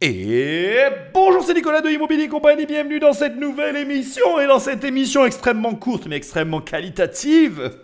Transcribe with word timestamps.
Et 0.00 0.76
bonjour, 1.12 1.42
c'est 1.42 1.54
Nicolas 1.54 1.80
de 1.80 1.90
Immobilier 1.90 2.28
Compagnie, 2.28 2.66
bienvenue 2.66 3.00
dans 3.00 3.12
cette 3.12 3.36
nouvelle 3.36 3.74
émission. 3.74 4.38
Et 4.38 4.46
dans 4.46 4.60
cette 4.60 4.84
émission 4.84 5.26
extrêmement 5.26 5.74
courte 5.74 6.06
mais 6.06 6.14
extrêmement 6.14 6.60
qualitative, 6.60 7.80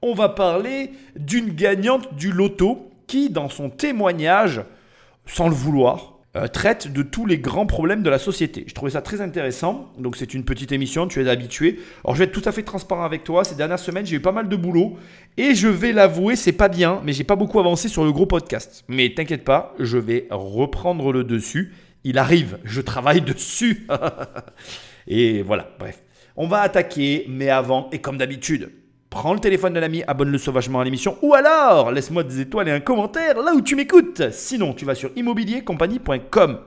on 0.00 0.14
va 0.14 0.28
parler 0.28 0.92
d'une 1.16 1.48
gagnante 1.48 2.14
du 2.14 2.30
loto 2.30 2.92
qui, 3.08 3.30
dans 3.30 3.48
son 3.48 3.68
témoignage, 3.68 4.62
sans 5.26 5.48
le 5.48 5.56
vouloir, 5.56 6.15
euh, 6.36 6.48
traite 6.48 6.92
de 6.92 7.02
tous 7.02 7.24
les 7.24 7.38
grands 7.38 7.64
problèmes 7.64 8.02
de 8.02 8.10
la 8.10 8.18
société. 8.18 8.64
Je 8.66 8.74
trouvais 8.74 8.90
ça 8.90 9.00
très 9.00 9.22
intéressant. 9.22 9.90
Donc 9.98 10.16
c'est 10.16 10.34
une 10.34 10.44
petite 10.44 10.70
émission, 10.70 11.08
tu 11.08 11.24
es 11.24 11.28
habitué. 11.30 11.80
Alors 12.04 12.14
je 12.14 12.18
vais 12.18 12.26
être 12.26 12.32
tout 12.32 12.46
à 12.46 12.52
fait 12.52 12.62
transparent 12.62 13.04
avec 13.04 13.24
toi. 13.24 13.42
Ces 13.42 13.54
dernières 13.54 13.78
semaines, 13.78 14.04
j'ai 14.04 14.16
eu 14.16 14.20
pas 14.20 14.32
mal 14.32 14.48
de 14.48 14.56
boulot 14.56 14.98
et 15.38 15.54
je 15.54 15.68
vais 15.68 15.92
l'avouer, 15.92 16.36
c'est 16.36 16.52
pas 16.52 16.68
bien, 16.68 17.00
mais 17.04 17.14
j'ai 17.14 17.24
pas 17.24 17.36
beaucoup 17.36 17.58
avancé 17.58 17.88
sur 17.88 18.04
le 18.04 18.12
gros 18.12 18.26
podcast. 18.26 18.84
Mais 18.88 19.14
t'inquiète 19.14 19.44
pas, 19.44 19.74
je 19.78 19.96
vais 19.96 20.26
reprendre 20.30 21.10
le 21.10 21.24
dessus. 21.24 21.72
Il 22.04 22.18
arrive, 22.18 22.58
je 22.64 22.82
travaille 22.82 23.22
dessus. 23.22 23.86
et 25.06 25.40
voilà, 25.40 25.70
bref. 25.78 26.02
On 26.36 26.48
va 26.48 26.60
attaquer, 26.60 27.24
mais 27.30 27.48
avant, 27.48 27.88
et 27.92 28.00
comme 28.00 28.18
d'habitude, 28.18 28.70
prends 29.10 29.34
le 29.34 29.40
téléphone 29.40 29.72
de 29.72 29.80
l'ami, 29.80 30.02
abonne-le 30.06 30.38
sauvagement 30.38 30.80
à 30.80 30.84
l'émission, 30.84 31.16
ou 31.22 31.34
alors 31.34 31.92
laisse-moi 31.92 32.24
des 32.24 32.40
étoiles 32.40 32.68
et 32.68 32.72
un 32.72 32.80
commentaire 32.80 33.40
là 33.40 33.52
où 33.54 33.60
tu 33.60 33.76
m'écoutes. 33.76 34.30
Sinon, 34.30 34.72
tu 34.72 34.84
vas 34.84 34.94
sur 34.94 35.10
immobiliercompagnie.com 35.16 36.58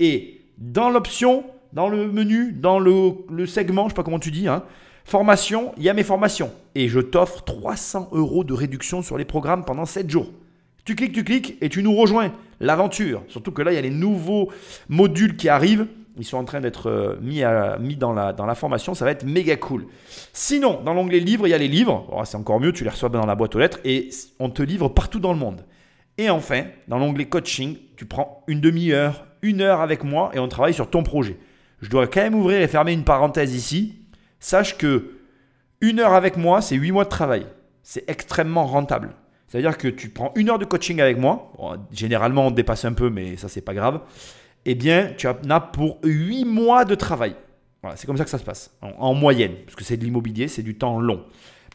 et 0.00 0.40
dans 0.58 0.90
l'option, 0.90 1.44
dans 1.72 1.88
le 1.88 2.10
menu, 2.10 2.52
dans 2.52 2.78
le, 2.78 3.46
segment, 3.46 3.84
je 3.84 3.88
sais 3.90 3.94
pas 3.94 4.02
comment 4.02 4.18
tu 4.18 4.30
dis, 4.30 4.48
hein, 4.48 4.64
formation, 5.04 5.72
il 5.76 5.84
y 5.84 5.88
a 5.88 5.94
mes 5.94 6.02
formations. 6.02 6.50
Et 6.74 6.88
je 6.88 7.00
t'offre 7.00 7.42
300 7.44 8.10
euros 8.12 8.44
de 8.44 8.52
réduction 8.52 9.02
sur 9.02 9.18
les 9.18 9.24
programmes 9.24 9.64
pendant 9.64 9.86
7 9.86 10.10
jours. 10.10 10.30
Tu 10.84 10.94
cliques, 10.94 11.12
tu 11.12 11.24
cliques 11.24 11.56
et 11.60 11.68
tu 11.68 11.82
nous 11.82 11.94
rejoins. 11.94 12.32
L'aventure. 12.60 13.22
Surtout 13.28 13.52
que 13.52 13.62
là, 13.62 13.72
il 13.72 13.76
y 13.76 13.78
a 13.78 13.82
les 13.82 13.90
nouveaux 13.90 14.50
modules 14.88 15.36
qui 15.36 15.48
arrivent. 15.48 15.86
Ils 16.18 16.24
sont 16.24 16.36
en 16.36 16.44
train 16.44 16.60
d'être 16.60 16.88
euh, 16.88 17.16
mis, 17.20 17.42
mis 17.80 17.96
dans, 17.96 18.12
la, 18.12 18.32
dans 18.32 18.44
la 18.44 18.54
formation. 18.54 18.94
Ça 18.94 19.04
va 19.04 19.12
être 19.12 19.24
méga 19.24 19.56
cool. 19.56 19.86
Sinon, 20.32 20.80
dans 20.84 20.92
l'onglet 20.92 21.20
livres, 21.20 21.46
il 21.46 21.50
y 21.50 21.54
a 21.54 21.58
les 21.58 21.68
livres. 21.68 22.08
Oh, 22.12 22.24
c'est 22.24 22.36
encore 22.36 22.60
mieux, 22.60 22.72
tu 22.72 22.84
les 22.84 22.90
reçois 22.90 23.08
dans 23.08 23.24
la 23.24 23.34
boîte 23.36 23.54
aux 23.54 23.60
lettres 23.60 23.78
et 23.84 24.10
on 24.40 24.50
te 24.50 24.62
livre 24.62 24.88
partout 24.88 25.20
dans 25.20 25.32
le 25.32 25.38
monde. 25.38 25.64
Et 26.18 26.28
enfin, 26.28 26.64
dans 26.88 26.98
l'onglet 26.98 27.26
coaching, 27.26 27.76
tu 27.96 28.04
prends 28.04 28.42
une 28.48 28.60
demi-heure, 28.60 29.26
une 29.42 29.60
heure 29.60 29.80
avec 29.80 30.02
moi 30.02 30.30
et 30.34 30.40
on 30.40 30.48
travaille 30.48 30.74
sur 30.74 30.90
ton 30.90 31.04
projet. 31.04 31.38
Je 31.80 31.88
dois 31.88 32.08
quand 32.08 32.20
même 32.20 32.34
ouvrir 32.34 32.60
et 32.60 32.66
fermer 32.66 32.92
une 32.92 33.04
parenthèse 33.04 33.54
ici. 33.54 33.94
Sache 34.40 34.76
que 34.76 35.12
une 35.80 36.00
heure 36.00 36.14
avec 36.14 36.36
moi, 36.36 36.60
c'est 36.60 36.74
huit 36.74 36.90
mois 36.90 37.04
de 37.04 37.08
travail. 37.08 37.46
C'est 37.84 38.10
extrêmement 38.10 38.66
rentable. 38.66 39.14
C'est-à-dire 39.46 39.78
que 39.78 39.86
tu 39.86 40.08
prends 40.08 40.32
une 40.34 40.50
heure 40.50 40.58
de 40.58 40.64
coaching 40.64 41.00
avec 41.00 41.16
moi. 41.16 41.52
généralement, 41.92 42.48
on 42.48 42.50
dépasse 42.50 42.84
un 42.84 42.92
peu, 42.92 43.08
mais 43.08 43.36
ça, 43.36 43.48
c'est 43.48 43.60
pas 43.60 43.74
grave 43.74 44.00
eh 44.64 44.74
bien, 44.74 45.12
tu 45.16 45.26
en 45.26 45.36
as 45.50 45.60
pour 45.60 45.98
8 46.02 46.44
mois 46.44 46.84
de 46.84 46.94
travail. 46.94 47.34
Voilà, 47.82 47.96
c'est 47.96 48.06
comme 48.06 48.16
ça 48.16 48.24
que 48.24 48.30
ça 48.30 48.38
se 48.38 48.44
passe, 48.44 48.72
en, 48.82 49.14
moyenne, 49.14 49.54
parce 49.64 49.76
que 49.76 49.84
c'est 49.84 49.96
de 49.96 50.04
l'immobilier, 50.04 50.48
c'est 50.48 50.62
du 50.62 50.76
temps 50.76 51.00
long. 51.00 51.24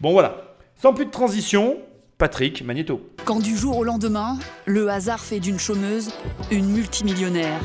Bon, 0.01 0.11
voilà. 0.11 0.55
Sans 0.75 0.93
plus 0.93 1.05
de 1.05 1.11
transition, 1.11 1.77
Patrick 2.17 2.63
Magneto. 2.63 3.09
Quand 3.23 3.39
du 3.39 3.55
jour 3.55 3.77
au 3.77 3.83
lendemain, 3.83 4.37
le 4.65 4.89
hasard 4.89 5.21
fait 5.21 5.39
d'une 5.39 5.59
chômeuse 5.59 6.11
une 6.51 6.67
multimillionnaire. 6.69 7.59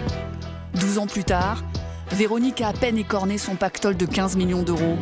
12 0.81 0.99
ans 0.99 1.07
plus 1.07 1.25
tard, 1.25 1.65
Véronique 2.13 2.61
a 2.61 2.69
à 2.69 2.73
peine 2.73 2.97
écorné 2.97 3.39
son 3.39 3.57
pactole 3.57 3.97
de 3.97 4.07
15 4.07 4.37
millions 4.37 4.63
d'euros. 4.63 4.97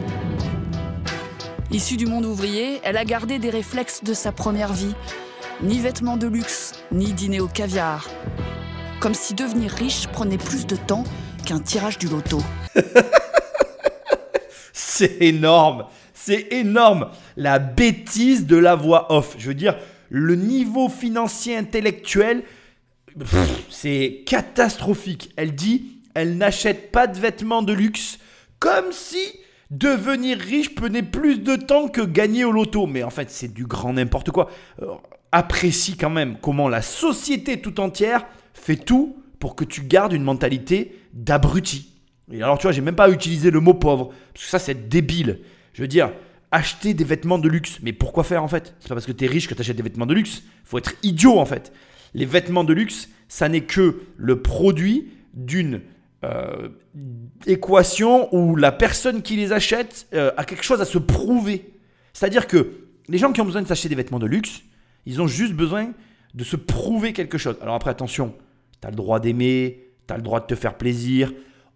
Issue 1.71 1.97
du 1.97 2.07
monde 2.07 2.25
ouvrier, 2.25 2.81
elle 2.85 2.97
a 2.97 3.05
gardé 3.05 3.39
des 3.39 3.51
réflexes 3.51 4.03
de 4.03 4.15
sa 4.15 4.33
première 4.33 4.73
vie. 4.73 4.95
Ni 5.63 5.79
vêtements 5.79 6.17
de 6.17 6.27
luxe, 6.27 6.73
ni 6.91 7.13
dîner 7.13 7.41
au 7.41 7.49
caviar 7.49 8.09
comme 9.01 9.15
si 9.15 9.35
devenir 9.35 9.71
riche 9.71 10.09
prenait 10.09 10.39
plus 10.39 10.67
de 10.67 10.77
temps 10.77 11.05
qu'un 11.45 11.61
tirage 11.61 11.99
du 11.99 12.09
loto. 12.09 12.41
c'est 14.73 15.23
énorme, 15.23 15.87
c'est 16.15 16.53
énorme. 16.53 17.11
La 17.37 17.59
bêtise 17.59 18.47
de 18.47 18.57
la 18.57 18.75
voix 18.75 19.13
off. 19.13 19.35
Je 19.39 19.49
veux 19.49 19.55
dire, 19.55 19.77
le 20.09 20.35
niveau 20.35 20.89
financier 20.89 21.57
intellectuel, 21.57 22.43
c'est 23.71 24.23
catastrophique. 24.27 25.33
Elle 25.37 25.55
dit, 25.55 26.01
elle 26.15 26.37
n'achète 26.37 26.91
pas 26.91 27.07
de 27.07 27.19
vêtements 27.19 27.63
de 27.63 27.73
luxe, 27.73 28.19
comme 28.59 28.93
si 28.93 29.33
devenir 29.71 30.39
riche 30.39 30.75
prenait 30.75 31.03
plus 31.03 31.39
de 31.39 31.57
temps 31.57 31.89
que 31.89 32.01
gagner 32.01 32.45
au 32.45 32.53
loto. 32.53 32.87
Mais 32.87 33.03
en 33.03 33.11
fait, 33.11 33.31
c'est 33.31 33.53
du 33.53 33.67
grand 33.67 33.93
n'importe 33.93 34.31
quoi. 34.31 34.49
Euh, 34.83 34.87
apprécie 35.33 35.97
quand 35.97 36.11
même 36.11 36.39
comment 36.41 36.69
la 36.69 36.83
société 36.83 37.61
tout 37.61 37.81
entière 37.81 38.25
fais 38.67 38.77
tout 38.77 39.17
pour 39.39 39.55
que 39.55 39.65
tu 39.65 39.83
gardes 39.83 40.13
une 40.13 40.25
mentalité 40.25 40.99
d'abruti. 41.13 41.93
Et 42.33 42.43
alors, 42.43 42.59
tu 42.59 42.63
vois, 42.63 42.73
j'ai 42.73 42.81
même 42.81 42.97
pas 42.97 43.11
utilisé 43.11 43.51
le 43.51 43.61
mot 43.61 43.75
pauvre, 43.75 44.13
parce 44.35 44.45
que 44.45 44.51
ça, 44.51 44.59
c'est 44.59 44.89
débile. 44.89 45.41
Je 45.73 45.83
veux 45.83 45.89
dire, 45.89 46.11
acheter 46.51 46.93
des 46.95 47.05
vêtements 47.05 47.39
de 47.39 47.49
luxe. 47.49 47.79
Mais 47.83 47.93
pourquoi 47.93 48.25
faire 48.25 48.43
en 48.43 48.49
fait? 48.49 48.75
C'est 48.81 48.89
pas 48.89 48.95
parce 48.95 49.07
que 49.07 49.13
tu 49.13 49.25
es 49.25 49.29
riche 49.29 49.47
que 49.49 49.55
tu 49.55 49.61
achètes 49.61 49.77
des 49.77 49.83
vêtements 49.83 50.07
de 50.07 50.15
luxe. 50.15 50.43
faut 50.65 50.79
être 50.79 50.95
idiot 51.03 51.39
en 51.39 51.47
fait. 51.47 51.73
Les 52.15 52.25
vêtements 52.25 52.65
de 52.65 52.73
luxe, 52.73 53.09
ça 53.29 53.49
n'est 53.49 53.63
que 53.63 54.01
le 54.17 54.43
produit 54.43 55.11
d'une 55.35 55.83
euh, 56.25 56.69
équation 57.47 58.35
où 58.35 58.57
la 58.57 58.73
personne 58.73 59.23
qui 59.23 59.37
les 59.37 59.53
achète 59.53 60.07
euh, 60.15 60.33
a 60.37 60.45
quelque 60.45 60.65
chose 60.65 60.81
à 60.81 60.87
se 60.87 60.99
prouver. 60.99 61.75
C'est-à-dire 62.13 62.47
que 62.47 62.73
les 63.09 63.19
gens 63.19 63.33
qui 63.33 63.41
ont 63.41 63.45
besoin 63.45 63.63
de 63.63 63.69
s'acheter 63.69 63.89
des 63.89 63.95
vêtements 63.95 64.19
de 64.19 64.27
luxe, 64.27 64.63
ils 65.05 65.21
ont 65.21 65.27
juste 65.27 65.53
besoin 65.53 65.93
de 66.35 66.45
se 66.45 66.57
prouver 66.57 67.13
quelque 67.13 67.39
chose. 67.39 67.57
Alors 67.61 67.75
après, 67.75 67.91
attention, 67.91 68.35
tu 68.87 68.89
as 68.89 68.91
le 68.91 68.97
droit 68.97 69.19
d'aimer, 69.19 69.91
tu 70.07 70.15
as 70.15 70.17
le 70.17 70.23
droit 70.23 70.39
de 70.39 70.47
te 70.47 70.55
faire 70.55 70.77
plaisir. 70.77 71.33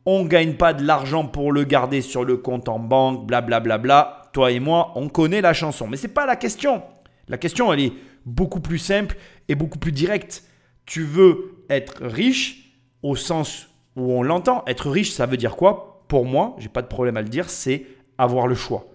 On 0.07 0.23
ne 0.23 0.29
gagne 0.29 0.55
pas 0.55 0.73
de 0.73 0.85
l'argent 0.85 1.27
pour 1.27 1.51
le 1.51 1.65
garder 1.65 2.03
sur 2.03 2.25
le 2.25 2.37
compte 2.37 2.69
en 2.69 2.79
banque, 2.79 3.27
blablabla. 3.27 3.59
Bla, 3.59 3.79
bla, 3.79 4.05
bla. 4.05 4.31
Toi 4.33 4.53
et 4.53 4.61
moi, 4.61 4.93
on 4.95 5.09
connaît 5.09 5.41
la 5.41 5.53
chanson. 5.53 5.89
Mais 5.89 5.97
ce 5.97 6.07
n'est 6.07 6.13
pas 6.13 6.25
la 6.25 6.37
question. 6.37 6.83
La 7.29 7.37
question, 7.37 7.73
elle 7.73 7.81
est 7.81 7.93
beaucoup 8.25 8.61
plus 8.61 8.79
simple 8.79 9.17
et 9.49 9.57
beaucoup 9.57 9.79
plus 9.79 9.91
directe. 9.91 10.45
Tu 10.87 11.03
veux 11.03 11.65
être 11.69 12.05
riche 12.05 12.77
au 13.03 13.17
sens 13.17 13.69
où 13.97 14.13
on 14.13 14.23
l'entend. 14.23 14.63
Être 14.69 14.89
riche, 14.89 15.11
ça 15.11 15.27
veut 15.27 15.37
dire 15.37 15.57
quoi? 15.57 16.05
Pour 16.07 16.27
moi, 16.27 16.55
j'ai 16.59 16.69
pas 16.69 16.83
de 16.83 16.87
problème 16.87 17.17
à 17.17 17.23
le 17.23 17.29
dire, 17.29 17.51
c'est 17.51 17.87
avoir 18.19 18.47
le 18.47 18.55
choix. 18.55 18.87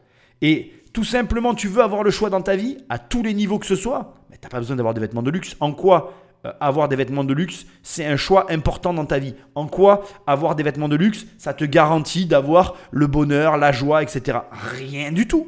Et 0.42 0.72
tout 0.94 1.03
simplement, 1.03 1.53
tu 1.53 1.68
veux 1.68 1.82
avoir 1.82 2.03
le 2.03 2.12
choix 2.12 2.30
dans 2.30 2.42
ta 2.42 2.56
vie, 2.56 2.78
à 2.88 2.97
tous 2.97 3.24
les 3.24 3.34
niveaux 3.34 3.59
que 3.59 3.66
ce 3.66 3.76
soit, 3.76 4.14
mais 4.30 4.38
tu 4.38 4.44
n'as 4.44 4.50
pas 4.50 4.59
besoin 4.59 4.78
d'avoir 4.78 4.94
des 4.94 5.02
vêtements 5.02 5.24
de 5.24 5.32
luxe. 5.32 5.58
En 5.59 5.74
quoi? 5.74 6.14
Avoir 6.59 6.88
des 6.88 6.95
vêtements 6.95 7.23
de 7.23 7.33
luxe, 7.33 7.66
c'est 7.83 8.06
un 8.06 8.17
choix 8.17 8.51
important 8.51 8.94
dans 8.94 9.06
ta 9.06 9.19
vie. 9.19 9.35
En 9.56 9.67
quoi 9.67 10.03
avoir 10.28 10.56
des 10.56 10.63
vêtements 10.63 10.89
de 10.89 10.95
luxe, 10.95 11.25
ça 11.38 11.53
te 11.53 11.66
garantit 11.66 12.25
d'avoir 12.25 12.75
le 12.91 13.07
bonheur, 13.07 13.57
la 13.57 13.72
joie, 13.72 14.03
etc. 14.03 14.39
Rien 14.51 15.11
du 15.11 15.28
tout. 15.28 15.47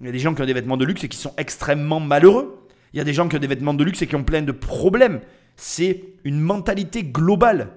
Il 0.00 0.06
y 0.06 0.08
a 0.08 0.12
des 0.12 0.18
gens 0.18 0.34
qui 0.34 0.42
ont 0.42 0.46
des 0.46 0.52
vêtements 0.52 0.76
de 0.76 0.84
luxe 0.84 1.04
et 1.04 1.08
qui 1.08 1.16
sont 1.16 1.32
extrêmement 1.36 2.00
malheureux. 2.00 2.66
Il 2.92 2.98
y 2.98 3.00
a 3.00 3.04
des 3.04 3.14
gens 3.14 3.28
qui 3.28 3.36
ont 3.36 3.40
des 3.40 3.46
vêtements 3.46 3.74
de 3.74 3.84
luxe 3.84 4.02
et 4.02 4.06
qui 4.06 4.16
ont 4.16 4.24
plein 4.24 4.42
de 4.42 4.52
problèmes. 4.52 5.20
C'est 5.56 6.04
une 6.24 6.40
mentalité 6.40 7.02
globale. 7.02 7.68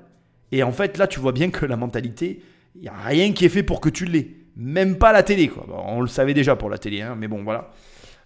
Et 0.51 0.63
en 0.63 0.71
fait, 0.71 0.97
là, 0.97 1.07
tu 1.07 1.19
vois 1.19 1.31
bien 1.31 1.49
que 1.49 1.65
la 1.65 1.77
mentalité, 1.77 2.41
il 2.75 2.81
n'y 2.81 2.87
a 2.87 2.93
rien 2.93 3.31
qui 3.31 3.45
est 3.45 3.49
fait 3.49 3.63
pour 3.63 3.81
que 3.81 3.89
tu 3.89 4.05
l'aies. 4.05 4.29
Même 4.55 4.97
pas 4.97 5.13
la 5.13 5.23
télé. 5.23 5.47
Quoi. 5.47 5.65
on 5.87 6.01
le 6.01 6.07
savait 6.07 6.33
déjà 6.33 6.55
pour 6.55 6.69
la 6.69 6.77
télé, 6.77 7.01
hein, 7.01 7.15
mais 7.17 7.27
bon, 7.27 7.43
voilà. 7.43 7.71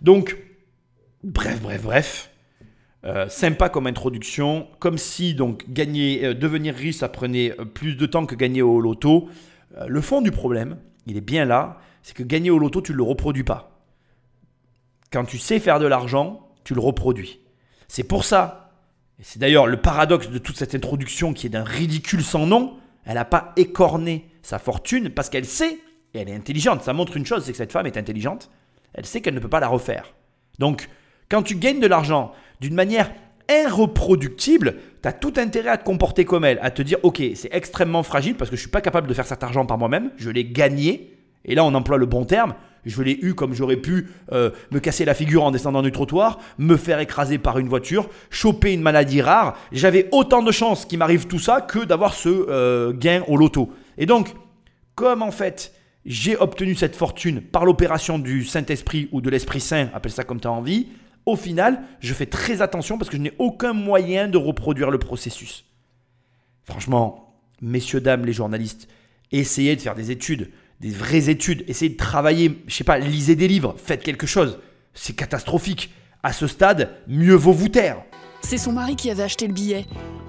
Donc, 0.02 0.38
bref, 1.24 1.62
bref, 1.62 1.84
bref. 1.84 2.30
Euh, 3.06 3.28
sympa 3.28 3.68
comme 3.68 3.86
introduction, 3.88 4.68
comme 4.80 4.98
si 4.98 5.34
donc 5.34 5.70
gagner, 5.70 6.24
euh, 6.24 6.34
devenir 6.34 6.74
riche, 6.74 6.96
ça 6.98 7.10
prenait 7.10 7.52
euh, 7.60 7.66
plus 7.66 7.96
de 7.96 8.06
temps 8.06 8.26
que 8.26 8.34
gagner 8.34 8.62
au 8.62 8.80
loto. 8.80 9.28
le 9.88 10.02
fond 10.02 10.22
du 10.22 10.32
problème, 10.32 10.78
il 11.06 11.18
est 11.18 11.22
bien 11.22 11.44
là, 11.44 11.80
c'est 12.02 12.16
que 12.16 12.24
gagner 12.24 12.50
au 12.50 12.60
loto, 12.60 12.82
tu 12.82 12.94
ne 12.94 12.98
le 12.98 13.04
reproduis 13.04 13.44
pas. 13.44 13.82
Quand 15.12 15.26
tu 15.26 15.38
sais 15.38 15.60
faire 15.60 15.80
de 15.80 15.86
l'argent, 15.86 16.48
tu 16.64 16.74
le 16.74 16.80
reproduis. 16.80 17.42
C'est 17.90 18.04
pour 18.04 18.24
ça, 18.24 18.72
et 19.20 19.24
c'est 19.24 19.40
d'ailleurs 19.40 19.68
le 19.68 19.78
paradoxe 19.78 20.30
de 20.30 20.38
toute 20.38 20.56
cette 20.56 20.74
introduction 20.74 21.34
qui 21.34 21.48
est 21.48 21.50
d'un 21.50 21.64
ridicule 21.64 22.24
sans 22.24 22.46
nom, 22.46 22.78
elle 23.04 23.16
n'a 23.16 23.26
pas 23.26 23.52
écorné 23.58 24.30
sa 24.44 24.60
fortune 24.60 25.10
parce 25.10 25.30
qu'elle 25.30 25.46
sait, 25.46 25.78
et 26.14 26.20
elle 26.20 26.30
est 26.30 26.36
intelligente, 26.36 26.84
ça 26.84 26.94
montre 26.94 27.18
une 27.18 27.26
chose, 27.26 27.44
c'est 27.44 27.52
que 27.52 27.58
cette 27.58 27.74
femme 27.74 27.86
est 27.86 27.98
intelligente, 27.98 28.50
elle 28.94 29.06
sait 29.06 29.20
qu'elle 29.20 29.36
ne 29.36 29.40
peut 29.40 29.50
pas 29.50 29.60
la 29.60 29.68
refaire. 29.68 30.14
Donc, 30.60 30.88
quand 31.34 31.42
tu 31.42 31.56
gagnes 31.56 31.80
de 31.80 31.88
l'argent 31.88 32.32
d'une 32.62 32.76
manière 32.76 33.12
irreproductible, 33.50 34.76
tu 35.02 35.10
as 35.10 35.14
tout 35.14 35.34
intérêt 35.38 35.70
à 35.70 35.78
te 35.78 35.84
comporter 35.84 36.26
comme 36.26 36.46
elle, 36.46 36.60
à 36.62 36.70
te 36.70 36.84
dire, 36.84 37.00
ok, 37.02 37.24
c'est 37.34 37.50
extrêmement 37.52 38.04
fragile 38.04 38.36
parce 38.36 38.52
que 38.52 38.56
je 38.56 38.62
ne 38.62 38.66
suis 38.66 38.72
pas 38.72 38.82
capable 38.82 39.08
de 39.08 39.16
faire 39.16 39.26
cet 39.26 39.42
argent 39.42 39.66
par 39.66 39.80
moi-même, 39.80 40.12
je 40.18 40.30
l'ai 40.30 40.46
gagné, 40.46 41.18
et 41.44 41.56
là 41.56 41.66
on 41.66 41.74
emploie 41.74 41.98
le 41.98 42.06
bon 42.06 42.24
terme, 42.24 42.54
je 42.86 43.02
l'ai 43.02 43.18
eu 43.20 43.34
comme 43.34 43.56
j'aurais 43.56 43.78
pu 43.78 44.10
euh, 44.32 44.52
me 44.70 44.80
casser 44.80 45.06
la 45.06 45.16
figure 45.16 45.44
en 45.44 45.50
descendant 45.50 45.82
du 45.82 45.92
trottoir, 45.92 46.38
me 46.60 46.78
faire 46.78 47.00
écraser 47.00 47.40
par 47.40 47.58
une 47.58 47.68
voiture, 47.68 48.10
choper 48.30 48.72
une 48.72 48.84
maladie 48.84 49.24
rare, 49.24 49.58
j'avais 49.72 50.10
autant 50.12 50.44
de 50.44 50.52
chances 50.52 50.86
qu'il 50.86 51.00
m'arrive 51.00 51.26
tout 51.26 51.40
ça 51.40 51.62
que 51.62 51.80
d'avoir 51.80 52.14
ce 52.14 52.30
euh, 52.30 52.94
gain 52.94 53.24
au 53.28 53.38
loto. 53.38 53.74
Et 53.98 54.06
donc, 54.06 54.36
comme 54.94 55.24
en 55.24 55.32
fait 55.32 55.74
j'ai 56.06 56.36
obtenu 56.36 56.76
cette 56.76 56.96
fortune 56.96 57.42
par 57.42 57.66
l'opération 57.66 58.20
du 58.20 58.44
Saint-Esprit 58.44 59.08
ou 59.12 59.22
de 59.22 59.30
l'Esprit 59.30 59.62
Saint, 59.62 59.90
appelle 59.94 60.12
ça 60.12 60.24
comme 60.24 60.40
tu 60.40 60.48
as 60.48 60.52
envie, 60.52 60.88
au 61.26 61.36
final, 61.36 61.84
je 62.00 62.14
fais 62.14 62.26
très 62.26 62.62
attention 62.62 62.98
parce 62.98 63.10
que 63.10 63.18
je 63.18 63.22
n'ai 63.22 63.34
aucun 63.38 63.74
moyen 63.74 64.28
de 64.28 64.38
reproduire 64.38 64.92
le 64.92 65.00
processus. 65.00 65.66
Franchement, 66.64 67.34
messieurs, 67.62 68.02
dames, 68.02 68.26
les 68.26 68.34
journalistes, 68.34 68.88
essayez 69.32 69.76
de 69.76 69.82
faire 69.82 69.96
des 69.96 70.12
études, 70.12 70.52
des 70.80 70.90
vraies 70.90 71.30
études, 71.30 71.64
essayez 71.68 71.92
de 71.92 71.98
travailler, 71.98 72.62
je 72.68 72.76
sais 72.76 72.84
pas, 72.84 73.00
lisez 73.00 73.36
des 73.36 73.48
livres, 73.48 73.76
faites 73.78 74.04
quelque 74.04 74.28
chose. 74.28 74.60
C'est 74.94 75.16
catastrophique. 75.16 75.94
À 76.24 76.32
ce 76.32 76.48
stade, 76.48 76.92
mieux 77.08 77.36
vaut 77.36 77.52
vous 77.52 77.70
taire. 77.70 78.04
C'est 78.42 78.58
son 78.58 78.72
mari 78.72 78.96
qui 78.96 79.10
avait 79.10 79.24
acheté 79.24 79.48
le 79.48 79.54
billet. 79.54 79.86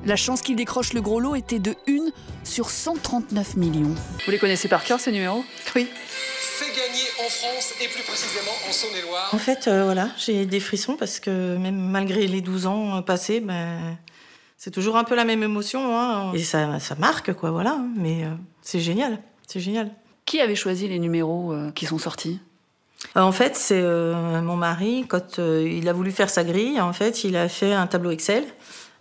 La 0.06 0.16
chance 0.16 0.42
qu'il 0.42 0.56
décroche 0.56 0.92
le 0.92 1.00
gros 1.00 1.18
lot 1.18 1.34
était 1.34 1.58
de 1.58 1.74
1 1.88 2.10
sur 2.44 2.68
139 2.68 3.56
millions. 3.56 3.94
Vous 4.26 4.30
les 4.30 4.38
connaissez 4.38 4.68
par 4.68 4.84
cœur 4.84 5.00
ces 5.00 5.10
numéros? 5.12 5.42
Oui. 5.74 5.88
Fait 5.96 6.66
gagner 6.66 7.04
en 7.24 7.30
France 7.30 7.72
et 7.80 7.88
plus 7.88 8.02
précisément 8.02 8.52
en 8.68 8.72
Saône-et-Loire. 8.72 9.30
En 9.32 9.38
fait, 9.38 9.66
euh, 9.66 9.84
voilà, 9.84 10.10
j'ai 10.18 10.44
des 10.44 10.60
frissons 10.60 10.96
parce 10.96 11.20
que 11.20 11.56
même 11.56 11.76
malgré 11.76 12.26
les 12.26 12.42
12 12.42 12.66
ans 12.66 13.00
passés, 13.02 13.40
ben, 13.40 13.96
c'est 14.58 14.70
toujours 14.70 14.98
un 14.98 15.04
peu 15.04 15.14
la 15.14 15.24
même 15.24 15.42
émotion. 15.42 15.98
Hein. 15.98 16.32
Et 16.34 16.44
ça, 16.44 16.78
ça 16.80 16.94
marque, 16.96 17.32
quoi, 17.32 17.50
voilà. 17.50 17.78
Mais 17.96 18.24
euh, 18.24 18.28
c'est 18.60 18.80
génial, 18.80 19.18
c'est 19.46 19.60
génial. 19.60 19.90
Qui 20.26 20.40
avait 20.40 20.54
choisi 20.54 20.86
les 20.86 20.98
numéros 20.98 21.52
euh, 21.52 21.70
qui 21.70 21.86
sont 21.86 21.98
sortis? 21.98 22.40
Euh, 23.16 23.20
En 23.20 23.32
fait, 23.32 23.56
c'est 23.56 23.80
euh, 23.80 24.42
mon 24.42 24.56
mari, 24.56 25.06
quand 25.08 25.38
euh, 25.38 25.66
il 25.66 25.88
a 25.88 25.92
voulu 25.94 26.12
faire 26.12 26.28
sa 26.30 26.44
grille, 26.44 26.80
en 26.80 26.92
fait, 26.92 27.24
il 27.24 27.36
a 27.36 27.48
fait 27.48 27.72
un 27.72 27.86
tableau 27.86 28.10
Excel 28.10 28.44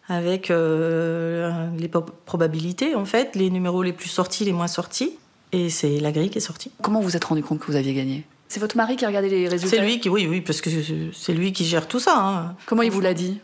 avec 0.10 0.52
euh, 0.52 1.70
les 1.78 1.88
probabilités, 2.26 2.96
en 2.96 3.06
fait, 3.06 3.36
les 3.36 3.50
numéros 3.50 3.84
les 3.84 3.94
plus 3.94 4.10
sortis, 4.10 4.44
les 4.46 4.54
moins 4.54 4.68
sortis. 4.68 5.18
Et 5.52 5.70
c'est 5.70 6.00
la 6.00 6.12
grille 6.12 6.30
qui 6.30 6.40
est 6.40 6.42
sortie. 6.42 6.72
Comment 6.82 7.00
vous 7.00 7.10
vous 7.10 7.16
êtes 7.16 7.24
rendu 7.26 7.44
compte 7.44 7.60
que 7.60 7.68
vous 7.68 7.76
aviez 7.76 7.94
gagné? 7.94 8.26
C'est 8.48 8.60
votre 8.60 8.76
mari 8.78 8.96
qui 8.96 9.06
a 9.06 9.08
regardé 9.08 9.30
les 9.30 9.48
résultats? 9.48 9.78
C'est 9.78 9.84
lui 9.84 10.00
qui, 10.00 10.10
oui, 10.10 10.28
oui, 10.28 10.42
parce 10.42 10.62
que 10.62 10.70
c'est- 11.14 11.34
lui 11.34 11.54
qui 11.54 11.66
gère 11.66 11.88
tout 11.88 12.00
ça. 12.00 12.16
hein. 12.18 12.56
Comment 12.66 12.82
il 12.82 12.92
vous 12.92 13.02
l'a 13.02 13.14
dit? 13.14 13.40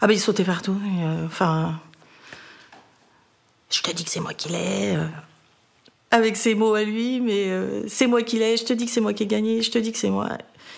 Ah 0.00 0.06
ben 0.06 0.14
il 0.14 0.20
sautait 0.20 0.44
partout. 0.44 0.76
et, 0.84 1.04
euh, 1.04 1.26
enfin, 1.26 1.78
je 3.70 3.80
te 3.82 3.90
dis 3.92 4.04
que 4.04 4.10
c'est 4.10 4.20
moi 4.20 4.34
qui 4.34 4.48
l'ai. 4.50 4.96
euh, 4.96 5.06
avec 6.14 6.36
ses 6.36 6.54
mots 6.54 6.74
à 6.74 6.84
lui, 6.84 7.20
mais 7.20 7.48
euh, 7.48 7.82
c'est 7.88 8.06
moi 8.06 8.22
qui 8.22 8.38
l'ai. 8.38 8.56
Je 8.56 8.64
te 8.64 8.72
dis 8.72 8.86
que 8.86 8.92
c'est 8.92 9.00
moi 9.00 9.12
qui 9.12 9.24
ai 9.24 9.26
gagné. 9.26 9.62
Je 9.62 9.70
te 9.72 9.78
dis 9.78 9.90
que 9.90 9.98
c'est 9.98 10.10
moi. 10.10 10.28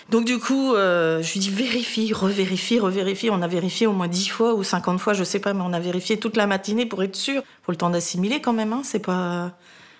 Donc 0.09 0.25
du 0.25 0.39
coup, 0.39 0.73
euh, 0.73 1.21
je 1.21 1.33
lui 1.33 1.39
dis 1.39 1.51
vérifie, 1.51 2.11
revérifie, 2.11 2.79
revérifie. 2.79 3.29
On 3.29 3.43
a 3.43 3.47
vérifié 3.47 3.85
au 3.85 3.93
moins 3.93 4.07
10 4.07 4.29
fois 4.29 4.55
ou 4.55 4.63
50 4.63 4.99
fois, 4.99 5.13
je 5.13 5.23
sais 5.23 5.39
pas, 5.39 5.53
mais 5.53 5.61
on 5.63 5.73
a 5.73 5.79
vérifié 5.79 6.17
toute 6.17 6.37
la 6.37 6.47
matinée 6.47 6.87
pour 6.87 7.03
être 7.03 7.15
sûr. 7.15 7.43
Faut 7.63 7.71
le 7.71 7.77
temps 7.77 7.91
d'assimiler 7.91 8.41
quand 8.41 8.53
même. 8.53 8.73
Hein. 8.73 8.81
C'est 8.83 8.99
pas, 8.99 9.51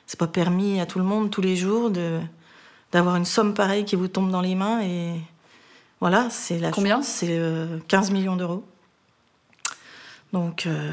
c'est 0.07 0.19
pas 0.19 0.27
permis 0.27 0.79
à 0.79 0.87
tout 0.87 0.97
le 0.97 1.05
monde 1.05 1.29
tous 1.29 1.41
les 1.41 1.55
jours 1.55 1.91
de 1.91 2.19
d'avoir 2.91 3.15
une 3.17 3.25
somme 3.25 3.53
pareille 3.53 3.85
qui 3.85 3.95
vous 3.97 4.07
tombe 4.07 4.31
dans 4.31 4.41
les 4.41 4.55
mains 4.55 4.81
et 4.81 5.19
voilà, 5.99 6.29
c'est 6.31 6.57
la 6.57 6.71
Combien? 6.71 7.03
C'est 7.03 7.37
euh, 7.37 7.77
15 7.87 8.11
millions 8.11 8.35
d'euros. 8.35 8.63
Donc, 10.33 10.65
euh, 10.65 10.91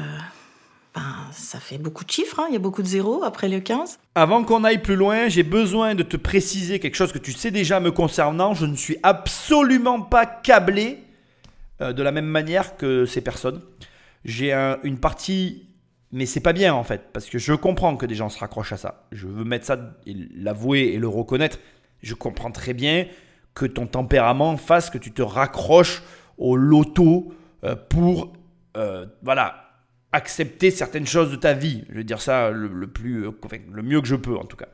ben, 0.95 1.01
ça 1.31 1.59
fait 1.59 1.77
beaucoup 1.77 2.05
de 2.05 2.11
chiffres. 2.11 2.39
hein. 2.39 2.45
Il 2.49 2.53
y 2.53 2.55
a 2.55 2.59
beaucoup 2.59 2.81
de 2.81 2.87
zéros 2.87 3.23
après 3.23 3.49
le 3.49 3.59
15. 3.59 3.99
Avant 4.15 4.43
qu'on 4.43 4.63
aille 4.63 4.81
plus 4.81 4.95
loin, 4.95 5.27
j'ai 5.27 5.43
besoin 5.43 5.93
de 5.93 6.03
te 6.03 6.15
préciser 6.17 6.79
quelque 6.79 6.95
chose 6.95 7.11
que 7.11 7.17
tu 7.19 7.33
sais 7.33 7.51
déjà 7.51 7.79
me 7.79 7.91
concernant. 7.91 8.53
Je 8.53 8.65
ne 8.65 8.75
suis 8.75 8.97
absolument 9.03 10.01
pas 10.01 10.25
câblé 10.25 10.99
euh, 11.81 11.91
de 11.91 12.01
la 12.01 12.11
même 12.13 12.25
manière 12.27 12.77
que 12.77 13.05
ces 13.05 13.19
personnes. 13.21 13.61
J'ai 14.23 14.53
un- 14.53 14.77
une 14.83 14.97
partie, 14.97 15.67
mais 16.13 16.25
c'est 16.25 16.39
pas 16.39 16.53
bien 16.53 16.73
en 16.73 16.83
fait, 16.85 17.09
parce 17.11 17.25
que 17.25 17.37
je 17.37 17.53
comprends 17.53 17.97
que 17.97 18.05
des 18.05 18.15
gens 18.15 18.29
se 18.29 18.39
raccrochent 18.39 18.71
à 18.73 18.77
ça. 18.77 19.05
Je 19.11 19.27
veux 19.27 19.43
mettre 19.43 19.65
ça, 19.65 19.77
l'avouer 20.05 20.93
et 20.93 20.97
le 20.97 21.07
reconnaître. 21.09 21.59
Je 22.01 22.13
comprends 22.13 22.51
très 22.51 22.73
bien 22.73 23.05
que 23.53 23.65
ton 23.65 23.85
tempérament 23.87 24.55
fasse 24.57 24.89
que 24.89 24.97
tu 24.97 25.11
te 25.11 25.21
raccroches 25.21 26.01
au 26.37 26.55
loto 26.55 27.33
euh, 27.65 27.75
pour, 27.75 28.33
euh, 28.77 29.05
voilà, 29.21 29.64
accepter 30.15 30.71
certaines 30.71 31.05
choses 31.05 31.29
de 31.29 31.35
ta 31.35 31.53
vie. 31.53 31.83
Je 31.89 31.95
vais 31.95 32.03
dire 32.05 32.21
ça 32.21 32.49
le, 32.49 32.87
plus, 32.87 33.27
euh, 33.27 33.31
le 33.71 33.83
mieux 33.83 34.01
que 34.01 34.07
je 34.07 34.15
peux 34.15 34.37
en 34.37 34.45
tout 34.45 34.55
cas. 34.55 34.69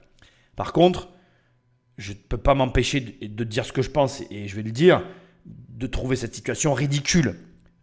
Par 0.56 0.72
contre, 0.72 1.10
je 1.98 2.12
ne 2.12 2.18
peux 2.18 2.38
pas 2.38 2.54
m'empêcher 2.54 3.00
de, 3.02 3.44
dire 3.44 3.66
ce 3.66 3.74
que 3.74 3.82
je 3.82 3.90
pense 3.90 4.22
et 4.30 4.48
je 4.48 4.56
vais 4.56 4.62
le 4.62 4.72
dire, 4.72 5.04
de 5.46 5.88
trouver 5.88 6.16
cette 6.16 6.36
situation 6.36 6.74
ridicule. 6.74 7.36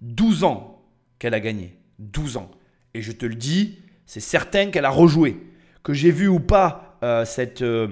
12 0.02 0.44
ans 0.44 0.84
qu'elle 1.18 1.34
a 1.34 1.40
gagné. 1.40 1.76
12 1.98 2.36
ans. 2.36 2.50
Et 2.94 3.02
je 3.02 3.10
te 3.10 3.26
le 3.26 3.34
dis, 3.34 3.80
c'est 4.06 4.20
certain 4.20 4.70
qu'elle 4.70 4.84
a 4.84 4.90
rejoué. 4.90 5.36
Que 5.82 5.92
j'ai 5.92 6.12
vu 6.12 6.28
ou 6.28 6.38
pas 6.38 6.98
euh, 7.02 7.24
cette, 7.24 7.62
euh, 7.62 7.88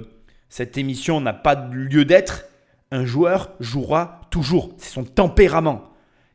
cette 0.48 0.78
émission 0.78 1.20
n'a 1.20 1.32
pas 1.32 1.68
lieu 1.72 2.04
d'être, 2.04 2.44
un 2.92 3.04
joueur 3.04 3.50
jouera 3.58 4.20
toujours. 4.30 4.74
C'est 4.78 4.92
son 4.92 5.04
tempérament. 5.04 5.90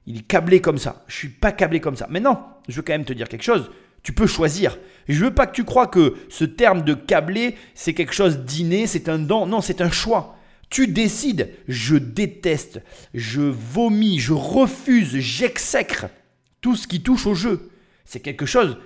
Il 0.07 0.17
est 0.17 0.27
câblé 0.27 0.61
comme 0.61 0.77
ça. 0.77 1.03
Je 1.07 1.15
suis 1.15 1.29
pas 1.29 1.51
câblé 1.51 1.79
comme 1.79 1.95
ça. 1.95 2.07
Mais 2.09 2.19
non, 2.19 2.39
je 2.67 2.75
veux 2.75 2.81
quand 2.81 2.93
même 2.93 3.05
te 3.05 3.13
dire 3.13 3.29
quelque 3.29 3.43
chose. 3.43 3.69
Tu 4.03 4.13
peux 4.13 4.27
choisir. 4.27 4.77
Je 5.07 5.23
veux 5.25 5.33
pas 5.33 5.45
que 5.45 5.55
tu 5.55 5.63
crois 5.63 5.87
que 5.87 6.15
ce 6.29 6.43
terme 6.43 6.83
de 6.83 6.93
câblé, 6.93 7.55
c'est 7.75 7.93
quelque 7.93 8.13
chose 8.13 8.39
d'inné, 8.39 8.87
c'est 8.87 9.09
un 9.09 9.19
don. 9.19 9.45
Non, 9.45 9.61
c'est 9.61 9.81
un 9.81 9.91
choix. 9.91 10.37
Tu 10.69 10.87
décides. 10.87 11.49
Je 11.67 11.97
déteste, 11.97 12.81
je 13.13 13.41
vomis, 13.41 14.19
je 14.19 14.33
refuse, 14.33 15.17
j'exècre 15.17 16.07
tout 16.61 16.75
ce 16.75 16.87
qui 16.87 17.01
touche 17.01 17.27
au 17.27 17.35
jeu. 17.35 17.69
C'est 18.05 18.21
quelque 18.21 18.45
chose. 18.45 18.77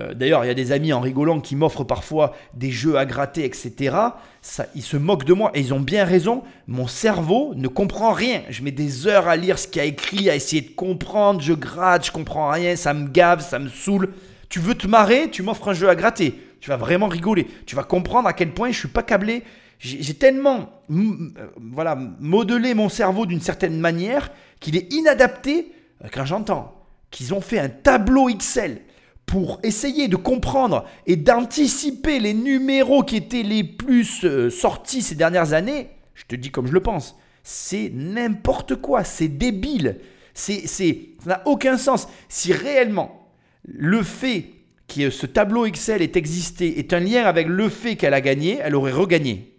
Euh, 0.00 0.14
D'ailleurs, 0.14 0.44
il 0.44 0.48
y 0.48 0.50
a 0.50 0.54
des 0.54 0.72
amis 0.72 0.92
en 0.92 1.00
rigolant 1.00 1.40
qui 1.40 1.56
m'offrent 1.56 1.84
parfois 1.84 2.34
des 2.54 2.70
jeux 2.70 2.96
à 2.96 3.04
gratter, 3.04 3.44
etc. 3.44 3.96
Ça, 4.42 4.66
ils 4.74 4.82
se 4.82 4.96
moquent 4.96 5.24
de 5.24 5.32
moi 5.34 5.50
et 5.54 5.60
ils 5.60 5.74
ont 5.74 5.80
bien 5.80 6.04
raison. 6.04 6.42
Mon 6.66 6.86
cerveau 6.86 7.52
ne 7.56 7.68
comprend 7.68 8.12
rien. 8.12 8.42
Je 8.48 8.62
mets 8.62 8.70
des 8.70 9.06
heures 9.06 9.28
à 9.28 9.36
lire 9.36 9.58
ce 9.58 9.68
qu'il 9.68 9.82
y 9.82 9.84
a 9.84 9.88
écrit, 9.88 10.30
à 10.30 10.34
essayer 10.34 10.62
de 10.62 10.70
comprendre. 10.70 11.40
Je 11.40 11.52
gratte, 11.52 12.06
je 12.06 12.12
comprends 12.12 12.50
rien. 12.50 12.76
Ça 12.76 12.94
me 12.94 13.08
gave, 13.08 13.40
ça 13.46 13.58
me 13.58 13.68
saoule. 13.68 14.10
Tu 14.48 14.58
veux 14.58 14.74
te 14.74 14.86
marrer, 14.86 15.30
tu 15.30 15.42
m'offres 15.42 15.68
un 15.68 15.74
jeu 15.74 15.88
à 15.88 15.94
gratter. 15.94 16.40
Tu 16.60 16.70
vas 16.70 16.76
vraiment 16.76 17.08
rigoler. 17.08 17.46
Tu 17.66 17.76
vas 17.76 17.84
comprendre 17.84 18.28
à 18.28 18.32
quel 18.32 18.52
point 18.52 18.70
je 18.70 18.78
suis 18.78 18.88
pas 18.88 19.02
câblé. 19.02 19.42
J'ai 19.78 20.14
tellement 20.14 20.82
euh, 20.90 21.30
voilà, 21.72 21.96
modelé 22.18 22.74
mon 22.74 22.90
cerveau 22.90 23.24
d'une 23.24 23.40
certaine 23.40 23.80
manière 23.80 24.30
qu'il 24.60 24.76
est 24.76 24.92
inadapté 24.92 25.72
euh, 26.04 26.08
quand 26.12 26.26
j'entends 26.26 26.76
qu'ils 27.10 27.32
ont 27.32 27.40
fait 27.40 27.58
un 27.58 27.68
tableau 27.68 28.28
Excel 28.28 28.82
pour 29.30 29.60
essayer 29.62 30.08
de 30.08 30.16
comprendre 30.16 30.84
et 31.06 31.14
d'anticiper 31.14 32.18
les 32.18 32.34
numéros 32.34 33.04
qui 33.04 33.14
étaient 33.14 33.44
les 33.44 33.62
plus 33.62 34.24
euh, 34.24 34.50
sortis 34.50 35.02
ces 35.02 35.14
dernières 35.14 35.52
années, 35.52 35.90
je 36.14 36.24
te 36.24 36.34
dis 36.34 36.50
comme 36.50 36.66
je 36.66 36.72
le 36.72 36.80
pense, 36.80 37.16
c'est 37.44 37.92
n'importe 37.94 38.74
quoi, 38.74 39.04
c'est 39.04 39.28
débile, 39.28 40.00
c'est, 40.34 40.66
c'est, 40.66 41.10
ça 41.22 41.30
n'a 41.30 41.42
aucun 41.46 41.78
sens. 41.78 42.08
Si 42.28 42.52
réellement 42.52 43.30
le 43.62 44.02
fait 44.02 44.46
que 44.88 45.10
ce 45.10 45.26
tableau 45.26 45.64
Excel 45.64 46.02
ait 46.02 46.16
existé 46.16 46.80
est 46.80 46.92
un 46.92 46.98
lien 46.98 47.22
avec 47.22 47.46
le 47.46 47.68
fait 47.68 47.94
qu'elle 47.94 48.14
a 48.14 48.20
gagné, 48.20 48.58
elle 48.60 48.74
aurait 48.74 48.90
regagné. 48.90 49.56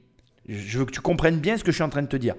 Je 0.50 0.80
veux 0.80 0.86
que 0.86 0.92
tu 0.92 1.00
comprennes 1.00 1.40
bien 1.40 1.56
ce 1.56 1.63
que 1.63 1.72
je 1.72 1.78
suis 1.78 1.84
en 1.84 1.90
train 1.90 2.01
de 2.01 2.08
te 2.08 2.18
dire. 2.18 2.36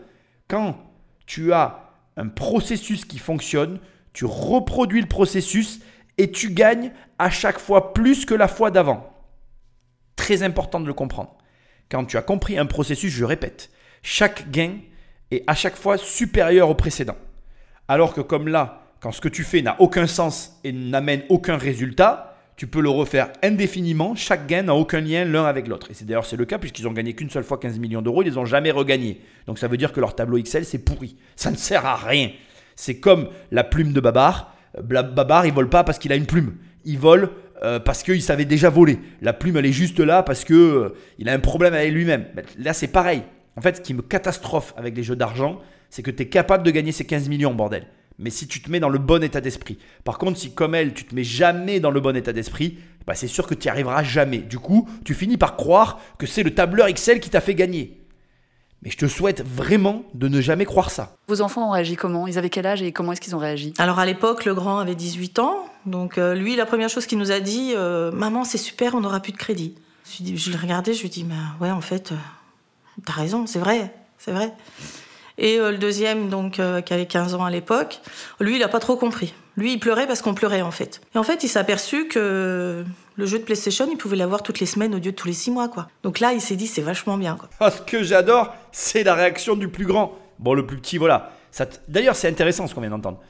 Quand 0.48 0.76
tu 1.24 1.54
as 1.54 1.94
un 2.18 2.28
processus 2.28 3.06
qui 3.06 3.18
fonctionne, 3.18 3.80
tu 4.12 4.26
reproduis 4.26 5.00
le 5.00 5.08
processus 5.08 5.80
et 6.18 6.30
tu 6.30 6.50
gagnes 6.50 6.92
à 7.18 7.30
chaque 7.30 7.58
fois 7.58 7.92
plus 7.92 8.24
que 8.24 8.34
la 8.34 8.48
fois 8.48 8.70
d'avant. 8.70 9.12
Très 10.16 10.42
important 10.42 10.80
de 10.80 10.86
le 10.86 10.94
comprendre. 10.94 11.36
Quand 11.90 12.04
tu 12.04 12.16
as 12.16 12.22
compris 12.22 12.58
un 12.58 12.66
processus, 12.66 13.12
je 13.12 13.24
répète, 13.24 13.70
chaque 14.02 14.50
gain 14.50 14.78
est 15.30 15.44
à 15.46 15.54
chaque 15.54 15.76
fois 15.76 15.98
supérieur 15.98 16.70
au 16.70 16.74
précédent. 16.74 17.16
Alors 17.88 18.14
que 18.14 18.20
comme 18.20 18.48
là, 18.48 18.82
quand 19.00 19.12
ce 19.12 19.20
que 19.20 19.28
tu 19.28 19.42
fais 19.42 19.62
n'a 19.62 19.80
aucun 19.80 20.06
sens 20.06 20.60
et 20.64 20.72
n'amène 20.72 21.22
aucun 21.28 21.56
résultat, 21.56 22.36
tu 22.56 22.66
peux 22.66 22.80
le 22.80 22.90
refaire 22.90 23.32
indéfiniment. 23.42 24.14
Chaque 24.14 24.46
gain 24.46 24.62
n'a 24.62 24.74
aucun 24.74 25.00
lien 25.00 25.24
l'un 25.24 25.44
avec 25.44 25.66
l'autre. 25.66 25.90
Et 25.90 25.94
c'est 25.94 26.04
d'ailleurs 26.04 26.26
c'est 26.26 26.36
le 26.36 26.44
cas 26.44 26.58
puisqu'ils 26.58 26.86
ont 26.86 26.92
gagné 26.92 27.14
qu'une 27.14 27.30
seule 27.30 27.44
fois 27.44 27.58
15 27.58 27.78
millions 27.78 28.02
d'euros, 28.02 28.22
ils 28.22 28.28
les 28.28 28.38
ont 28.38 28.44
jamais 28.44 28.70
regagnés. 28.70 29.20
Donc 29.46 29.58
ça 29.58 29.68
veut 29.68 29.76
dire 29.76 29.92
que 29.92 30.00
leur 30.00 30.14
tableau 30.14 30.38
Excel 30.38 30.64
c'est 30.64 30.78
pourri. 30.78 31.16
Ça 31.34 31.50
ne 31.50 31.56
sert 31.56 31.84
à 31.84 31.96
rien. 31.96 32.30
C'est 32.76 33.00
comme 33.00 33.28
la 33.50 33.64
plume 33.64 33.92
de 33.92 34.00
Babar. 34.00 34.54
Babar 34.80 35.46
il 35.46 35.52
vole 35.52 35.68
pas 35.68 35.84
parce 35.84 35.98
qu'il 35.98 36.12
a 36.12 36.16
une 36.16 36.26
plume. 36.26 36.54
Il 36.84 36.98
vole 36.98 37.30
euh, 37.62 37.78
parce 37.78 38.02
qu'il 38.02 38.22
savait 38.22 38.44
déjà 38.44 38.70
voler. 38.70 38.98
La 39.20 39.32
plume 39.32 39.56
elle 39.56 39.66
est 39.66 39.72
juste 39.72 40.00
là 40.00 40.22
parce 40.22 40.44
que 40.44 40.54
euh, 40.54 40.94
il 41.18 41.28
a 41.28 41.32
un 41.32 41.38
problème 41.38 41.74
avec 41.74 41.92
lui-même. 41.92 42.26
Ben, 42.34 42.44
Là 42.58 42.72
c'est 42.72 42.88
pareil. 42.88 43.22
En 43.56 43.60
fait, 43.60 43.76
ce 43.76 43.80
qui 43.82 43.94
me 43.94 44.02
catastrophe 44.02 44.72
avec 44.76 44.96
les 44.96 45.02
jeux 45.02 45.16
d'argent, 45.16 45.60
c'est 45.90 46.02
que 46.02 46.10
tu 46.10 46.22
es 46.22 46.28
capable 46.28 46.64
de 46.64 46.70
gagner 46.70 46.92
ces 46.92 47.04
15 47.04 47.28
millions, 47.28 47.52
bordel. 47.54 47.86
Mais 48.18 48.30
si 48.30 48.46
tu 48.46 48.62
te 48.62 48.70
mets 48.70 48.80
dans 48.80 48.88
le 48.88 48.98
bon 48.98 49.22
état 49.22 49.40
d'esprit. 49.40 49.78
Par 50.04 50.18
contre, 50.18 50.38
si 50.38 50.54
comme 50.54 50.74
elle, 50.74 50.94
tu 50.94 51.04
te 51.04 51.14
mets 51.14 51.24
jamais 51.24 51.80
dans 51.80 51.90
le 51.90 52.00
bon 52.00 52.16
état 52.16 52.32
d'esprit, 52.32 52.78
bah, 53.06 53.14
c'est 53.14 53.26
sûr 53.26 53.46
que 53.46 53.54
tu 53.54 53.66
n'y 53.66 53.70
arriveras 53.70 54.02
jamais. 54.02 54.38
Du 54.38 54.58
coup, 54.58 54.88
tu 55.04 55.14
finis 55.14 55.36
par 55.36 55.56
croire 55.56 56.00
que 56.18 56.26
c'est 56.26 56.42
le 56.42 56.54
tableur 56.54 56.86
Excel 56.86 57.20
qui 57.20 57.30
t'a 57.30 57.40
fait 57.40 57.54
gagner. 57.54 58.01
Mais 58.82 58.90
je 58.90 58.96
te 58.96 59.06
souhaite 59.06 59.44
vraiment 59.46 60.04
de 60.14 60.28
ne 60.28 60.40
jamais 60.40 60.64
croire 60.64 60.90
ça. 60.90 61.14
Vos 61.28 61.40
enfants 61.40 61.68
ont 61.68 61.70
réagi 61.70 61.96
comment? 61.96 62.26
Ils 62.26 62.38
avaient 62.38 62.50
quel 62.50 62.66
âge 62.66 62.82
et 62.82 62.92
comment 62.92 63.12
est-ce 63.12 63.20
qu'ils 63.20 63.36
ont 63.36 63.38
réagi? 63.38 63.74
Alors 63.78 63.98
à 63.98 64.06
l'époque, 64.06 64.44
le 64.44 64.54
grand 64.54 64.78
avait 64.78 64.94
18 64.96 65.38
ans. 65.38 65.66
Donc 65.86 66.18
euh, 66.18 66.34
lui, 66.34 66.56
la 66.56 66.66
première 66.66 66.88
chose 66.88 67.06
qu'il 67.06 67.18
nous 67.18 67.30
a 67.30 67.40
dit, 67.40 67.72
euh, 67.76 68.10
maman, 68.10 68.44
c'est 68.44 68.58
super, 68.58 68.94
on 68.94 69.00
n'aura 69.00 69.20
plus 69.20 69.32
de 69.32 69.38
crédit. 69.38 69.74
Je, 70.04 70.24
lui 70.24 70.36
je 70.36 70.50
l'ai 70.50 70.56
regardé, 70.56 70.94
je 70.94 71.00
lui 71.00 71.06
ai 71.06 71.10
dit, 71.10 71.24
bah, 71.24 71.34
ouais, 71.60 71.70
en 71.70 71.80
fait, 71.80 72.12
euh, 72.12 72.16
t'as 73.04 73.12
raison, 73.12 73.46
c'est 73.46 73.58
vrai, 73.58 73.94
c'est 74.18 74.32
vrai. 74.32 74.52
Et 75.38 75.58
euh, 75.58 75.70
le 75.70 75.78
deuxième, 75.78 76.28
donc, 76.28 76.58
euh, 76.58 76.80
qui 76.80 76.92
avait 76.92 77.06
15 77.06 77.34
ans 77.34 77.44
à 77.44 77.50
l'époque, 77.50 78.00
lui, 78.40 78.56
il 78.56 78.58
n'a 78.60 78.68
pas 78.68 78.80
trop 78.80 78.96
compris. 78.96 79.32
Lui, 79.56 79.74
il 79.74 79.78
pleurait 79.78 80.06
parce 80.06 80.22
qu'on 80.22 80.34
pleurait 80.34 80.62
en 80.62 80.70
fait. 80.70 81.00
Et 81.14 81.18
en 81.18 81.22
fait, 81.22 81.44
il 81.44 81.48
s'est 81.48 81.58
aperçu 81.58 82.08
que 82.08 82.84
le 83.16 83.26
jeu 83.26 83.38
de 83.38 83.44
PlayStation, 83.44 83.86
il 83.90 83.96
pouvait 83.96 84.16
l'avoir 84.16 84.42
toutes 84.42 84.60
les 84.60 84.66
semaines 84.66 84.94
au 84.94 84.98
lieu 84.98 85.02
de 85.02 85.10
tous 85.10 85.26
les 85.28 85.34
six 85.34 85.50
mois, 85.50 85.68
quoi. 85.68 85.88
Donc 86.02 86.20
là, 86.20 86.32
il 86.32 86.40
s'est 86.40 86.56
dit, 86.56 86.66
c'est 86.66 86.82
vachement 86.82 87.18
bien, 87.18 87.36
quoi. 87.36 87.50
Ah, 87.60 87.70
ce 87.70 87.82
que 87.82 88.02
j'adore, 88.02 88.54
c'est 88.72 89.02
la 89.02 89.14
réaction 89.14 89.54
du 89.54 89.68
plus 89.68 89.84
grand. 89.84 90.16
Bon, 90.38 90.54
le 90.54 90.66
plus 90.66 90.78
petit, 90.78 90.98
voilà. 90.98 91.32
D'ailleurs, 91.88 92.16
c'est 92.16 92.28
intéressant 92.28 92.66
ce 92.66 92.74
qu'on 92.74 92.80
vient 92.80 92.90
d'entendre. 92.90 93.20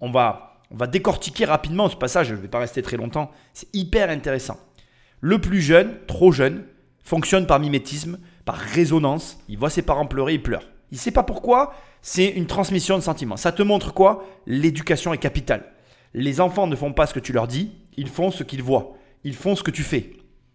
On 0.00 0.10
va, 0.10 0.60
on 0.70 0.76
va 0.76 0.86
décortiquer 0.86 1.44
rapidement 1.44 1.88
ce 1.88 1.96
passage, 1.96 2.28
je 2.28 2.34
ne 2.34 2.40
vais 2.40 2.48
pas 2.48 2.60
rester 2.60 2.80
très 2.82 2.96
longtemps. 2.96 3.30
C'est 3.52 3.68
hyper 3.74 4.10
intéressant. 4.10 4.58
Le 5.20 5.40
plus 5.40 5.60
jeune, 5.60 5.96
trop 6.06 6.30
jeune, 6.30 6.64
fonctionne 7.02 7.46
par 7.46 7.58
mimétisme, 7.58 8.18
par 8.44 8.56
résonance. 8.56 9.38
Il 9.48 9.58
voit 9.58 9.70
ses 9.70 9.82
parents 9.82 10.06
pleurer, 10.06 10.34
il 10.34 10.42
pleure. 10.42 10.62
Il 10.92 10.94
ne 10.94 11.00
sait 11.00 11.10
pas 11.10 11.24
pourquoi, 11.24 11.74
c'est 12.06 12.28
une 12.28 12.46
transmission 12.46 12.98
de 12.98 13.02
sentiments. 13.02 13.38
Ça 13.38 13.50
te 13.50 13.62
montre 13.62 13.94
quoi? 13.94 14.26
L'éducation 14.46 15.14
est 15.14 15.18
capitale. 15.18 15.72
Les 16.12 16.38
enfants 16.42 16.66
ne 16.66 16.76
font 16.76 16.92
pas 16.92 17.06
ce 17.06 17.14
que 17.14 17.18
tu 17.18 17.32
leur 17.32 17.48
dis, 17.48 17.72
ils 17.96 18.10
font 18.10 18.30
ce 18.30 18.42
qu'ils 18.42 18.62
voient. 18.62 18.92
Ils 19.24 19.34
font 19.34 19.56
ce 19.56 19.62
que 19.62 19.70
tu 19.70 19.82
fais. 19.82 20.10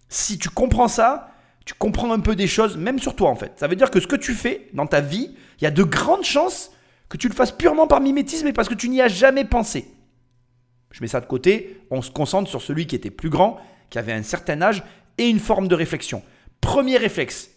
Si 0.10 0.38
tu 0.38 0.50
comprends 0.50 0.88
ça, 0.88 1.32
tu 1.66 1.74
comprends 1.74 2.12
un 2.12 2.20
peu 2.20 2.36
des 2.36 2.46
choses, 2.46 2.78
même 2.78 3.00
sur 3.00 3.16
toi 3.16 3.32
en 3.32 3.36
fait. 3.36 3.54
Ça 3.56 3.68
veut 3.68 3.76
dire 3.76 3.90
que 3.90 4.00
ce 4.00 4.06
que 4.06 4.16
tu 4.16 4.36
fais 4.36 4.70
dans 4.76 4.86
ta 4.86 5.02
vie, 5.02 5.36
il 5.60 5.64
y 5.64 5.68
a 5.68 5.72
de 5.72 5.82
grandes 5.82 6.24
chances 6.24 6.70
que 7.10 7.18
tu 7.18 7.28
le 7.28 7.34
fasses 7.34 7.52
purement 7.52 7.88
par 7.88 8.00
mimétisme 8.00 8.46
et 8.46 8.54
parce 8.54 8.70
que 8.70 8.76
tu 8.76 8.88
n'y 8.88 9.02
as 9.02 9.08
jamais 9.08 9.44
pensé. 9.44 9.88
Je 10.92 11.02
mets 11.02 11.08
ça 11.08 11.20
de 11.20 11.26
côté, 11.26 11.82
on 11.90 12.04
se 12.04 12.12
concentre 12.12 12.48
sur 12.48 12.62
celui 12.62 12.86
qui 12.86 12.96
était 12.96 13.10
plus 13.10 13.32
grand, 13.32 13.58
qui 13.90 13.98
avait 13.98 14.14
un 14.14 14.22
certain 14.22 14.62
âge 14.62 14.84
et 15.18 15.28
une 15.28 15.40
forme 15.40 15.68
de 15.68 15.74
réflexion. 15.74 16.22
Premier 16.62 16.98
réflexe, 16.98 17.50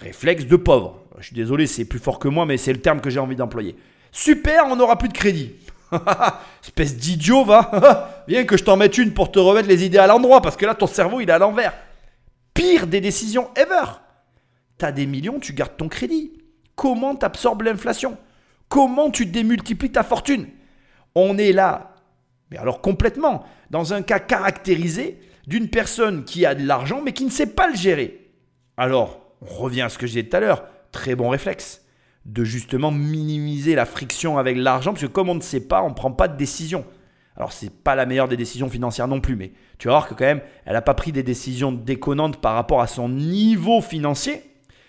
réflexe 0.00 0.46
de 0.46 0.56
pauvre. 0.56 1.04
Je 1.18 1.26
suis 1.26 1.34
désolé, 1.34 1.66
c'est 1.66 1.84
plus 1.84 1.98
fort 1.98 2.18
que 2.18 2.28
moi, 2.28 2.46
mais 2.46 2.56
c'est 2.56 2.72
le 2.72 2.80
terme 2.80 3.00
que 3.00 3.10
j'ai 3.10 3.20
envie 3.20 3.36
d'employer. 3.36 3.76
Super, 4.10 4.64
on 4.66 4.76
n'aura 4.76 4.96
plus 4.96 5.08
de 5.08 5.14
crédit. 5.16 5.52
Espèce 6.64 6.96
d'idiot, 6.96 7.44
va. 7.44 8.24
Viens 8.28 8.44
que 8.44 8.56
je 8.56 8.64
t'en 8.64 8.76
mette 8.76 8.98
une 8.98 9.12
pour 9.12 9.30
te 9.30 9.38
remettre 9.38 9.68
les 9.68 9.84
idées 9.84 9.98
à 9.98 10.06
l'endroit, 10.06 10.40
parce 10.40 10.56
que 10.56 10.66
là, 10.66 10.74
ton 10.74 10.86
cerveau, 10.86 11.20
il 11.20 11.28
est 11.28 11.32
à 11.32 11.38
l'envers. 11.38 11.74
Pire 12.54 12.86
des 12.86 13.00
décisions 13.00 13.50
ever. 13.56 13.92
T'as 14.78 14.92
des 14.92 15.06
millions, 15.06 15.40
tu 15.40 15.52
gardes 15.52 15.76
ton 15.76 15.88
crédit. 15.88 16.32
Comment 16.74 17.14
t'absorbes 17.14 17.62
l'inflation? 17.62 18.16
Comment 18.68 19.10
tu 19.10 19.26
démultiplies 19.26 19.92
ta 19.92 20.02
fortune? 20.02 20.46
On 21.14 21.36
est 21.36 21.52
là, 21.52 21.96
mais 22.50 22.56
alors 22.56 22.80
complètement, 22.80 23.44
dans 23.70 23.94
un 23.94 24.02
cas 24.02 24.20
caractérisé 24.20 25.20
d'une 25.46 25.68
personne 25.68 26.24
qui 26.24 26.46
a 26.46 26.54
de 26.54 26.64
l'argent 26.64 27.02
mais 27.04 27.12
qui 27.12 27.24
ne 27.24 27.30
sait 27.30 27.46
pas 27.46 27.68
le 27.68 27.74
gérer. 27.74 28.30
Alors, 28.76 29.29
on 29.42 29.46
revient 29.46 29.82
à 29.82 29.88
ce 29.88 29.98
que 29.98 30.06
je 30.06 30.12
disais 30.12 30.24
tout 30.24 30.36
à 30.36 30.40
l'heure, 30.40 30.64
très 30.92 31.14
bon 31.14 31.28
réflexe, 31.28 31.84
de 32.26 32.44
justement 32.44 32.90
minimiser 32.90 33.74
la 33.74 33.86
friction 33.86 34.38
avec 34.38 34.56
l'argent, 34.56 34.92
parce 34.92 35.02
que 35.02 35.10
comme 35.10 35.28
on 35.28 35.34
ne 35.34 35.40
sait 35.40 35.66
pas, 35.66 35.82
on 35.82 35.90
ne 35.90 35.94
prend 35.94 36.12
pas 36.12 36.28
de 36.28 36.36
décision. 36.36 36.84
Alors, 37.36 37.52
c'est 37.52 37.72
pas 37.72 37.94
la 37.94 38.06
meilleure 38.06 38.28
des 38.28 38.36
décisions 38.36 38.68
financières 38.68 39.08
non 39.08 39.20
plus, 39.20 39.36
mais 39.36 39.52
tu 39.78 39.88
vas 39.88 39.94
voir 39.94 40.08
que 40.08 40.14
quand 40.14 40.26
même, 40.26 40.42
elle 40.66 40.74
n'a 40.74 40.82
pas 40.82 40.94
pris 40.94 41.12
des 41.12 41.22
décisions 41.22 41.72
déconnantes 41.72 42.40
par 42.40 42.54
rapport 42.54 42.82
à 42.82 42.86
son 42.86 43.08
niveau 43.08 43.80
financier. 43.80 44.42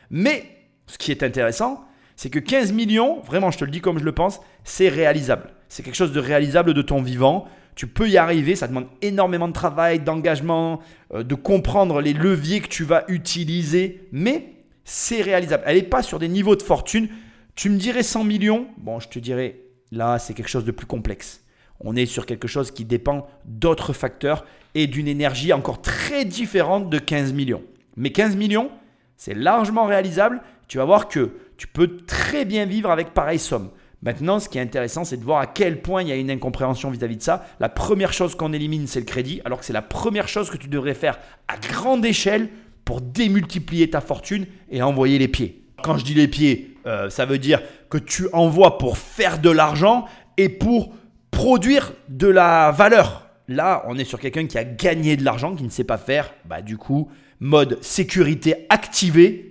Mais, 0.09 0.43
ce 0.87 0.97
qui 0.97 1.11
est 1.11 1.23
intéressant, 1.23 1.85
c'est 2.17 2.29
que 2.29 2.39
15 2.39 2.73
millions, 2.73 3.21
vraiment, 3.21 3.51
je 3.51 3.57
te 3.57 3.63
le 3.63 3.71
dis 3.71 3.79
comme 3.79 3.99
je 3.99 4.03
le 4.03 4.11
pense, 4.11 4.41
c'est 4.65 4.89
réalisable. 4.89 5.51
C'est 5.69 5.81
quelque 5.83 5.95
chose 5.95 6.11
de 6.11 6.19
réalisable 6.19 6.73
de 6.73 6.81
ton 6.81 7.01
vivant. 7.01 7.45
Tu 7.81 7.87
peux 7.87 8.07
y 8.07 8.17
arriver, 8.19 8.55
ça 8.55 8.67
demande 8.67 8.85
énormément 9.01 9.47
de 9.47 9.53
travail, 9.53 9.99
d'engagement, 10.01 10.81
euh, 11.15 11.23
de 11.23 11.33
comprendre 11.33 11.99
les 11.99 12.13
leviers 12.13 12.61
que 12.61 12.67
tu 12.67 12.83
vas 12.83 13.05
utiliser, 13.07 14.07
mais 14.11 14.53
c'est 14.85 15.23
réalisable. 15.23 15.63
Elle 15.65 15.77
n'est 15.77 15.81
pas 15.81 16.03
sur 16.03 16.19
des 16.19 16.27
niveaux 16.27 16.55
de 16.55 16.61
fortune. 16.61 17.09
Tu 17.55 17.71
me 17.71 17.77
dirais 17.77 18.03
100 18.03 18.23
millions, 18.23 18.67
bon, 18.77 18.99
je 18.99 19.07
te 19.07 19.17
dirais, 19.17 19.61
là, 19.91 20.19
c'est 20.19 20.35
quelque 20.35 20.47
chose 20.47 20.63
de 20.63 20.69
plus 20.69 20.85
complexe. 20.85 21.43
On 21.79 21.95
est 21.95 22.05
sur 22.05 22.27
quelque 22.27 22.47
chose 22.47 22.69
qui 22.69 22.85
dépend 22.85 23.27
d'autres 23.45 23.93
facteurs 23.93 24.45
et 24.75 24.85
d'une 24.85 25.07
énergie 25.07 25.51
encore 25.51 25.81
très 25.81 26.23
différente 26.23 26.87
de 26.87 26.99
15 26.99 27.33
millions. 27.33 27.63
Mais 27.97 28.11
15 28.11 28.35
millions, 28.35 28.69
c'est 29.17 29.33
largement 29.33 29.85
réalisable. 29.85 30.43
Tu 30.67 30.77
vas 30.77 30.85
voir 30.85 31.07
que 31.07 31.31
tu 31.57 31.65
peux 31.65 31.97
très 31.97 32.45
bien 32.45 32.67
vivre 32.67 32.91
avec 32.91 33.15
pareille 33.15 33.39
somme. 33.39 33.71
Maintenant, 34.03 34.39
ce 34.39 34.49
qui 34.49 34.57
est 34.57 34.61
intéressant, 34.61 35.03
c'est 35.03 35.17
de 35.17 35.23
voir 35.23 35.39
à 35.39 35.45
quel 35.45 35.81
point 35.81 36.01
il 36.01 36.07
y 36.07 36.11
a 36.11 36.15
une 36.15 36.31
incompréhension 36.31 36.89
vis-à-vis 36.89 37.17
de 37.17 37.21
ça. 37.21 37.45
La 37.59 37.69
première 37.69 38.13
chose 38.13 38.33
qu'on 38.33 38.51
élimine, 38.51 38.87
c'est 38.87 38.99
le 38.99 39.05
crédit, 39.05 39.41
alors 39.45 39.59
que 39.59 39.65
c'est 39.65 39.73
la 39.73 39.83
première 39.83 40.27
chose 40.27 40.49
que 40.49 40.57
tu 40.57 40.67
devrais 40.67 40.95
faire 40.95 41.19
à 41.47 41.57
grande 41.57 42.03
échelle 42.03 42.49
pour 42.83 42.99
démultiplier 42.99 43.89
ta 43.91 44.01
fortune 44.01 44.47
et 44.71 44.81
envoyer 44.81 45.19
les 45.19 45.27
pieds. 45.27 45.63
Quand 45.83 45.97
je 45.97 46.03
dis 46.03 46.15
les 46.15 46.27
pieds, 46.27 46.77
euh, 46.87 47.09
ça 47.09 47.25
veut 47.25 47.37
dire 47.37 47.61
que 47.89 47.97
tu 47.97 48.27
envoies 48.33 48.79
pour 48.79 48.97
faire 48.97 49.39
de 49.39 49.49
l'argent 49.49 50.05
et 50.37 50.49
pour 50.49 50.93
produire 51.29 51.93
de 52.09 52.27
la 52.27 52.71
valeur. 52.71 53.27
Là, 53.47 53.83
on 53.87 53.97
est 53.97 54.03
sur 54.03 54.19
quelqu'un 54.19 54.47
qui 54.47 54.57
a 54.57 54.63
gagné 54.63 55.17
de 55.17 55.23
l'argent, 55.23 55.55
qui 55.55 55.63
ne 55.63 55.69
sait 55.69 55.83
pas 55.83 55.97
faire. 55.97 56.33
Bah, 56.45 56.61
du 56.61 56.77
coup, 56.77 57.09
mode 57.39 57.77
sécurité 57.81 58.65
activé. 58.69 59.50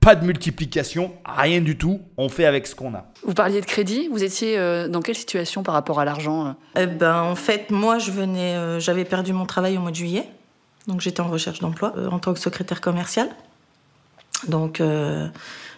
Pas 0.00 0.14
de 0.14 0.24
multiplication, 0.24 1.12
rien 1.26 1.60
du 1.60 1.76
tout. 1.76 2.00
On 2.16 2.30
fait 2.30 2.46
avec 2.46 2.66
ce 2.66 2.74
qu'on 2.74 2.94
a. 2.94 3.04
Vous 3.22 3.34
parliez 3.34 3.60
de 3.60 3.66
crédit, 3.66 4.08
vous 4.08 4.24
étiez 4.24 4.58
euh, 4.58 4.88
dans 4.88 5.02
quelle 5.02 5.14
situation 5.14 5.62
par 5.62 5.74
rapport 5.74 6.00
à 6.00 6.06
l'argent 6.06 6.46
euh? 6.46 6.52
Eh 6.82 6.86
ben, 6.86 7.22
en 7.22 7.34
fait, 7.34 7.70
moi, 7.70 7.98
je 7.98 8.10
venais, 8.10 8.56
euh, 8.56 8.80
j'avais 8.80 9.04
perdu 9.04 9.34
mon 9.34 9.44
travail 9.44 9.76
au 9.76 9.80
mois 9.82 9.90
de 9.90 9.96
juillet. 9.96 10.26
Donc, 10.86 11.02
j'étais 11.02 11.20
en 11.20 11.28
recherche 11.28 11.58
d'emploi 11.58 11.92
euh, 11.98 12.08
en 12.08 12.18
tant 12.18 12.32
que 12.32 12.40
secrétaire 12.40 12.80
commercial. 12.80 13.28
Donc, 14.48 14.80
euh, 14.80 15.28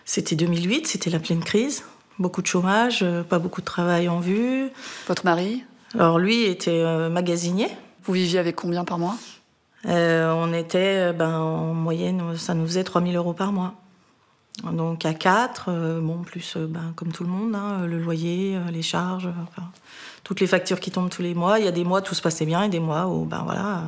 c'était 0.05 0.37
2008, 0.37 0.87
c'était 0.87 1.11
la 1.11 1.19
pleine 1.19 1.43
crise. 1.43 1.83
Beaucoup 2.21 2.43
de 2.43 2.47
chômage, 2.47 3.01
euh, 3.03 3.25
pas 3.25 3.41
beaucoup 3.41 3.61
de 3.61 3.67
travail 3.67 4.09
en 4.09 4.21
vue. 4.21 4.69
Votre 5.09 5.25
mari? 5.25 5.65
Alors, 5.95 6.21
lui 6.21 6.45
était 6.45 6.71
euh, 6.71 7.09
magasinier. 7.09 7.69
Vous 8.05 8.13
viviez 8.13 8.39
avec 8.39 8.55
combien 8.55 8.85
par 8.85 9.01
mois? 9.01 9.17
Euh, 9.87 10.33
on 10.33 10.53
était, 10.53 11.13
ben, 11.13 11.35
en 11.37 11.75
moyenne, 11.75 12.37
ça 12.37 12.55
nous 12.55 12.67
faisait 12.67 12.85
3000 12.85 13.17
euros 13.17 13.33
par 13.33 13.51
mois. 13.51 13.75
Donc 14.73 15.05
à 15.07 15.15
4, 15.15 16.01
bon, 16.01 16.19
plus 16.19 16.57
euh, 16.57 16.67
ben, 16.67 16.93
comme 16.95 17.11
tout 17.11 17.25
le 17.25 17.31
monde, 17.31 17.55
hein, 17.55 17.87
le 17.87 17.99
loyer, 17.99 18.57
euh, 18.57 18.71
les 18.71 18.83
charges, 18.83 19.27
euh, 19.27 19.63
toutes 20.25 20.41
les 20.41 20.47
factures 20.47 20.79
qui 20.79 20.91
tombent 20.91 21.11
tous 21.11 21.23
les 21.23 21.35
mois. 21.35 21.59
Il 21.59 21.65
y 21.65 21.69
a 21.69 21.73
des 21.73 21.85
mois, 21.85 22.03
tout 22.03 22.15
se 22.15 22.23
passait 22.23 22.47
bien, 22.47 22.63
et 22.63 22.69
des 22.69 22.81
mois 22.81 23.07
où 23.07 23.25
ben, 23.25 23.43
voilà, 23.45 23.79
euh, 23.79 23.81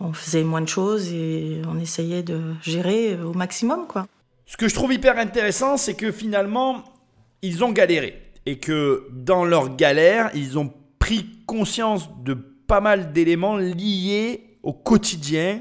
on 0.00 0.12
faisait 0.12 0.42
moins 0.42 0.62
de 0.62 0.68
choses 0.68 1.12
et 1.12 1.62
on 1.68 1.78
essayait 1.78 2.22
de 2.22 2.40
gérer 2.62 3.14
euh, 3.14 3.24
au 3.24 3.34
maximum. 3.34 3.86
quoi. 3.86 4.06
Ce 4.46 4.56
que 4.56 4.66
je 4.66 4.74
trouve 4.74 4.92
hyper 4.92 5.18
intéressant, 5.18 5.76
c'est 5.76 5.94
que 5.94 6.10
finalement, 6.10 6.84
ils 7.42 7.62
ont 7.62 7.70
galéré. 7.70 8.22
Et 8.46 8.58
que 8.58 9.06
dans 9.12 9.44
leur 9.44 9.76
galère, 9.76 10.30
ils 10.34 10.58
ont 10.58 10.72
pris 10.98 11.26
conscience 11.46 12.08
de 12.24 12.34
pas 12.34 12.80
mal 12.80 13.12
d'éléments 13.12 13.58
liés 13.58 14.56
au 14.62 14.72
quotidien. 14.72 15.60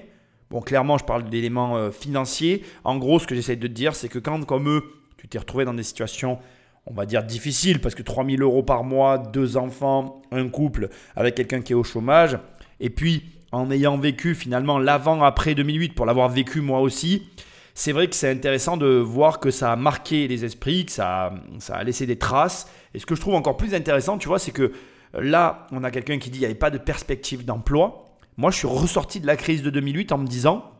Bon, 0.51 0.61
clairement, 0.61 0.97
je 0.97 1.05
parle 1.05 1.29
d'éléments 1.29 1.77
euh, 1.77 1.91
financiers. 1.91 2.63
En 2.83 2.97
gros, 2.97 3.19
ce 3.19 3.27
que 3.27 3.35
j'essaie 3.35 3.55
de 3.55 3.67
te 3.67 3.71
dire, 3.71 3.95
c'est 3.95 4.09
que 4.09 4.17
quand, 4.17 4.43
comme 4.45 4.67
eux, 4.67 4.83
tu 5.17 5.27
t'es 5.27 5.37
retrouvé 5.37 5.63
dans 5.63 5.75
des 5.75 5.83
situations, 5.83 6.39
on 6.87 6.93
va 6.93 7.05
dire, 7.05 7.23
difficiles, 7.23 7.79
parce 7.81 7.93
que 7.93 8.01
3000 8.01 8.41
euros 8.41 8.63
par 8.63 8.83
mois, 8.83 9.19
deux 9.19 9.57
enfants, 9.57 10.23
un 10.31 10.49
couple, 10.49 10.89
avec 11.15 11.35
quelqu'un 11.35 11.61
qui 11.61 11.73
est 11.73 11.75
au 11.75 11.83
chômage, 11.83 12.39
et 12.79 12.89
puis 12.89 13.23
en 13.51 13.69
ayant 13.69 13.97
vécu 13.97 14.33
finalement 14.33 14.79
l'avant-après 14.79 15.53
2008, 15.53 15.93
pour 15.93 16.07
l'avoir 16.07 16.29
vécu 16.29 16.61
moi 16.61 16.79
aussi, 16.79 17.27
c'est 17.75 17.91
vrai 17.91 18.07
que 18.07 18.15
c'est 18.15 18.29
intéressant 18.29 18.75
de 18.75 18.87
voir 18.87 19.39
que 19.39 19.51
ça 19.51 19.71
a 19.71 19.75
marqué 19.75 20.27
les 20.27 20.45
esprits, 20.45 20.85
que 20.85 20.91
ça 20.91 21.27
a, 21.27 21.33
ça 21.59 21.75
a 21.75 21.83
laissé 21.83 22.05
des 22.05 22.17
traces. 22.17 22.67
Et 22.93 22.99
ce 22.99 23.05
que 23.05 23.15
je 23.15 23.21
trouve 23.21 23.35
encore 23.35 23.55
plus 23.55 23.73
intéressant, 23.75 24.17
tu 24.17 24.27
vois, 24.27 24.39
c'est 24.39 24.51
que 24.51 24.73
là, 25.13 25.67
on 25.71 25.83
a 25.83 25.91
quelqu'un 25.91 26.17
qui 26.17 26.29
dit 26.29 26.39
qu'il 26.39 26.41
n'y 26.41 26.45
avait 26.45 26.55
pas 26.55 26.71
de 26.71 26.79
perspective 26.79 27.45
d'emploi. 27.45 28.08
Moi, 28.39 28.51
je 28.51 28.55
suis 28.59 28.67
ressorti 28.67 29.19
de 29.19 29.27
la 29.27 29.35
crise 29.35 29.63
de 29.63 29.69
2008 29.69 30.13
en 30.13 30.17
me 30.17 30.25
disant, 30.25 30.71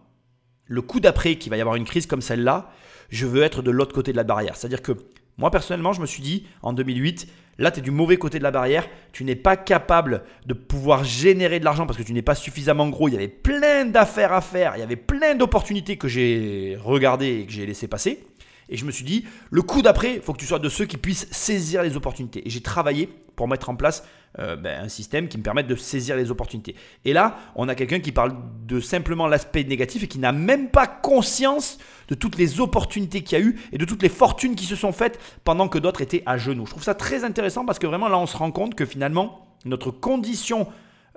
le 0.64 0.82
coup 0.82 1.02
d'après 1.02 1.36
qu'il 1.36 1.50
va 1.50 1.58
y 1.58 1.60
avoir 1.60 1.76
une 1.76 1.84
crise 1.84 2.06
comme 2.06 2.22
celle-là, 2.22 2.72
je 3.10 3.26
veux 3.26 3.44
être 3.44 3.62
de 3.62 3.70
l'autre 3.70 3.94
côté 3.94 4.14
de 4.14 4.18
la 4.18 4.24
barrière. 4.24 4.56
C'est-à-dire 4.56 4.82
que 4.82 4.94
moi, 5.38 5.52
personnellement, 5.52 5.92
je 5.92 6.00
me 6.00 6.06
suis 6.06 6.24
dit, 6.24 6.48
en 6.62 6.72
2008, 6.72 7.28
là, 7.58 7.70
tu 7.72 7.80
es 7.80 7.82
du 7.82 7.92
mauvais 7.92 8.16
côté 8.16 8.40
de 8.40 8.44
la 8.44 8.52
barrière, 8.52 8.88
tu 9.12 9.26
n'es 9.26 9.36
pas 9.36 9.58
capable 9.58 10.24
de 10.46 10.54
pouvoir 10.54 11.04
générer 11.04 11.60
de 11.60 11.66
l'argent 11.66 11.86
parce 11.86 12.00
que 12.00 12.04
tu 12.04 12.14
n'es 12.14 12.22
pas 12.22 12.34
suffisamment 12.34 12.88
gros. 12.88 13.10
Il 13.10 13.16
y 13.16 13.18
avait 13.18 13.28
plein 13.28 13.84
d'affaires 13.84 14.32
à 14.32 14.40
faire, 14.40 14.78
il 14.78 14.80
y 14.80 14.84
avait 14.84 14.96
plein 14.96 15.36
d'opportunités 15.36 15.98
que 15.98 16.08
j'ai 16.08 16.78
regardées 16.82 17.42
et 17.42 17.46
que 17.46 17.52
j'ai 17.52 17.66
laissé 17.66 17.90
passer. 17.90 18.26
Et 18.70 18.78
je 18.78 18.86
me 18.86 18.92
suis 18.92 19.04
dit, 19.04 19.26
le 19.52 19.64
coup 19.64 19.82
d'après, 19.82 20.16
il 20.16 20.22
faut 20.22 20.32
que 20.32 20.40
tu 20.40 20.46
sois 20.46 20.60
de 20.60 20.70
ceux 20.70 20.86
qui 20.86 20.96
puissent 20.96 21.28
saisir 21.32 21.84
les 21.84 21.98
opportunités. 21.98 22.48
Et 22.48 22.50
j'ai 22.50 22.62
travaillé 22.62 23.10
pour 23.36 23.50
mettre 23.50 23.70
en 23.70 23.76
place 23.76 24.06
euh, 24.38 24.56
ben, 24.56 24.84
un 24.84 24.90
système 24.90 25.28
qui 25.28 25.40
me 25.40 25.44
permette 25.44 25.66
de 25.66 25.76
saisir 25.76 26.16
les 26.16 26.30
opportunités. 26.30 26.76
Et 27.04 27.14
là, 27.14 27.38
on 27.56 27.68
a 27.68 27.74
quelqu'un 27.74 28.00
qui 28.00 28.12
parle 28.12 28.36
de 28.68 28.80
simplement 28.80 29.28
l'aspect 29.28 29.64
négatif 29.64 30.04
et 30.04 30.08
qui 30.08 30.20
n'a 30.20 30.32
même 30.32 30.70
pas 30.70 30.86
conscience 30.86 31.80
de 32.10 32.16
toutes 32.16 32.38
les 32.38 32.60
opportunités 32.60 33.24
qu'il 33.24 33.40
y 33.40 33.42
a 33.42 33.44
eu 33.44 33.60
et 33.72 33.78
de 33.80 33.86
toutes 33.86 34.04
les 34.04 34.10
fortunes 34.10 34.56
qui 34.56 34.66
se 34.66 34.76
sont 34.76 34.92
faites 34.92 35.20
pendant 35.44 35.68
que 35.68 35.80
d'autres 35.80 36.02
étaient 36.02 36.22
à 36.28 36.38
genoux. 36.38 36.66
Je 36.66 36.72
trouve 36.72 36.84
ça 36.84 36.94
très 36.94 37.24
intéressant 37.24 37.66
parce 37.66 37.80
que 37.80 37.88
vraiment 37.88 38.08
là, 38.08 38.20
on 38.20 38.28
se 38.28 38.38
rend 38.38 38.52
compte 38.52 38.76
que 38.76 38.86
finalement, 38.86 39.48
notre 39.66 39.90
condition 39.90 40.68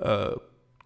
euh, 0.05 0.35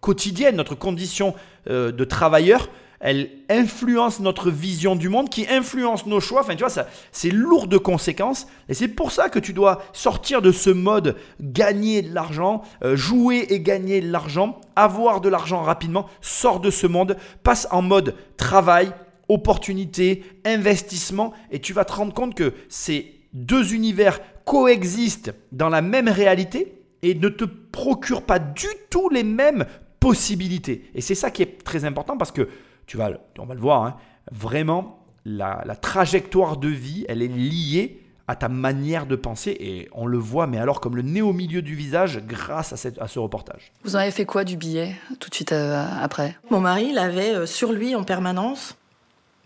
quotidienne, 0.01 0.55
notre 0.55 0.75
condition 0.75 1.33
euh, 1.69 1.91
de 1.91 2.03
travailleur, 2.03 2.69
elle 2.99 3.29
influence 3.49 4.19
notre 4.19 4.49
vision 4.49 4.95
du 4.95 5.09
monde, 5.09 5.29
qui 5.29 5.47
influence 5.47 6.05
nos 6.05 6.19
choix. 6.19 6.41
Enfin, 6.41 6.55
tu 6.55 6.63
vois, 6.63 6.85
c'est 7.11 7.29
lourd 7.29 7.67
de 7.67 7.77
conséquences. 7.77 8.47
Et 8.69 8.73
c'est 8.73 8.87
pour 8.87 9.11
ça 9.11 9.29
que 9.29 9.39
tu 9.39 9.53
dois 9.53 9.83
sortir 9.93 10.41
de 10.41 10.51
ce 10.51 10.69
mode 10.69 11.15
gagner 11.39 12.01
de 12.01 12.13
l'argent, 12.13 12.63
euh, 12.83 12.95
jouer 12.95 13.47
et 13.49 13.59
gagner 13.59 14.01
de 14.01 14.11
l'argent, 14.11 14.59
avoir 14.75 15.21
de 15.21 15.29
l'argent 15.29 15.61
rapidement. 15.61 16.07
Sors 16.21 16.59
de 16.59 16.71
ce 16.71 16.87
monde, 16.87 17.17
passe 17.43 17.67
en 17.71 17.81
mode 17.81 18.15
travail, 18.35 18.91
opportunité, 19.29 20.23
investissement, 20.45 21.33
et 21.51 21.59
tu 21.59 21.73
vas 21.73 21.85
te 21.85 21.93
rendre 21.93 22.13
compte 22.13 22.35
que 22.35 22.53
ces 22.69 23.13
deux 23.33 23.73
univers 23.73 24.19
coexistent 24.45 25.33
dans 25.51 25.69
la 25.69 25.81
même 25.81 26.07
réalité 26.07 26.73
et 27.03 27.13
ne 27.13 27.29
te 27.29 27.43
procurent 27.43 28.23
pas 28.23 28.39
du 28.39 28.67
tout 28.89 29.09
les 29.09 29.23
mêmes 29.23 29.65
possibilités. 29.99 30.89
Et 30.95 31.01
c'est 31.01 31.15
ça 31.15 31.31
qui 31.31 31.41
est 31.41 31.63
très 31.63 31.85
important 31.85 32.17
parce 32.17 32.31
que 32.31 32.47
tu 32.87 32.97
vas, 32.97 33.11
on 33.37 33.45
va 33.45 33.53
le 33.53 33.59
voir, 33.59 33.83
hein, 33.83 33.97
vraiment, 34.31 35.05
la, 35.25 35.75
trajectoire 35.79 36.57
de 36.57 36.69
vie, 36.69 37.05
elle 37.07 37.21
est 37.21 37.27
liée 37.27 38.01
à 38.29 38.35
ta 38.35 38.49
manière 38.49 39.05
de 39.05 39.15
penser 39.15 39.55
et 39.59 39.87
on 39.93 40.05
le 40.05 40.17
voit, 40.17 40.47
mais 40.47 40.57
alors 40.57 40.81
comme 40.81 40.95
le 40.95 41.01
nez 41.01 41.21
au 41.21 41.31
milieu 41.31 41.61
du 41.61 41.75
visage 41.75 42.19
grâce 42.25 42.73
à, 42.73 43.03
à 43.03 43.07
ce 43.07 43.19
reportage. 43.19 43.71
Vous 43.83 43.95
en 43.95 43.99
avez 43.99 44.11
fait 44.11 44.25
quoi 44.25 44.43
du 44.43 44.57
billet 44.57 44.95
tout 45.19 45.29
de 45.29 45.35
suite 45.35 45.53
euh, 45.53 45.85
après? 46.01 46.35
Mon 46.49 46.59
mari 46.59 46.91
l'avait 46.91 47.35
euh, 47.35 47.45
sur 47.45 47.71
lui 47.71 47.95
en 47.95 48.03
permanence. 48.03 48.75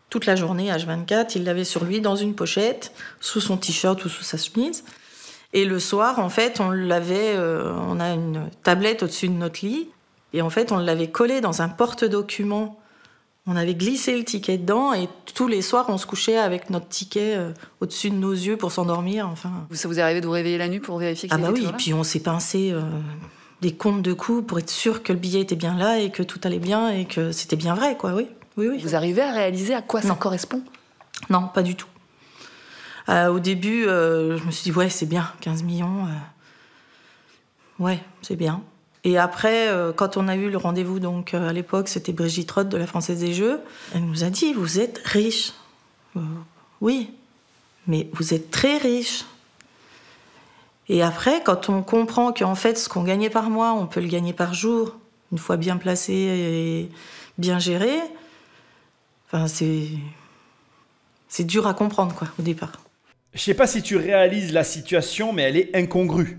Toute 0.09 0.25
la 0.25 0.35
journée, 0.35 0.71
H24, 0.71 1.33
il 1.35 1.43
l'avait 1.43 1.63
sur 1.63 1.85
lui 1.85 2.01
dans 2.01 2.15
une 2.15 2.33
pochette, 2.33 2.91
sous 3.19 3.39
son 3.39 3.55
t-shirt 3.57 4.03
ou 4.03 4.09
sous 4.09 4.23
sa 4.23 4.37
chemise. 4.37 4.83
Et 5.53 5.63
le 5.63 5.79
soir, 5.79 6.19
en 6.19 6.29
fait, 6.29 6.59
on 6.59 6.71
l'avait, 6.71 7.35
euh, 7.35 7.71
on 7.87 7.99
a 7.99 8.09
une 8.13 8.49
tablette 8.63 9.03
au-dessus 9.03 9.29
de 9.29 9.33
notre 9.33 9.65
lit, 9.65 9.89
et 10.33 10.41
en 10.41 10.49
fait, 10.49 10.71
on 10.71 10.77
l'avait 10.77 11.09
collé 11.09 11.39
dans 11.39 11.61
un 11.61 11.69
porte-document 11.69 12.80
on 13.47 13.55
avait 13.55 13.73
glissé 13.73 14.17
le 14.17 14.23
ticket 14.23 14.57
dedans 14.57 14.93
et 14.93 15.09
tous 15.33 15.47
les 15.47 15.61
soirs, 15.61 15.85
on 15.89 15.97
se 15.97 16.05
couchait 16.05 16.37
avec 16.37 16.69
notre 16.69 16.87
ticket 16.87 17.35
euh, 17.35 17.51
au-dessus 17.79 18.11
de 18.11 18.15
nos 18.15 18.33
yeux 18.33 18.55
pour 18.55 18.71
s'endormir. 18.71 19.27
Enfin. 19.27 19.67
Ça 19.71 19.87
vous 19.87 19.97
est 19.97 20.01
arrivé 20.01 20.21
de 20.21 20.27
vous 20.27 20.31
réveiller 20.31 20.59
la 20.59 20.67
nuit 20.67 20.79
pour 20.79 20.99
vérifier 20.99 21.27
que 21.27 21.33
Ah 21.33 21.37
bah 21.39 21.49
oui, 21.51 21.65
et 21.67 21.73
puis 21.73 21.93
on 21.93 22.03
s'est 22.03 22.19
pincé 22.19 22.71
euh, 22.71 22.81
des 23.61 23.73
comptes 23.73 24.03
de 24.03 24.13
coups 24.13 24.45
pour 24.45 24.59
être 24.59 24.69
sûr 24.69 25.01
que 25.01 25.11
le 25.11 25.17
billet 25.17 25.41
était 25.41 25.55
bien 25.55 25.75
là 25.75 25.99
et 25.99 26.11
que 26.11 26.21
tout 26.21 26.39
allait 26.43 26.59
bien 26.59 26.89
et 26.89 27.05
que 27.05 27.31
c'était 27.31 27.55
bien 27.55 27.73
vrai, 27.73 27.97
quoi. 27.97 28.13
Oui, 28.13 28.27
oui, 28.57 28.67
oui. 28.69 28.77
Vous 28.77 28.95
arrivez 28.95 29.23
à 29.23 29.31
réaliser 29.31 29.73
à 29.73 29.81
quoi 29.81 30.01
ça 30.01 30.13
correspond? 30.13 30.61
Non, 31.29 31.47
pas 31.47 31.63
du 31.63 31.75
tout. 31.75 31.87
Euh, 33.09 33.29
au 33.29 33.39
début, 33.39 33.83
je 33.85 34.45
me 34.45 34.51
suis 34.51 34.71
dit 34.71 34.77
ouais, 34.77 34.89
c'est 34.89 35.07
bien, 35.07 35.31
15 35.41 35.63
millions. 35.63 36.05
Ouais, 37.79 37.99
c'est 38.21 38.35
bien. 38.35 38.61
Et 39.03 39.17
après, 39.17 39.69
euh, 39.69 39.91
quand 39.93 40.17
on 40.17 40.27
a 40.27 40.35
eu 40.35 40.49
le 40.49 40.57
rendez-vous, 40.57 40.99
donc 40.99 41.33
euh, 41.33 41.49
à 41.49 41.53
l'époque, 41.53 41.87
c'était 41.87 42.13
Brigitte 42.13 42.51
Roth 42.51 42.69
de 42.69 42.77
la 42.77 42.85
Française 42.85 43.19
des 43.19 43.33
Jeux, 43.33 43.59
elle 43.95 44.05
nous 44.05 44.23
a 44.23 44.29
dit 44.29 44.53
Vous 44.53 44.79
êtes 44.79 45.01
riche. 45.03 45.53
Euh, 46.15 46.19
oui, 46.81 47.11
mais 47.87 48.07
vous 48.13 48.33
êtes 48.33 48.51
très 48.51 48.77
riche. 48.77 49.25
Et 50.87 51.01
après, 51.01 51.41
quand 51.43 51.69
on 51.69 51.81
comprend 51.81 52.31
qu'en 52.33 52.55
fait, 52.55 52.77
ce 52.77 52.89
qu'on 52.89 53.03
gagnait 53.03 53.29
par 53.29 53.49
mois, 53.49 53.73
on 53.73 53.87
peut 53.87 54.01
le 54.01 54.07
gagner 54.07 54.33
par 54.33 54.53
jour, 54.53 54.97
une 55.31 55.37
fois 55.37 55.57
bien 55.57 55.77
placé 55.77 56.13
et 56.13 56.89
bien 57.37 57.59
géré, 57.59 57.97
enfin, 59.27 59.47
c'est. 59.47 59.87
C'est 61.33 61.45
dur 61.45 61.65
à 61.65 61.73
comprendre, 61.73 62.13
quoi, 62.13 62.27
au 62.37 62.41
départ. 62.41 62.73
Je 63.33 63.39
sais 63.39 63.53
pas 63.53 63.65
si 63.65 63.81
tu 63.81 63.95
réalises 63.95 64.51
la 64.51 64.65
situation, 64.65 65.31
mais 65.31 65.43
elle 65.43 65.55
est 65.55 65.73
incongrue. 65.73 66.37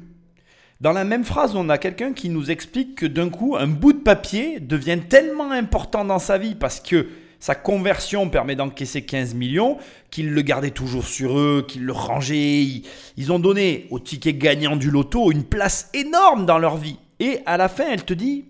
Dans 0.83 0.91
la 0.91 1.05
même 1.05 1.23
phrase, 1.23 1.55
on 1.55 1.69
a 1.69 1.79
quelqu'un 1.79 2.13
qui 2.13 2.29
nous 2.29 2.51
explique 2.51 2.97
que 2.97 3.07
d'un 3.07 3.31
coup, 3.31 3.55
un 3.57 3.69
bout 3.69 3.93
de 3.93 4.01
papier 4.01 4.59
devient 4.59 4.99
tellement 5.09 5.53
important 5.53 6.05
dans 6.05 6.19
sa 6.19 6.39
vie 6.39 6.57
parce 6.57 6.81
que 6.81 7.07
sa 7.39 7.55
conversion 7.55 8.29
permet 8.29 8.57
d'encaisser 8.57 9.03
15 9.03 9.35
millions, 9.35 9.79
qu'ils 10.11 10.33
le 10.33 10.43
gardaient 10.43 10.73
toujours 10.73 11.07
sur 11.07 11.39
eux, 11.39 11.65
qu'ils 11.69 11.85
le 11.85 11.93
rangeaient. 11.93 12.83
Ils 13.17 13.31
ont 13.31 13.39
donné 13.39 13.87
au 13.91 14.01
ticket 14.01 14.35
gagnant 14.35 14.75
du 14.75 14.91
loto 14.91 15.31
une 15.31 15.45
place 15.45 15.89
énorme 15.95 16.47
dans 16.47 16.59
leur 16.59 16.77
vie. 16.79 16.99
Et 17.21 17.39
à 17.47 17.57
la 17.57 17.69
fin, 17.69 17.85
elle 17.89 18.05
te 18.05 18.13
dit, 18.13 18.47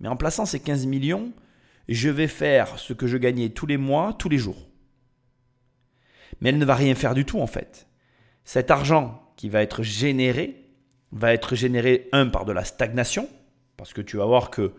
mais 0.00 0.08
en 0.08 0.16
plaçant 0.16 0.46
ces 0.46 0.60
15 0.60 0.86
millions, 0.86 1.30
je 1.90 2.08
vais 2.08 2.26
faire 2.26 2.78
ce 2.78 2.94
que 2.94 3.06
je 3.06 3.18
gagnais 3.18 3.50
tous 3.50 3.66
les 3.66 3.76
mois, 3.76 4.14
tous 4.18 4.30
les 4.30 4.38
jours. 4.38 4.66
Mais 6.40 6.48
elle 6.48 6.58
ne 6.58 6.64
va 6.64 6.74
rien 6.74 6.94
faire 6.94 7.12
du 7.12 7.26
tout 7.26 7.40
en 7.40 7.46
fait. 7.46 7.86
Cet 8.44 8.70
argent 8.70 9.30
qui 9.36 9.50
va 9.50 9.60
être 9.60 9.82
généré, 9.82 10.63
va 11.14 11.32
être 11.32 11.54
généré, 11.54 12.08
un, 12.12 12.26
par 12.26 12.44
de 12.44 12.52
la 12.52 12.64
stagnation, 12.64 13.28
parce 13.76 13.92
que 13.92 14.02
tu 14.02 14.16
vas 14.18 14.26
voir 14.26 14.50
que, 14.50 14.72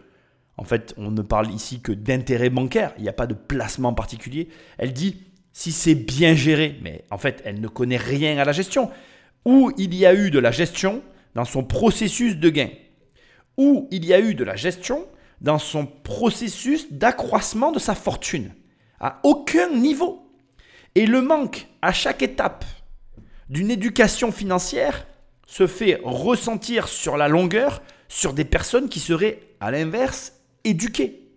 en 0.58 0.64
fait, 0.64 0.94
on 0.98 1.10
ne 1.10 1.22
parle 1.22 1.52
ici 1.52 1.82
que 1.82 1.92
d'intérêt 1.92 2.50
bancaire, 2.50 2.94
il 2.98 3.04
n'y 3.04 3.10
a 3.10 3.14
pas 3.14 3.28
de 3.28 3.34
placement 3.34 3.94
particulier. 3.94 4.50
Elle 4.78 4.94
dit, 4.94 5.24
si 5.54 5.72
c'est 5.72 5.96
bien 5.96 6.36
géré, 6.36 6.78
mais 6.82 7.06
en 7.10 7.18
fait, 7.18 7.42
elle 7.46 7.62
ne 7.62 7.68
connaît 7.68 7.98
rien 7.98 8.38
à 8.38 8.46
la 8.46 8.52
gestion, 8.52 8.92
ou 9.46 9.72
il 9.78 9.96
y 9.96 10.06
a 10.06 10.14
eu 10.14 10.30
de 10.30 10.40
la 10.40 10.52
gestion 10.52 11.02
dans 11.34 11.46
son 11.46 11.64
processus 11.64 12.38
de 12.38 12.50
gain, 12.50 12.70
ou 13.58 13.88
il 13.92 14.06
y 14.06 14.14
a 14.14 14.20
eu 14.20 14.36
de 14.36 14.44
la 14.44 14.56
gestion 14.56 15.08
dans 15.42 15.60
son 15.60 15.86
processus 15.86 16.92
d'accroissement 16.92 17.72
de 17.72 17.80
sa 17.80 17.96
fortune, 17.96 18.54
à 19.00 19.20
aucun 19.24 19.70
niveau. 19.70 20.22
Et 20.96 21.06
le 21.06 21.22
manque 21.22 21.68
à 21.82 21.92
chaque 21.92 22.22
étape 22.22 22.66
d'une 23.50 23.70
éducation 23.70 24.32
financière 24.32 25.06
se 25.46 25.68
fait 25.68 26.00
ressentir 26.04 26.88
sur 26.88 27.18
la 27.18 27.28
longueur 27.28 27.82
sur 28.08 28.34
des 28.34 28.46
personnes 28.46 28.90
qui 28.90 29.00
seraient, 29.00 29.40
à 29.60 29.72
l'inverse, 29.72 30.34
éduquées. 30.64 31.28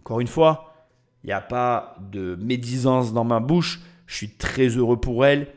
Encore 0.00 0.20
une 0.20 0.26
fois, 0.26 0.74
il 1.22 1.28
n'y 1.28 1.32
a 1.32 1.40
pas 1.40 1.96
de 2.12 2.36
médisance 2.40 3.12
dans 3.12 3.24
ma 3.24 3.40
bouche. 3.40 3.80
Je 4.06 4.16
suis 4.16 4.30
très 4.30 4.68
heureux 4.68 5.00
pour 5.00 5.24
elle. 5.24 5.48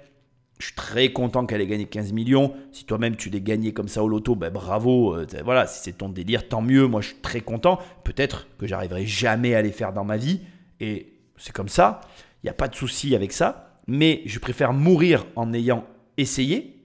Je 0.59 0.67
suis 0.67 0.75
très 0.75 1.11
content 1.11 1.45
qu'elle 1.45 1.61
ait 1.61 1.67
gagné 1.67 1.85
15 1.85 2.13
millions. 2.13 2.53
Si 2.71 2.85
toi-même 2.85 3.15
tu 3.15 3.29
l'as 3.29 3.39
gagné 3.39 3.73
comme 3.73 3.87
ça 3.87 4.03
au 4.03 4.07
loto, 4.07 4.35
ben 4.35 4.49
bravo. 4.51 5.15
Euh, 5.15 5.27
voilà, 5.43 5.67
si 5.67 5.83
c'est 5.83 5.97
ton 5.97 6.09
délire, 6.09 6.47
tant 6.47 6.61
mieux. 6.61 6.87
Moi, 6.87 7.01
je 7.01 7.07
suis 7.07 7.17
très 7.17 7.41
content. 7.41 7.79
Peut-être 8.03 8.47
que 8.57 8.65
j'arriverai 8.65 9.05
jamais 9.05 9.53
à 9.53 9.61
les 9.61 9.71
faire 9.71 9.93
dans 9.93 10.05
ma 10.05 10.17
vie. 10.17 10.41
Et 10.79 11.13
c'est 11.35 11.53
comme 11.53 11.69
ça. 11.69 12.01
Il 12.43 12.47
n'y 12.47 12.49
a 12.49 12.53
pas 12.53 12.67
de 12.67 12.75
souci 12.75 13.15
avec 13.15 13.33
ça. 13.33 13.81
Mais 13.87 14.21
je 14.25 14.39
préfère 14.39 14.73
mourir 14.73 15.25
en 15.35 15.53
ayant 15.53 15.85
essayé 16.17 16.76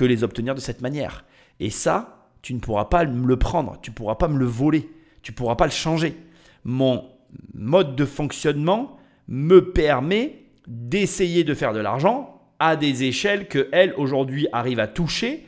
que 0.00 0.04
les 0.06 0.24
obtenir 0.24 0.54
de 0.54 0.60
cette 0.60 0.80
manière. 0.80 1.26
Et 1.60 1.68
ça, 1.68 2.26
tu 2.40 2.54
ne 2.54 2.58
pourras 2.58 2.86
pas 2.86 3.04
me 3.04 3.26
le 3.26 3.36
prendre, 3.36 3.76
tu 3.82 3.90
ne 3.90 3.94
pourras 3.94 4.14
pas 4.14 4.28
me 4.28 4.38
le 4.38 4.46
voler, 4.46 4.88
tu 5.20 5.32
ne 5.32 5.36
pourras 5.36 5.56
pas 5.56 5.66
le 5.66 5.72
changer. 5.72 6.16
Mon 6.64 7.04
mode 7.52 7.96
de 7.96 8.06
fonctionnement 8.06 8.96
me 9.28 9.72
permet 9.72 10.46
d'essayer 10.66 11.44
de 11.44 11.52
faire 11.52 11.74
de 11.74 11.80
l'argent 11.80 12.40
à 12.58 12.76
des 12.76 13.04
échelles 13.04 13.46
que 13.46 13.68
elle 13.72 13.92
aujourd'hui 13.98 14.48
arrive 14.52 14.80
à 14.80 14.86
toucher 14.86 15.44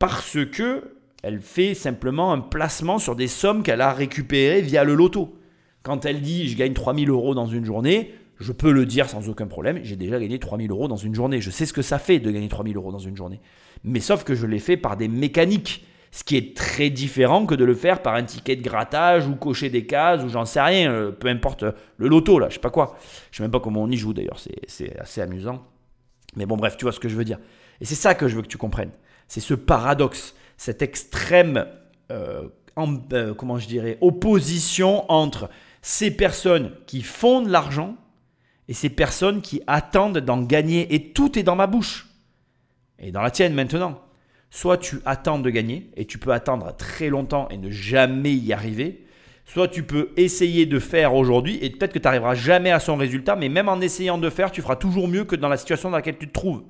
parce 0.00 0.36
que 0.50 0.96
elle 1.22 1.40
fait 1.40 1.74
simplement 1.74 2.32
un 2.32 2.40
placement 2.40 2.98
sur 2.98 3.14
des 3.14 3.28
sommes 3.28 3.62
qu'elle 3.62 3.80
a 3.80 3.92
récupérées 3.92 4.62
via 4.62 4.82
le 4.82 4.96
loto. 4.96 5.38
Quand 5.84 6.06
elle 6.06 6.22
dit 6.22 6.48
je 6.48 6.56
gagne 6.56 6.72
3000 6.72 7.08
euros 7.08 7.36
dans 7.36 7.46
une 7.46 7.64
journée, 7.64 8.12
je 8.40 8.50
peux 8.50 8.72
le 8.72 8.84
dire 8.84 9.08
sans 9.08 9.28
aucun 9.28 9.46
problème, 9.46 9.78
j'ai 9.84 9.94
déjà 9.94 10.18
gagné 10.18 10.40
3000 10.40 10.72
euros 10.72 10.88
dans 10.88 10.96
une 10.96 11.14
journée. 11.14 11.40
Je 11.40 11.50
sais 11.50 11.66
ce 11.66 11.72
que 11.72 11.82
ça 11.82 12.00
fait 12.00 12.18
de 12.18 12.32
gagner 12.32 12.48
3000 12.48 12.76
euros 12.76 12.90
dans 12.90 12.98
une 12.98 13.16
journée. 13.16 13.40
Mais 13.84 14.00
sauf 14.00 14.24
que 14.24 14.34
je 14.34 14.46
l'ai 14.46 14.58
fait 14.58 14.76
par 14.76 14.96
des 14.96 15.08
mécaniques. 15.08 15.86
Ce 16.14 16.24
qui 16.24 16.36
est 16.36 16.54
très 16.54 16.90
différent 16.90 17.46
que 17.46 17.54
de 17.54 17.64
le 17.64 17.74
faire 17.74 18.02
par 18.02 18.14
un 18.14 18.22
ticket 18.22 18.56
de 18.56 18.62
grattage 18.62 19.26
ou 19.26 19.34
cocher 19.34 19.70
des 19.70 19.86
cases 19.86 20.22
ou 20.22 20.28
j'en 20.28 20.44
sais 20.44 20.60
rien, 20.60 20.92
euh, 20.92 21.10
peu 21.10 21.28
importe 21.28 21.62
euh, 21.62 21.72
le 21.96 22.06
loto 22.06 22.38
là, 22.38 22.50
je 22.50 22.54
sais 22.54 22.60
pas 22.60 22.68
quoi. 22.68 22.98
Je 23.30 23.38
sais 23.38 23.42
même 23.42 23.50
pas 23.50 23.60
comment 23.60 23.82
on 23.82 23.90
y 23.90 23.96
joue 23.96 24.12
d'ailleurs, 24.12 24.38
c'est 24.66 24.98
assez 24.98 25.22
amusant. 25.22 25.64
Mais 26.36 26.44
bon, 26.44 26.58
bref, 26.58 26.76
tu 26.76 26.84
vois 26.84 26.92
ce 26.92 27.00
que 27.00 27.08
je 27.08 27.16
veux 27.16 27.24
dire. 27.24 27.38
Et 27.80 27.86
c'est 27.86 27.94
ça 27.94 28.14
que 28.14 28.28
je 28.28 28.36
veux 28.36 28.42
que 28.42 28.48
tu 28.48 28.58
comprennes. 28.58 28.92
C'est 29.26 29.40
ce 29.40 29.54
paradoxe, 29.54 30.34
cette 30.58 30.82
extrême, 30.82 31.66
euh, 32.10 32.48
comment 33.34 33.56
je 33.56 33.66
dirais, 33.66 33.96
opposition 34.02 35.10
entre 35.10 35.48
ces 35.80 36.10
personnes 36.10 36.72
qui 36.86 37.00
font 37.00 37.40
de 37.40 37.48
l'argent 37.48 37.96
et 38.68 38.74
ces 38.74 38.90
personnes 38.90 39.40
qui 39.40 39.62
attendent 39.66 40.18
d'en 40.18 40.42
gagner. 40.42 40.94
Et 40.94 41.12
tout 41.12 41.38
est 41.38 41.42
dans 41.42 41.56
ma 41.56 41.66
bouche 41.66 42.11
et 43.02 43.12
dans 43.12 43.20
la 43.20 43.30
tienne 43.30 43.54
maintenant. 43.54 44.00
Soit 44.50 44.78
tu 44.78 45.00
attends 45.04 45.38
de 45.38 45.50
gagner 45.50 45.90
et 45.96 46.04
tu 46.04 46.18
peux 46.18 46.32
attendre 46.32 46.74
très 46.76 47.08
longtemps 47.08 47.48
et 47.50 47.56
ne 47.56 47.70
jamais 47.70 48.34
y 48.34 48.52
arriver. 48.52 49.06
Soit 49.44 49.68
tu 49.68 49.82
peux 49.82 50.10
essayer 50.16 50.66
de 50.66 50.78
faire 50.78 51.14
aujourd'hui 51.14 51.58
et 51.62 51.70
peut-être 51.70 51.92
que 51.92 51.98
tu 51.98 52.04
n'arriveras 52.04 52.34
jamais 52.34 52.70
à 52.70 52.78
son 52.78 52.96
résultat, 52.96 53.34
mais 53.34 53.48
même 53.48 53.68
en 53.68 53.80
essayant 53.80 54.18
de 54.18 54.30
faire, 54.30 54.52
tu 54.52 54.62
feras 54.62 54.76
toujours 54.76 55.08
mieux 55.08 55.24
que 55.24 55.36
dans 55.36 55.48
la 55.48 55.56
situation 55.56 55.90
dans 55.90 55.96
laquelle 55.96 56.18
tu 56.18 56.28
te 56.28 56.32
trouves. 56.32 56.62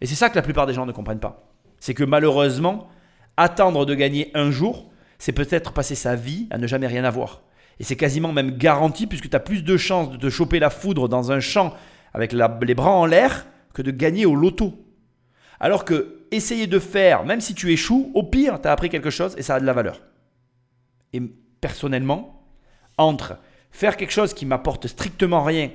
Et 0.00 0.06
c'est 0.06 0.14
ça 0.14 0.30
que 0.30 0.36
la 0.36 0.42
plupart 0.42 0.66
des 0.66 0.74
gens 0.74 0.86
ne 0.86 0.92
comprennent 0.92 1.20
pas. 1.20 1.50
C'est 1.80 1.94
que 1.94 2.04
malheureusement, 2.04 2.88
attendre 3.36 3.84
de 3.84 3.94
gagner 3.94 4.30
un 4.34 4.50
jour, 4.50 4.90
c'est 5.18 5.32
peut-être 5.32 5.72
passer 5.72 5.94
sa 5.94 6.16
vie 6.16 6.46
à 6.50 6.58
ne 6.58 6.66
jamais 6.66 6.86
rien 6.86 7.04
avoir. 7.04 7.42
Et 7.80 7.84
c'est 7.84 7.96
quasiment 7.96 8.32
même 8.32 8.56
garanti 8.56 9.06
puisque 9.06 9.28
tu 9.28 9.36
as 9.36 9.40
plus 9.40 9.64
de 9.64 9.76
chances 9.76 10.10
de 10.10 10.16
te 10.16 10.30
choper 10.30 10.60
la 10.60 10.70
foudre 10.70 11.08
dans 11.08 11.32
un 11.32 11.40
champ 11.40 11.74
avec 12.12 12.32
les 12.32 12.74
bras 12.74 12.92
en 12.92 13.06
l'air 13.06 13.46
que 13.72 13.82
de 13.82 13.90
gagner 13.90 14.24
au 14.24 14.36
loto. 14.36 14.83
Alors 15.64 15.86
que 15.86 16.26
essayer 16.30 16.66
de 16.66 16.78
faire, 16.78 17.24
même 17.24 17.40
si 17.40 17.54
tu 17.54 17.72
échoues, 17.72 18.10
au 18.12 18.22
pire, 18.22 18.60
tu 18.60 18.68
as 18.68 18.72
appris 18.72 18.90
quelque 18.90 19.08
chose 19.08 19.34
et 19.38 19.42
ça 19.42 19.54
a 19.54 19.60
de 19.60 19.64
la 19.64 19.72
valeur. 19.72 20.02
Et 21.14 21.22
personnellement, 21.62 22.44
entre 22.98 23.38
faire 23.70 23.96
quelque 23.96 24.10
chose 24.10 24.34
qui 24.34 24.44
m'apporte 24.44 24.88
strictement 24.88 25.42
rien 25.42 25.70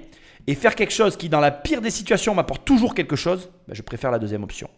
et 0.46 0.54
faire 0.54 0.76
quelque 0.76 0.94
chose 0.94 1.18
qui, 1.18 1.28
dans 1.28 1.40
la 1.40 1.50
pire 1.50 1.82
des 1.82 1.90
situations, 1.90 2.36
m'apporte 2.36 2.66
toujours 2.66 2.94
quelque 2.94 3.16
chose, 3.16 3.50
ben, 3.68 3.74
je 3.74 3.82
préfère 3.82 4.12
la 4.12 4.20
deuxième 4.20 4.44
option. 4.44 4.70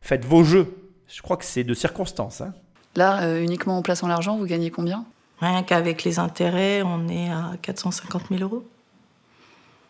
Faites 0.00 0.24
vos 0.24 0.44
jeux. 0.44 0.74
Je 1.08 1.20
crois 1.20 1.36
que 1.36 1.44
c'est 1.44 1.62
de 1.64 1.74
circonstance. 1.74 2.40
Hein. 2.40 2.54
Là, 2.96 3.22
euh, 3.24 3.42
uniquement 3.42 3.76
en 3.76 3.82
plaçant 3.82 4.08
l'argent, 4.08 4.38
vous 4.38 4.46
gagnez 4.46 4.70
combien? 4.70 5.04
Rien 5.40 5.62
qu'avec 5.62 6.04
les 6.04 6.18
intérêts, 6.18 6.80
on 6.80 7.06
est 7.08 7.28
à 7.28 7.52
450 7.60 8.28
000 8.30 8.40
euros. 8.40 8.66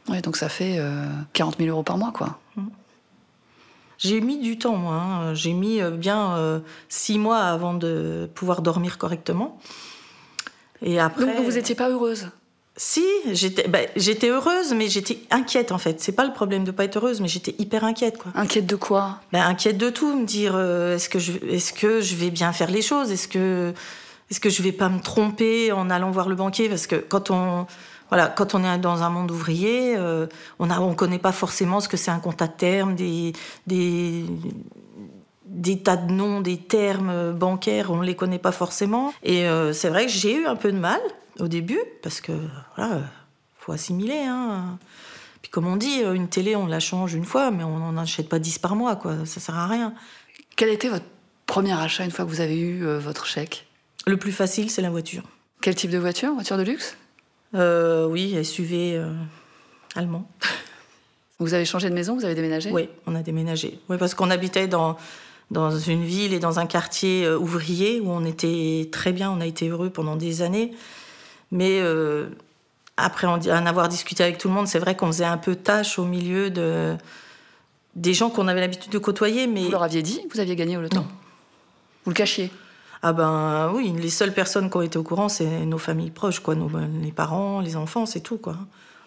Ouais, 0.09 0.21
donc 0.21 0.37
ça 0.37 0.49
fait 0.49 0.81
40 1.33 1.59
000 1.59 1.71
euros 1.71 1.85
par 1.85 1.97
mois, 1.97 2.11
quoi. 2.13 2.41
J'ai 3.99 4.21
mis 4.21 4.39
du 4.39 4.59
temps, 4.59 4.77
moi. 4.77 4.95
hein. 4.95 5.35
J'ai 5.35 5.53
mis 5.53 5.81
euh, 5.81 5.91
bien 5.91 6.37
euh, 6.37 6.61
six 6.89 7.19
mois 7.19 7.39
avant 7.39 7.75
de 7.75 8.29
pouvoir 8.35 8.63
dormir 8.63 8.99
correctement. 8.99 9.59
Et 10.83 10.99
après. 11.01 11.25
Donc 11.25 11.45
vous 11.45 11.53
n'étiez 11.53 11.75
pas 11.75 11.89
heureuse? 11.91 12.29
Si, 12.77 13.05
j'étais 13.31 13.69
bah, 13.69 13.79
j'étais 13.95 14.29
heureuse, 14.31 14.75
mais 14.75 14.89
j'étais 14.89 15.21
inquiète 15.31 15.71
en 15.71 15.79
fait. 15.79 16.01
C'est 16.01 16.13
pas 16.13 16.25
le 16.25 16.33
problème 16.33 16.65
de 16.65 16.73
pas 16.73 16.85
être 16.85 16.97
heureuse, 16.97 17.21
mais 17.21 17.29
j'étais 17.29 17.55
hyper 17.61 17.85
inquiète 17.85 18.19
quoi. 18.19 18.33
Inquiète 18.35 18.67
de 18.67 18.75
quoi? 18.75 19.21
Bah, 19.33 19.47
inquiète 19.47 19.79
de 19.79 19.91
tout, 19.91 20.17
me 20.17 20.27
dire 20.27 20.55
euh, 20.57 20.97
est-ce 20.97 21.09
que 21.09 21.21
je 21.21 21.33
est-ce 21.49 21.73
que 21.73 22.01
je 22.01 22.17
vais 22.17 22.31
bien 22.31 22.53
faire 22.53 22.71
les 22.71 22.83
choses? 22.83 23.13
Est-ce 23.13 23.29
que 23.29 23.73
est-ce 24.29 24.41
que 24.41 24.51
je 24.51 24.61
vais 24.63 24.73
pas 24.73 24.89
me 24.89 25.01
tromper 25.01 25.71
en 25.71 25.89
allant 25.89 26.11
voir 26.11 26.29
le 26.29 26.35
banquier? 26.35 26.69
Parce 26.69 26.89
que 26.89 26.97
quand 26.97 27.31
on 27.31 27.67
voilà, 28.15 28.29
quand 28.29 28.55
on 28.55 28.63
est 28.63 28.79
dans 28.79 29.03
un 29.03 29.11
monde 29.11 29.33
ouvrier, 29.33 29.97
euh, 29.97 30.29
on 30.61 30.71
a 30.71 30.79
on 30.79 30.95
connaît 30.95 31.19
pas 31.19 31.33
forcément 31.33 31.81
ce 31.81 31.89
que 31.89 31.97
c'est 31.97 32.13
un 32.13 32.21
compte 32.21 32.41
à 32.43 32.47
terme, 32.47 32.95
des 32.95 33.33
des 33.67 34.25
des 35.47 35.83
tas 35.83 35.97
de 35.97 36.13
noms, 36.13 36.41
des 36.41 36.59
termes 36.59 37.33
bancaires, 37.33 37.91
on 37.91 37.97
ne 37.97 38.07
les 38.07 38.15
connaît 38.15 38.39
pas 38.39 38.53
forcément. 38.53 39.13
Et 39.25 39.49
euh, 39.49 39.73
c'est 39.73 39.89
vrai 39.89 40.07
que 40.07 40.13
j'ai 40.13 40.37
eu 40.37 40.47
un 40.47 40.55
peu 40.55 40.71
de 40.71 40.79
mal 40.79 41.01
au 41.41 41.49
début, 41.49 41.81
parce 42.05 42.21
que 42.21 42.31
voilà, 42.77 43.01
faut 43.59 43.73
assimiler. 43.73 44.23
Hein. 44.29 44.79
Puis 45.43 45.51
comme 45.51 45.67
on 45.67 45.75
dit, 45.75 46.03
une 46.03 46.29
télé, 46.29 46.55
on 46.55 46.67
la 46.69 46.79
change 46.79 47.15
une 47.15 47.25
fois, 47.25 47.51
mais 47.51 47.65
on 47.65 47.79
n'en 47.79 47.97
achète 47.97 48.29
pas 48.29 48.39
10 48.39 48.61
par 48.61 48.77
mois, 48.77 48.95
quoi. 48.95 49.27
ça 49.27 49.41
sert 49.41 49.59
à 49.59 49.67
rien. 49.67 49.93
Quel 50.55 50.69
était 50.69 50.89
votre 50.89 51.07
premier 51.47 51.73
achat 51.73 52.05
une 52.05 52.13
fois 52.13 52.25
que 52.25 52.31
vous 52.31 52.41
avez 52.41 52.61
eu 52.61 52.87
euh, 52.87 53.01
votre 53.01 53.27
chèque? 53.27 53.67
Le 54.07 54.17
plus 54.17 54.31
facile, 54.31 54.71
c'est 54.71 54.83
la 54.83 54.91
voiture. 54.91 55.25
Quel 55.61 55.75
type 55.75 55.91
de 55.91 55.99
voiture? 55.99 56.33
Voiture 56.33 56.59
de 56.59 56.63
luxe? 56.63 56.97
Euh, 57.55 58.07
oui, 58.07 58.45
SUV 58.45 58.97
euh, 58.97 59.13
allemand. 59.95 60.29
Vous 61.39 61.55
avez 61.55 61.65
changé 61.65 61.89
de 61.91 61.95
maison 61.95 62.15
Vous 62.15 62.25
avez 62.25 62.35
déménagé? 62.35 62.71
Oui, 62.71 62.89
on 63.07 63.15
a 63.15 63.23
déménagé. 63.23 63.79
Oui, 63.89 63.97
parce 63.99 64.15
qu'on 64.15 64.31
habitait 64.31 64.67
dans, 64.67 64.97
dans 65.51 65.77
une 65.77 66.05
ville 66.05 66.33
et 66.33 66.39
dans 66.39 66.59
un 66.59 66.67
quartier 66.67 67.25
euh, 67.25 67.39
ouvrier 67.39 68.01
où 68.01 68.11
on 68.11 68.25
était 68.25 68.89
très 68.91 69.13
bien, 69.13 69.31
on 69.31 69.41
a 69.41 69.47
été 69.47 69.69
heureux 69.69 69.91
pendant 69.91 70.17
des 70.17 70.43
années. 70.43 70.73
Mais 71.51 71.81
euh, 71.81 72.29
après 72.97 73.27
en, 73.27 73.39
avoir 73.39 73.89
discuté 73.89 74.23
avec 74.23 74.39
tout 74.39 74.49
le 74.49 74.55
monde, 74.55 74.67
c'est 74.69 74.79
vrai 74.79 74.97
qu'on 74.97 75.09
faisait 75.09 75.25
un 75.25 75.39
peu 75.39 75.55
tâche 75.55 75.99
au 75.99 76.05
milieu 76.05 76.51
de, 76.51 76.97
des 77.95 78.15
gens 78.15 78.31
qu'on 78.31 78.49
avait 78.49 78.61
l'habitude 78.61 78.91
de 78.91 78.99
côtoyer. 78.99 79.47
Mais 79.47 79.65
Vous 79.65 79.71
leur 79.71 79.83
aviez 79.83 80.03
dit 80.03 80.27
que 80.27 80.35
vous 80.35 80.41
aviez 80.41 80.57
gagné 80.57 80.77
au 80.77 80.81
loto? 80.81 81.01
Vous 82.05 82.11
le 82.11 82.15
cachiez? 82.15 82.51
Ah 83.07 83.13
ben 83.13 83.71
oui, 83.75 83.93
les 84.01 84.09
seules 84.09 84.33
personnes 84.33 84.71
qui 84.71 84.77
ont 84.79 84.83
été 84.83 84.99
au 84.99 85.03
courant, 85.03 85.29
c'est 85.29 85.45
nos 85.67 85.77
familles 85.79 86.11
proches, 86.11 86.41
quoi, 86.41 86.55
nos, 86.55 86.71
les 87.03 87.13
parents, 87.13 87.61
les 87.61 87.77
enfants, 87.77 88.07
c'est 88.07 88.21
tout, 88.21 88.39
quoi. 88.39 88.57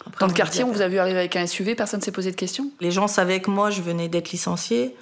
Après, 0.06 0.20
Dans 0.20 0.28
le 0.28 0.32
quartier, 0.32 0.62
on 0.62 0.70
vous 0.70 0.80
a 0.82 0.88
vu 0.88 0.98
arriver 0.98 1.18
avec 1.18 1.34
un 1.34 1.44
SUV, 1.46 1.74
personne 1.74 1.98
ne 1.98 2.04
s'est 2.04 2.12
posé 2.12 2.30
de 2.30 2.36
questions? 2.36 2.70
Les 2.80 2.92
gens 2.92 3.08
savaient 3.08 3.40
que 3.40 3.50
moi, 3.50 3.70
je 3.70 3.82
venais 3.82 4.08
d'être 4.08 4.30
licenciée. 4.30 4.94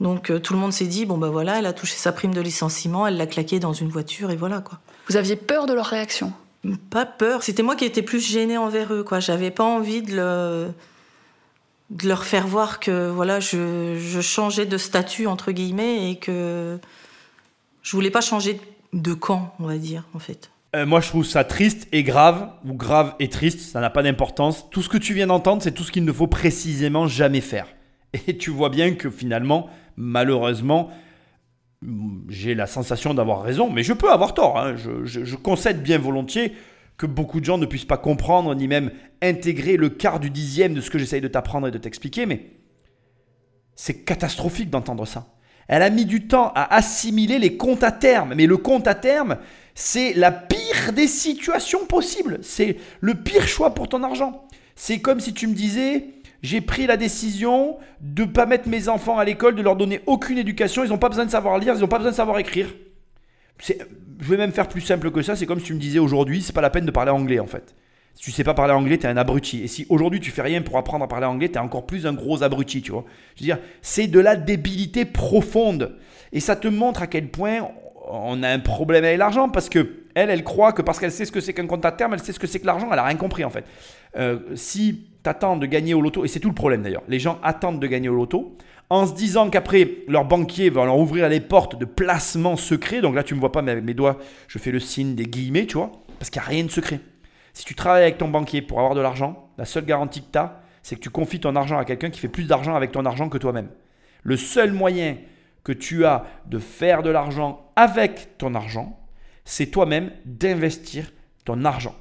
Donc 0.00 0.30
euh, 0.30 0.38
tout 0.40 0.54
le 0.54 0.58
monde 0.58 0.72
s'est 0.72 0.86
dit, 0.86 1.04
bon 1.06 1.18
ben 1.18 1.28
voilà, 1.28 1.58
elle 1.58 1.66
a 1.66 1.72
touché 1.74 1.94
sa 1.94 2.10
prime 2.10 2.32
de 2.34 2.40
licenciement, 2.40 3.06
elle 3.06 3.18
l'a 3.18 3.26
claqué 3.26 3.60
dans 3.60 3.74
une 3.74 3.90
voiture 3.90 4.30
et 4.30 4.36
voilà 4.36 4.60
quoi. 4.60 4.78
Vous 5.08 5.16
aviez 5.18 5.36
peur 5.36 5.66
de 5.66 5.74
leur 5.74 5.84
réaction? 5.86 6.32
Pas 6.88 7.04
peur, 7.04 7.42
c'était 7.42 7.62
moi 7.62 7.76
qui 7.76 7.84
étais 7.84 8.00
plus 8.02 8.18
gênée 8.26 8.56
envers 8.56 8.92
eux 8.94 9.02
quoi. 9.04 9.20
J'avais 9.20 9.50
pas 9.50 9.62
envie 9.64 10.00
de, 10.00 10.16
le- 10.16 10.68
de 11.90 12.08
leur 12.08 12.24
faire 12.24 12.46
voir 12.46 12.80
que 12.80 13.10
voilà, 13.10 13.40
je, 13.40 13.98
je 13.98 14.20
changeais 14.22 14.64
de 14.64 14.78
statut 14.78 15.26
entre 15.26 15.52
guillemets 15.52 16.10
et 16.10 16.16
que 16.16 16.78
je 17.82 17.92
voulais 17.96 18.10
pas 18.10 18.20
changer 18.20 18.60
de 18.92 19.14
camp, 19.14 19.54
on 19.58 19.66
va 19.66 19.78
dire 19.78 20.04
en 20.14 20.18
fait. 20.18 20.50
Euh, 20.76 20.86
moi, 20.86 21.00
je 21.00 21.08
trouve 21.08 21.24
ça 21.24 21.42
triste 21.42 21.88
et 21.90 22.04
grave, 22.04 22.48
ou 22.64 22.74
grave 22.74 23.14
et 23.18 23.28
triste, 23.28 23.60
ça 23.60 23.80
n'a 23.80 23.90
pas 23.90 24.02
d'importance. 24.04 24.70
Tout 24.70 24.82
ce 24.82 24.88
que 24.88 24.98
tu 24.98 25.14
viens 25.14 25.26
d'entendre, 25.26 25.62
c'est 25.62 25.72
tout 25.72 25.82
ce 25.82 25.90
qu'il 25.90 26.04
ne 26.04 26.12
faut 26.12 26.28
précisément 26.28 27.08
jamais 27.08 27.40
faire. 27.40 27.66
Et 28.28 28.36
tu 28.38 28.50
vois 28.50 28.68
bien 28.70 28.94
que 28.94 29.10
finalement, 29.10 29.68
malheureusement, 29.96 30.90
mm, 31.82 32.20
j'ai 32.28 32.54
la 32.54 32.66
sensation 32.68 33.14
d'avoir 33.14 33.42
raison, 33.42 33.68
mais 33.70 33.82
je 33.82 33.92
peux 33.92 34.12
avoir 34.12 34.32
tort. 34.34 34.58
hein. 34.60 34.76
Je, 34.76 35.04
je- 35.04 35.24
je 35.24 35.36
concède 35.36 35.82
bien 35.82 35.98
volontiers 35.98 36.52
que 36.96 37.06
beaucoup 37.06 37.40
de 37.40 37.44
gens 37.46 37.58
ne 37.58 37.66
puissent 37.66 37.84
pas 37.84 37.96
comprendre, 37.98 38.54
ni 38.54 38.68
même 38.68 38.92
intégrer 39.22 39.76
le 39.76 39.88
quart 39.88 40.20
du 40.20 40.30
dixième 40.30 40.74
de 40.74 40.80
ce 40.80 40.90
que 40.90 40.98
j'essaye 40.98 41.20
de 41.20 41.28
t'apprendre 41.28 41.66
et 41.66 41.70
de 41.72 41.78
t'expliquer, 41.78 42.26
mais 42.26 42.46
c'est 43.74 44.04
catastrophique 44.04 44.70
d'entendre 44.70 45.06
ça. 45.06 45.26
Elle 45.70 45.82
a 45.82 45.90
mis 45.90 46.04
du 46.04 46.26
temps 46.26 46.50
à 46.56 46.74
assimiler 46.74 47.38
les 47.38 47.56
comptes 47.56 47.84
à 47.84 47.92
terme. 47.92 48.34
Mais 48.34 48.46
le 48.46 48.56
compte 48.56 48.88
à 48.88 48.96
terme, 48.96 49.36
c'est 49.76 50.14
la 50.14 50.32
pire 50.32 50.92
des 50.92 51.06
situations 51.06 51.86
possibles. 51.86 52.40
C'est 52.42 52.76
le 53.00 53.14
pire 53.14 53.46
choix 53.46 53.72
pour 53.72 53.88
ton 53.88 54.02
argent. 54.02 54.48
C'est 54.74 54.98
comme 54.98 55.20
si 55.20 55.32
tu 55.32 55.46
me 55.46 55.54
disais, 55.54 56.06
j'ai 56.42 56.60
pris 56.60 56.88
la 56.88 56.96
décision 56.96 57.76
de 58.00 58.24
ne 58.24 58.28
pas 58.28 58.46
mettre 58.46 58.68
mes 58.68 58.88
enfants 58.88 59.16
à 59.16 59.24
l'école, 59.24 59.54
de 59.54 59.62
leur 59.62 59.76
donner 59.76 60.00
aucune 60.06 60.38
éducation. 60.38 60.82
Ils 60.82 60.90
n'ont 60.90 60.98
pas 60.98 61.08
besoin 61.08 61.24
de 61.24 61.30
savoir 61.30 61.56
lire, 61.56 61.74
ils 61.76 61.80
n'ont 61.82 61.86
pas 61.86 61.98
besoin 61.98 62.10
de 62.10 62.16
savoir 62.16 62.40
écrire. 62.40 62.74
Je 63.60 63.74
vais 64.28 64.36
même 64.36 64.50
faire 64.50 64.66
plus 64.66 64.80
simple 64.80 65.12
que 65.12 65.22
ça. 65.22 65.36
C'est 65.36 65.46
comme 65.46 65.60
si 65.60 65.66
tu 65.66 65.74
me 65.74 65.78
disais 65.78 66.00
aujourd'hui, 66.00 66.42
c'est 66.42 66.52
pas 66.52 66.62
la 66.62 66.70
peine 66.70 66.84
de 66.84 66.90
parler 66.90 67.12
anglais 67.12 67.38
en 67.38 67.46
fait. 67.46 67.76
Si 68.20 68.26
tu 68.26 68.32
sais 68.32 68.44
pas 68.44 68.52
parler 68.52 68.74
anglais, 68.74 68.98
t'es 68.98 69.08
un 69.08 69.16
abruti. 69.16 69.62
Et 69.62 69.66
si 69.66 69.86
aujourd'hui 69.88 70.20
tu 70.20 70.30
fais 70.30 70.42
rien 70.42 70.60
pour 70.60 70.76
apprendre 70.76 71.02
à 71.02 71.08
parler 71.08 71.24
anglais, 71.24 71.48
t'es 71.48 71.58
encore 71.58 71.86
plus 71.86 72.06
un 72.06 72.12
gros 72.12 72.42
abruti, 72.42 72.82
tu 72.82 72.92
vois. 72.92 73.06
Je 73.34 73.40
veux 73.40 73.46
dire, 73.46 73.58
c'est 73.80 74.08
de 74.08 74.20
la 74.20 74.36
débilité 74.36 75.06
profonde. 75.06 75.96
Et 76.30 76.40
ça 76.40 76.54
te 76.54 76.68
montre 76.68 77.00
à 77.00 77.06
quel 77.06 77.28
point 77.28 77.66
on 78.06 78.42
a 78.42 78.48
un 78.50 78.58
problème 78.58 79.04
avec 79.04 79.16
l'argent 79.16 79.48
parce 79.48 79.70
que 79.70 80.04
elle, 80.14 80.28
elle 80.28 80.44
croit 80.44 80.74
que 80.74 80.82
parce 80.82 80.98
qu'elle 80.98 81.12
sait 81.12 81.24
ce 81.24 81.32
que 81.32 81.40
c'est 81.40 81.54
qu'un 81.54 81.66
compte 81.66 81.82
à 81.86 81.92
terme, 81.92 82.12
elle 82.12 82.20
sait 82.20 82.34
ce 82.34 82.38
que 82.38 82.46
c'est 82.46 82.60
que 82.60 82.66
l'argent, 82.66 82.90
elle 82.92 82.98
a 82.98 83.04
rien 83.04 83.16
compris 83.16 83.42
en 83.42 83.48
fait. 83.48 83.64
Euh, 84.18 84.38
si 84.54 85.06
t'attends 85.22 85.56
de 85.56 85.64
gagner 85.64 85.94
au 85.94 86.02
loto, 86.02 86.22
et 86.22 86.28
c'est 86.28 86.40
tout 86.40 86.50
le 86.50 86.54
problème 86.54 86.82
d'ailleurs, 86.82 87.04
les 87.08 87.20
gens 87.20 87.38
attendent 87.42 87.80
de 87.80 87.86
gagner 87.86 88.10
au 88.10 88.16
loto 88.16 88.54
en 88.90 89.06
se 89.06 89.14
disant 89.14 89.48
qu'après 89.48 89.88
leur 90.08 90.26
banquier 90.26 90.68
va 90.68 90.84
leur 90.84 90.98
ouvrir 90.98 91.26
les 91.30 91.40
portes 91.40 91.78
de 91.78 91.86
placements 91.86 92.56
secrets. 92.56 93.00
Donc 93.00 93.14
là, 93.14 93.22
tu 93.22 93.34
me 93.34 93.40
vois 93.40 93.52
pas, 93.52 93.62
mais 93.62 93.72
avec 93.72 93.84
mes 93.84 93.94
doigts, 93.94 94.18
je 94.46 94.58
fais 94.58 94.72
le 94.72 94.80
signe 94.80 95.14
des 95.14 95.24
guillemets, 95.24 95.64
tu 95.64 95.78
vois, 95.78 95.90
parce 96.18 96.28
qu'il 96.28 96.42
n'y 96.42 96.46
a 96.46 96.50
rien 96.50 96.64
de 96.64 96.70
secret. 96.70 97.00
Si 97.52 97.64
tu 97.64 97.74
travailles 97.74 98.02
avec 98.02 98.18
ton 98.18 98.28
banquier 98.28 98.62
pour 98.62 98.78
avoir 98.78 98.94
de 98.94 99.00
l'argent, 99.00 99.50
la 99.58 99.64
seule 99.64 99.84
garantie 99.84 100.22
que 100.22 100.30
tu 100.32 100.38
as, 100.38 100.60
c'est 100.82 100.96
que 100.96 101.00
tu 101.00 101.10
confies 101.10 101.40
ton 101.40 101.56
argent 101.56 101.78
à 101.78 101.84
quelqu'un 101.84 102.10
qui 102.10 102.20
fait 102.20 102.28
plus 102.28 102.46
d'argent 102.46 102.74
avec 102.74 102.92
ton 102.92 103.04
argent 103.04 103.28
que 103.28 103.38
toi-même. 103.38 103.68
Le 104.22 104.36
seul 104.36 104.72
moyen 104.72 105.16
que 105.64 105.72
tu 105.72 106.04
as 106.04 106.24
de 106.46 106.58
faire 106.58 107.02
de 107.02 107.10
l'argent 107.10 107.70
avec 107.76 108.38
ton 108.38 108.54
argent, 108.54 108.98
c'est 109.44 109.66
toi-même 109.66 110.10
d'investir 110.24 111.10
ton 111.44 111.64
argent. 111.64 111.94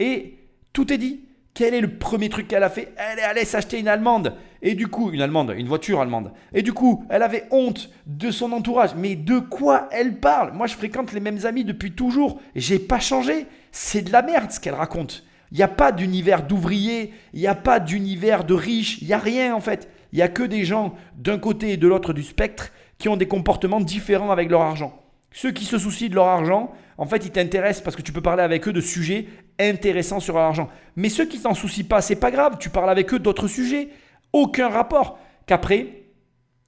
Et 0.00 0.38
tout 0.72 0.92
est 0.92 0.98
dit. 0.98 1.20
Quel 1.54 1.72
est 1.72 1.80
le 1.80 1.98
premier 1.98 2.28
truc 2.28 2.48
qu'elle 2.48 2.64
a 2.64 2.68
fait? 2.68 2.92
Elle 2.96 3.20
est 3.20 3.22
allée 3.22 3.44
s'acheter 3.44 3.78
une 3.78 3.86
allemande. 3.86 4.34
Et 4.66 4.74
du 4.74 4.88
coup, 4.88 5.12
une 5.12 5.20
allemande, 5.20 5.54
une 5.56 5.68
voiture 5.68 6.00
allemande. 6.00 6.32
Et 6.54 6.62
du 6.62 6.72
coup, 6.72 7.04
elle 7.10 7.22
avait 7.22 7.44
honte 7.50 7.90
de 8.06 8.30
son 8.30 8.50
entourage. 8.52 8.94
Mais 8.96 9.14
de 9.14 9.38
quoi 9.38 9.88
elle 9.92 10.18
parle? 10.18 10.54
Moi, 10.54 10.66
je 10.66 10.74
fréquente 10.74 11.12
les 11.12 11.20
mêmes 11.20 11.44
amis 11.44 11.64
depuis 11.64 11.92
toujours. 11.92 12.40
J'ai 12.56 12.78
pas 12.78 12.98
changé. 12.98 13.46
C'est 13.72 14.00
de 14.00 14.10
la 14.10 14.22
merde 14.22 14.50
ce 14.50 14.58
qu'elle 14.58 14.74
raconte. 14.74 15.22
Il 15.52 15.58
n'y 15.58 15.62
a 15.62 15.68
pas 15.68 15.92
d'univers 15.92 16.46
d'ouvriers, 16.46 17.12
il 17.34 17.40
n'y 17.40 17.46
a 17.46 17.54
pas 17.54 17.78
d'univers 17.78 18.44
de 18.44 18.54
riches, 18.54 18.98
il 19.02 19.06
n'y 19.06 19.12
a 19.12 19.18
rien 19.18 19.54
en 19.54 19.60
fait. 19.60 19.88
Il 20.12 20.16
n'y 20.16 20.22
a 20.22 20.28
que 20.28 20.42
des 20.42 20.64
gens 20.64 20.94
d'un 21.16 21.38
côté 21.38 21.72
et 21.72 21.76
de 21.76 21.86
l'autre 21.86 22.12
du 22.12 22.22
spectre 22.22 22.72
qui 22.98 23.08
ont 23.08 23.16
des 23.16 23.28
comportements 23.28 23.80
différents 23.80 24.32
avec 24.32 24.50
leur 24.50 24.62
argent. 24.62 24.98
Ceux 25.30 25.52
qui 25.52 25.64
se 25.64 25.78
soucient 25.78 26.08
de 26.08 26.14
leur 26.14 26.26
argent, 26.26 26.72
en 26.96 27.06
fait, 27.06 27.24
ils 27.24 27.30
t'intéressent 27.30 27.84
parce 27.84 27.96
que 27.96 28.02
tu 28.02 28.12
peux 28.12 28.20
parler 28.20 28.42
avec 28.42 28.66
eux 28.66 28.72
de 28.72 28.80
sujets 28.80 29.26
intéressants 29.60 30.20
sur 30.20 30.34
leur 30.34 30.44
argent. 30.44 30.68
Mais 30.96 31.08
ceux 31.08 31.26
qui 31.26 31.38
s'en 31.38 31.54
soucient 31.54 31.86
pas, 31.88 32.00
c'est 32.00 32.16
pas 32.16 32.30
grave, 32.30 32.56
tu 32.58 32.70
parles 32.70 32.90
avec 32.90 33.12
eux 33.12 33.18
d'autres 33.18 33.48
sujets. 33.48 33.90
Aucun 34.34 34.68
rapport. 34.68 35.16
Qu'après, 35.46 36.02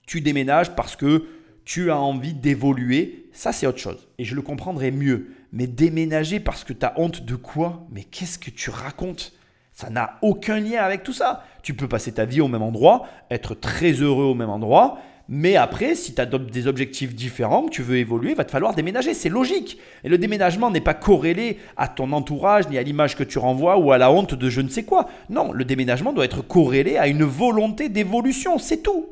tu 0.07 0.21
déménages 0.21 0.77
parce 0.77 0.95
que 0.95 1.27
tu 1.65 1.91
as 1.91 1.99
envie 1.99 2.33
d'évoluer, 2.33 3.29
ça 3.33 3.51
c'est 3.51 3.67
autre 3.67 3.81
chose. 3.81 4.09
Et 4.19 4.25
je 4.25 4.37
le 4.37 4.43
comprendrai 4.43 4.93
mieux. 4.93 5.33
Mais 5.51 5.67
déménager 5.67 6.39
parce 6.39 6.63
que 6.63 6.73
tu 6.73 6.87
as 6.87 6.95
honte 6.97 7.25
de 7.25 7.35
quoi? 7.35 7.85
Mais 7.91 8.05
qu'est-ce 8.05 8.39
que 8.39 8.51
tu 8.51 8.71
racontes? 8.71 9.33
Ça 9.73 9.91
n'a 9.91 10.17
aucun 10.23 10.61
lien 10.61 10.81
avec 10.81 11.03
tout 11.03 11.13
ça. 11.13 11.45
Tu 11.65 11.75
peux 11.75 11.89
passer 11.89 12.13
ta 12.13 12.25
vie 12.25 12.41
au 12.41 12.47
même 12.47 12.63
endroit, 12.63 13.09
être 13.33 13.57
très 13.57 13.91
heureux 13.91 14.27
au 14.27 14.35
même 14.35 14.49
endroit, 14.49 15.01
mais 15.29 15.57
après, 15.57 15.97
si 15.97 16.15
tu 16.15 16.21
adoptes 16.21 16.53
des 16.53 16.69
objectifs 16.69 17.15
différents, 17.15 17.65
que 17.65 17.71
tu 17.71 17.83
veux 17.83 17.97
évoluer, 17.97 18.35
va 18.35 18.45
te 18.45 18.53
falloir 18.53 18.75
déménager. 18.75 19.13
C'est 19.13 19.29
logique. 19.29 19.79
Et 20.05 20.09
le 20.09 20.19
déménagement 20.19 20.71
n'est 20.71 20.81
pas 20.81 20.95
corrélé 20.95 21.59
à 21.77 21.89
ton 21.89 22.13
entourage, 22.13 22.69
ni 22.69 22.79
à 22.79 22.83
l'image 22.83 23.17
que 23.17 23.25
tu 23.25 23.39
renvoies, 23.39 23.77
ou 23.79 23.91
à 23.91 23.99
la 23.99 24.13
honte 24.13 24.35
de 24.35 24.49
je 24.49 24.61
ne 24.61 24.69
sais 24.69 24.85
quoi. 24.85 25.09
Non, 25.29 25.51
le 25.53 25.65
déménagement 25.65 26.13
doit 26.13 26.25
être 26.25 26.43
corrélé 26.43 26.97
à 26.97 27.09
une 27.09 27.25
volonté 27.25 27.89
d'évolution. 27.89 28.59
C'est 28.59 28.85
tout. 28.85 29.07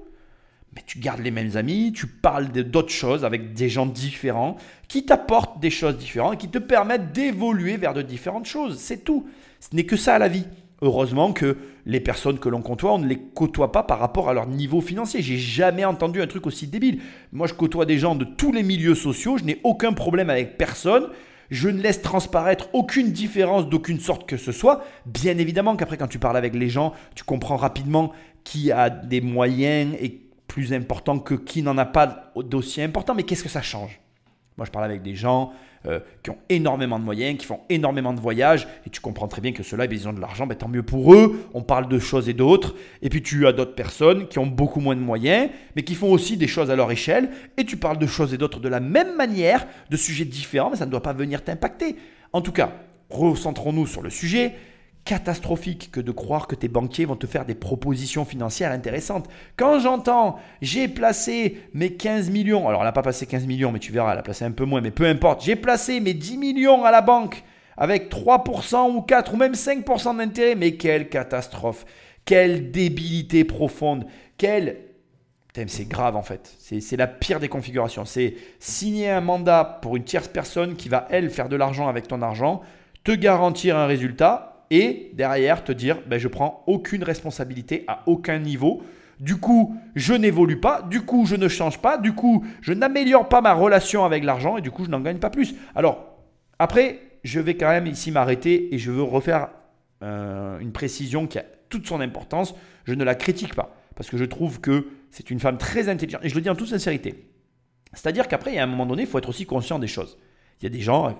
Mais 0.77 0.83
tu 0.87 0.99
gardes 0.99 1.21
les 1.21 1.31
mêmes 1.31 1.57
amis, 1.57 1.93
tu 1.93 2.07
parles 2.07 2.49
d'autres 2.49 2.91
choses 2.91 3.25
avec 3.25 3.53
des 3.53 3.69
gens 3.69 3.87
différents 3.87 4.57
qui 4.89 5.05
t'apportent 5.05 5.61
des 5.61 5.71
choses 5.71 5.97
différentes 5.97 6.39
qui 6.39 6.49
te 6.49 6.59
permettent 6.59 7.13
d'évoluer 7.13 7.77
vers 7.77 7.95
de 7.95 8.03
différentes 8.03 8.47
choses. 8.47 8.79
C'est 8.79 9.05
tout. 9.05 9.27
Ce 9.61 9.75
n'est 9.75 9.85
que 9.85 9.97
ça 9.97 10.19
la 10.19 10.29
vie. 10.29 10.47
Heureusement 10.83 11.33
que 11.33 11.57
les 11.87 12.01
personnes 12.01 12.39
que 12.39 12.49
l'on 12.49 12.61
côtoie, 12.61 12.95
on 12.95 12.99
ne 12.99 13.07
les 13.07 13.19
côtoie 13.19 13.73
pas 13.73 13.83
par 13.83 13.99
rapport 13.99 14.29
à 14.29 14.35
leur 14.35 14.47
niveau 14.47 14.81
financier. 14.81 15.23
J'ai 15.23 15.39
jamais 15.39 15.85
entendu 15.85 16.21
un 16.21 16.27
truc 16.27 16.47
aussi 16.47 16.67
débile. 16.67 17.01
Moi, 17.33 17.47
je 17.47 17.55
côtoie 17.55 17.87
des 17.87 17.99
gens 17.99 18.15
de 18.15 18.25
tous 18.25 18.53
les 18.53 18.63
milieux 18.63 18.95
sociaux, 18.95 19.39
je 19.39 19.45
n'ai 19.45 19.61
aucun 19.65 19.93
problème 19.93 20.31
avec 20.31 20.59
personne. 20.59 21.09
Je 21.51 21.69
ne 21.69 21.81
laisse 21.81 22.03
transparaître 22.03 22.69
aucune 22.73 23.13
différence 23.13 23.69
d'aucune 23.69 24.01
sorte 24.01 24.27
que 24.27 24.37
ce 24.37 24.51
soit. 24.51 24.83
Bien 25.07 25.37
évidemment 25.39 25.77
qu'après, 25.77 25.99
quand 25.99 26.09
tu 26.09 26.19
parles 26.19 26.39
avec 26.39 26.55
les 26.55 26.69
gens, 26.69 26.95
tu 27.15 27.23
comprends 27.23 27.57
rapidement 27.57 28.13
qui 28.45 28.73
a 28.73 28.91
des 28.91 29.21
moyens 29.21 29.95
et 30.01 30.21
plus 30.49 30.73
importants 30.73 31.19
que 31.19 31.35
qui 31.35 31.63
n'en 31.63 31.79
a 31.79 31.85
pas 31.85 32.33
d'aussi 32.37 32.81
important. 32.83 33.15
Mais 33.15 33.25
qu'est-ce 33.25 33.43
que 33.43 33.49
ça 33.49 33.63
change? 33.63 34.01
Moi, 34.57 34.67
je 34.67 34.71
parle 34.71 34.85
avec 34.85 35.03
des 35.03 35.17
gens 35.17 35.53
euh, 35.87 36.01
qui 36.23 36.31
ont 36.31 36.39
énormément 36.49 36.99
de 36.99 37.05
moyens, 37.05 37.37
qui 37.37 37.45
font 37.45 37.61
énormément 37.69 38.13
de 38.13 38.21
voyages, 38.21 38.69
et 38.87 38.91
tu 38.91 39.01
comprends 39.01 39.29
très 39.29 39.41
bien 39.41 39.53
que 39.53 39.63
ceux-là, 39.63 39.87
ils 39.91 40.09
ont 40.09 40.13
de 40.13 40.21
l'argent, 40.21 40.47
ben, 40.47 40.55
tant 40.55 40.69
mieux 40.69 40.83
pour 40.83 41.13
eux, 41.13 41.45
on 41.55 41.63
parle 41.63 41.89
de 41.89 41.99
choses 41.99 42.29
et 42.29 42.33
d'autres, 42.35 42.75
et 43.03 43.09
puis 43.09 43.21
tu 43.21 43.47
as 43.47 43.53
d'autres 43.53 43.75
personnes 43.75 44.29
qui 44.29 44.39
ont 44.39 44.47
beaucoup 44.47 44.81
moins 44.81 44.95
de 44.95 45.01
moyens, 45.01 45.51
mais 45.75 45.83
qui 45.83 45.95
font 45.95 46.11
aussi 46.11 46.37
des 46.37 46.47
choses 46.47 46.71
à 46.71 46.77
leur 46.77 46.91
échelle, 46.91 47.31
et 47.57 47.65
tu 47.65 47.77
parles 47.77 47.99
de 47.99 48.07
choses 48.07 48.33
et 48.33 48.39
d'autres 48.39 48.61
de 48.61 48.69
la 48.69 48.81
même 48.81 49.17
manière, 49.17 49.67
de 49.91 49.97
sujets 49.97 50.25
différents, 50.25 50.71
mais 50.71 50.77
ça 50.77 50.87
ne 50.87 50.91
doit 50.91 51.03
pas 51.03 51.13
venir 51.13 51.43
t'impacter. 51.43 51.97
En 52.33 52.41
tout 52.41 52.53
cas, 52.53 52.71
recentrons-nous 53.11 53.87
sur 53.87 54.03
le 54.03 54.11
sujet, 54.11 54.55
catastrophique 55.05 55.91
que 55.91 56.01
de 56.01 56.13
croire 56.13 56.47
que 56.47 56.55
tes 56.55 56.69
banquiers 56.69 57.05
vont 57.05 57.17
te 57.17 57.27
faire 57.27 57.45
des 57.45 57.55
propositions 57.55 58.25
financières 58.25 58.73
intéressantes. 58.73 59.29
Quand 59.57 59.79
j'entends 59.79 60.39
j'ai 60.63 60.89
placé 60.89 61.61
mes 61.75 61.95
15 61.95 62.31
millions, 62.31 62.69
alors 62.69 62.81
elle 62.81 62.89
n'a 62.89 62.93
pas 62.93 63.03
passé 63.03 63.27
15 63.27 63.47
millions, 63.47 63.71
mais 63.71 63.79
tu 63.79 63.93
verras, 63.93 64.13
elle 64.13 64.19
a 64.19 64.23
placé 64.23 64.45
un 64.45 64.51
peu 64.51 64.65
moins, 64.65 64.81
mais 64.81 64.91
peu 64.91 65.07
importe, 65.07 65.45
j'ai 65.45 65.57
placé 65.57 66.01
mes 66.01 66.15
10 66.15 66.39
millions 66.39 66.85
à 66.85 66.91
la 66.91 67.03
banque 67.03 67.45
avec 67.77 68.11
3% 68.11 68.95
ou 68.95 69.03
4 69.03 69.35
ou 69.35 69.37
même 69.37 69.53
5% 69.53 70.17
d'intérêt, 70.17 70.55
mais 70.55 70.77
quelle 70.77 71.09
catastrophe, 71.09 71.85
quelle 72.25 72.71
débilité 72.71 73.45
profonde, 73.45 74.07
quelle... 74.39 74.79
C'est 75.69 75.89
grave 75.89 76.17
en 76.17 76.23
fait, 76.23 76.53
c'est 76.59 76.97
la 76.97 77.07
pire 77.07 77.39
des 77.39 77.49
configurations. 77.49 78.05
C'est 78.05 78.35
signer 78.59 79.09
un 79.09 79.21
mandat 79.21 79.79
pour 79.83 79.95
une 79.95 80.03
tierce 80.03 80.27
personne 80.27 80.75
qui 80.75 80.89
va, 80.89 81.07
elle, 81.11 81.31
faire 81.31 81.49
de 81.49 81.55
l'argent 81.55 81.87
avec 81.87 82.09
ton 82.09 82.23
argent, 82.23 82.63
te 83.05 83.13
garantir 83.13 83.77
un 83.77 83.87
résultat, 83.87 84.54
et 84.71 85.11
derrière 85.15 85.65
te 85.65 85.73
dire 85.73 85.99
ben, 86.07 86.19
je 86.19 86.29
prends 86.29 86.63
aucune 86.67 87.05
responsabilité 87.05 87.85
à 87.87 88.03
aucun 88.07 88.39
niveau. 88.39 88.83
Du 89.21 89.37
coup, 89.37 89.77
je 89.95 90.13
n'évolue 90.13 90.59
pas, 90.59 90.83
du 90.83 91.03
coup, 91.03 91.25
je 91.25 91.37
ne 91.37 91.47
change 91.49 91.79
pas, 91.79 91.99
du 91.99 92.15
coup, 92.15 92.45
je 92.61 92.73
n'améliore 92.73 93.29
pas 93.29 93.41
ma 93.41 93.53
relation 93.53 94.05
avec 94.05 94.25
l'argent 94.25 94.57
et 94.57 94.61
du 94.61 94.71
coup, 94.71 94.85
je 94.85 94.91
n'en 94.91 95.01
gagne 95.01 95.19
pas 95.19 95.31
plus. 95.31 95.55
Alors, 95.75 96.19
après, 96.59 97.01
je 97.23 97.41
vais 97.41 97.57
quand 97.57 97.69
même 97.69 97.87
ici 97.87 98.11
m'arrêter 98.11 98.75
et 98.75 98.79
je 98.79 98.91
veux 98.91 99.03
refaire 99.03 99.51
euh, 100.03 100.59
une 100.59 100.73
précision 100.73 101.27
qui 101.27 101.39
a 101.39 101.45
toute 101.69 101.87
son 101.87 102.01
importance. 102.01 102.55
Je 102.85 102.95
ne 102.95 103.05
la 103.05 103.15
critique 103.15 103.55
pas 103.55 103.75
parce 103.95 104.11
que 104.11 104.17
je 104.17 104.25
trouve 104.25 104.61
que 104.61 104.89
c'est 105.11 105.31
une 105.31 105.41
femme 105.41 105.59
très 105.59 105.89
intelligente 105.89 106.25
et 106.25 106.29
je 106.29 106.35
le 106.35 106.41
dis 106.41 106.51
en 106.51 106.57
toute 106.57 106.69
sincérité. 106.69 107.29
C'est-à-dire 107.93 108.27
qu'après, 108.29 108.53
il 108.53 108.57
y 108.57 108.59
a 108.59 108.65
un 108.65 108.67
moment 108.67 108.87
donné, 108.87 109.03
il 109.03 109.09
faut 109.09 109.19
être 109.19 109.29
aussi 109.29 109.47
conscient 109.47 109.79
des 109.79 109.87
choses. 109.87 110.19
Il 110.65 110.69
y 110.69 110.73
a 110.73 110.79
des 110.79 110.81
gens 110.81 111.15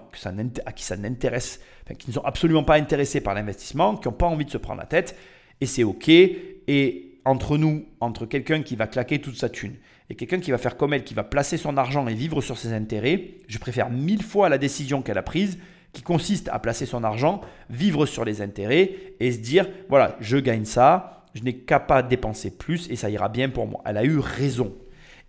à 0.65 0.73
qui 0.73 0.85
ça 0.85 0.97
n'intéresse, 0.97 1.61
qui 1.99 2.09
ne 2.09 2.15
sont 2.15 2.25
absolument 2.25 2.65
pas 2.65 2.77
intéressés 2.77 3.21
par 3.21 3.35
l'investissement, 3.35 3.95
qui 3.95 4.09
n'ont 4.09 4.15
pas 4.15 4.27
envie 4.27 4.47
de 4.47 4.51
se 4.51 4.57
prendre 4.57 4.81
la 4.81 4.87
tête, 4.87 5.19
et 5.61 5.67
c'est 5.67 5.85
OK. 5.85 6.09
Et 6.09 7.19
entre 7.27 7.59
nous, 7.59 7.85
entre 8.01 8.25
quelqu'un 8.25 8.63
qui 8.63 8.75
va 8.75 8.87
claquer 8.87 9.21
toute 9.21 9.37
sa 9.37 9.51
thune 9.51 9.75
et 10.09 10.15
quelqu'un 10.15 10.41
qui 10.41 10.51
va 10.51 10.57
faire 10.57 10.79
comme 10.79 10.95
elle, 10.95 11.05
qui 11.05 11.13
va 11.13 11.25
placer 11.25 11.59
son 11.59 11.77
argent 11.77 12.09
et 12.09 12.15
vivre 12.15 12.41
sur 12.41 12.57
ses 12.57 12.73
intérêts, 12.73 13.33
je 13.47 13.59
préfère 13.59 13.91
mille 13.91 14.23
fois 14.23 14.49
la 14.49 14.57
décision 14.57 15.03
qu'elle 15.03 15.19
a 15.19 15.23
prise, 15.23 15.59
qui 15.93 16.01
consiste 16.01 16.49
à 16.49 16.59
placer 16.59 16.87
son 16.87 17.05
argent, 17.05 17.43
vivre 17.69 18.07
sur 18.07 18.25
les 18.25 18.41
intérêts 18.41 18.93
et 19.21 19.31
se 19.31 19.41
dire, 19.41 19.69
voilà, 19.91 20.17
je 20.21 20.39
gagne 20.39 20.65
ça, 20.65 21.27
je 21.35 21.43
n'ai 21.43 21.55
qu'à 21.55 21.81
pas 21.81 22.03
dépenser 22.03 22.51
plus 22.51 22.89
et 22.89 22.97
ça 22.97 23.11
ira 23.11 23.29
bien 23.29 23.51
pour 23.51 23.67
moi. 23.67 23.83
Elle 23.85 23.99
a 23.99 24.05
eu 24.05 24.19
raison. 24.19 24.73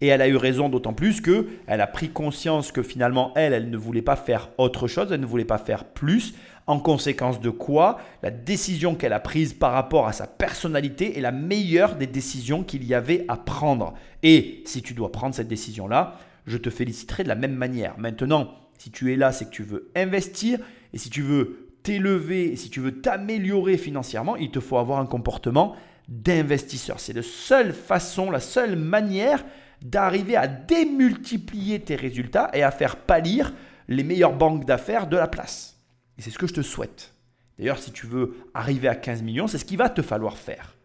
Et 0.01 0.07
elle 0.07 0.21
a 0.21 0.27
eu 0.27 0.35
raison 0.35 0.69
d'autant 0.69 0.93
plus 0.93 1.21
que 1.21 1.47
elle 1.67 1.81
a 1.81 1.87
pris 1.87 2.09
conscience 2.09 2.71
que 2.71 2.83
finalement 2.83 3.31
elle, 3.35 3.53
elle 3.53 3.69
ne 3.69 3.77
voulait 3.77 4.01
pas 4.01 4.15
faire 4.15 4.49
autre 4.57 4.87
chose, 4.87 5.11
elle 5.11 5.21
ne 5.21 5.25
voulait 5.25 5.45
pas 5.45 5.57
faire 5.57 5.85
plus. 5.85 6.33
En 6.67 6.79
conséquence 6.79 7.39
de 7.39 7.51
quoi, 7.51 7.99
la 8.23 8.31
décision 8.31 8.95
qu'elle 8.95 9.13
a 9.13 9.19
prise 9.19 9.53
par 9.53 9.71
rapport 9.71 10.07
à 10.07 10.13
sa 10.13 10.25
personnalité 10.25 11.17
est 11.17 11.21
la 11.21 11.31
meilleure 11.31 11.95
des 11.95 12.07
décisions 12.07 12.63
qu'il 12.63 12.83
y 12.83 12.95
avait 12.95 13.23
à 13.27 13.37
prendre. 13.37 13.93
Et 14.23 14.63
si 14.65 14.81
tu 14.81 14.95
dois 14.95 15.11
prendre 15.11 15.35
cette 15.35 15.47
décision-là, 15.47 16.17
je 16.47 16.57
te 16.57 16.71
féliciterai 16.71 17.23
de 17.23 17.27
la 17.27 17.35
même 17.35 17.53
manière. 17.53 17.93
Maintenant, 17.99 18.51
si 18.79 18.89
tu 18.89 19.13
es 19.13 19.15
là, 19.15 19.31
c'est 19.31 19.45
que 19.45 19.51
tu 19.51 19.63
veux 19.63 19.91
investir 19.95 20.59
et 20.93 20.97
si 20.97 21.09
tu 21.11 21.21
veux 21.21 21.69
t'élever, 21.83 22.55
si 22.55 22.71
tu 22.71 22.79
veux 22.79 22.99
t'améliorer 22.99 23.77
financièrement, 23.77 24.35
il 24.35 24.49
te 24.49 24.59
faut 24.59 24.77
avoir 24.77 24.99
un 24.99 25.05
comportement 25.05 25.75
d'investisseur. 26.07 26.99
C'est 26.99 27.13
la 27.13 27.21
seule 27.21 27.73
façon, 27.73 28.31
la 28.31 28.39
seule 28.39 28.75
manière 28.75 29.45
d'arriver 29.85 30.35
à 30.35 30.47
démultiplier 30.47 31.79
tes 31.79 31.95
résultats 31.95 32.49
et 32.53 32.63
à 32.63 32.71
faire 32.71 32.95
pâlir 32.95 33.53
les 33.87 34.03
meilleures 34.03 34.35
banques 34.35 34.65
d'affaires 34.65 35.05
de 35.05 35.15
la 35.15 35.27
place. 35.27 35.79
Et 36.17 36.23
c'est 36.23 36.31
ce 36.31 36.39
que 36.39 36.47
je 36.47 36.55
te 36.55 36.61
souhaite. 36.63 37.13
D'ailleurs, 37.59 37.77
si 37.77 37.91
tu 37.91 38.07
veux 38.07 38.35
arriver 38.55 38.87
à 38.87 38.95
15 38.95 39.21
millions, 39.21 39.47
c'est 39.47 39.59
ce 39.59 39.65
qu'il 39.65 39.77
va 39.77 39.89
te 39.89 40.01
falloir 40.01 40.37
faire. 40.37 40.75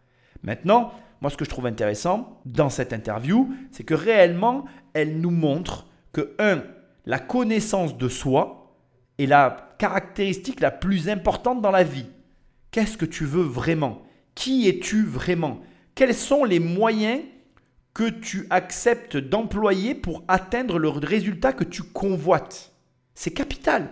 Maintenant, 0.42 0.92
moi, 1.22 1.30
ce 1.30 1.38
que 1.38 1.46
je 1.46 1.50
trouve 1.50 1.66
intéressant 1.66 2.40
dans 2.44 2.68
cette 2.68 2.92
interview, 2.92 3.50
c'est 3.70 3.84
que 3.84 3.94
réellement, 3.94 4.66
elle 4.92 5.18
nous 5.18 5.30
montre 5.30 5.86
que, 6.12 6.34
un, 6.38 6.62
la 7.06 7.18
connaissance 7.18 7.96
de 7.96 8.08
soi 8.08 8.76
est 9.18 9.26
la 9.26 9.74
caractéristique 9.78 10.60
la 10.60 10.70
plus 10.70 11.08
importante 11.08 11.62
dans 11.62 11.70
la 11.70 11.84
vie. 11.84 12.06
Qu'est-ce 12.70 12.98
que 12.98 13.06
tu 13.06 13.24
veux 13.24 13.42
vraiment? 13.42 14.02
Qui 14.34 14.68
es-tu 14.68 15.04
vraiment? 15.04 15.60
Quels 15.94 16.14
sont 16.14 16.44
les 16.44 16.60
moyens 16.60 17.22
que 17.94 18.08
tu 18.08 18.46
acceptes 18.50 19.16
d'employer 19.16 19.94
pour 19.94 20.24
atteindre 20.28 20.78
le 20.78 20.88
résultat 20.88 21.52
que 21.52 21.64
tu 21.64 21.82
convoites. 21.82 22.72
C'est 23.14 23.32
capital. 23.32 23.90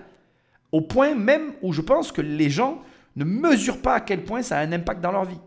Au 0.73 0.81
point 0.81 1.15
même 1.15 1.53
où 1.63 1.73
je 1.73 1.81
pense 1.81 2.13
que 2.13 2.21
les 2.21 2.51
gens 2.51 2.83
ne 3.17 3.25
mesurent 3.25 3.83
pas 3.83 3.95
à 3.95 4.01
quel 4.01 4.25
point 4.25 4.43
ça 4.43 4.59
a 4.59 4.63
un 4.63 4.73
impact 4.73 5.01
dans 5.01 5.13
leur 5.13 5.25
vie. 5.25 5.41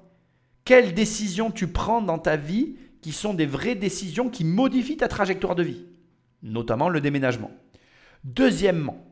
Quelles 0.65 0.93
décisions 0.93 1.51
tu 1.51 1.67
prends 1.67 2.01
dans 2.01 2.19
ta 2.19 2.35
vie 2.35 2.75
qui 3.01 3.11
sont 3.11 3.33
des 3.33 3.45
vraies 3.45 3.75
décisions 3.75 4.29
qui 4.29 4.43
modifient 4.43 4.97
ta 4.97 5.07
trajectoire 5.07 5.55
de 5.55 5.63
vie, 5.63 5.85
notamment 6.43 6.89
le 6.89 7.01
déménagement. 7.01 7.51
Deuxièmement, 8.23 9.03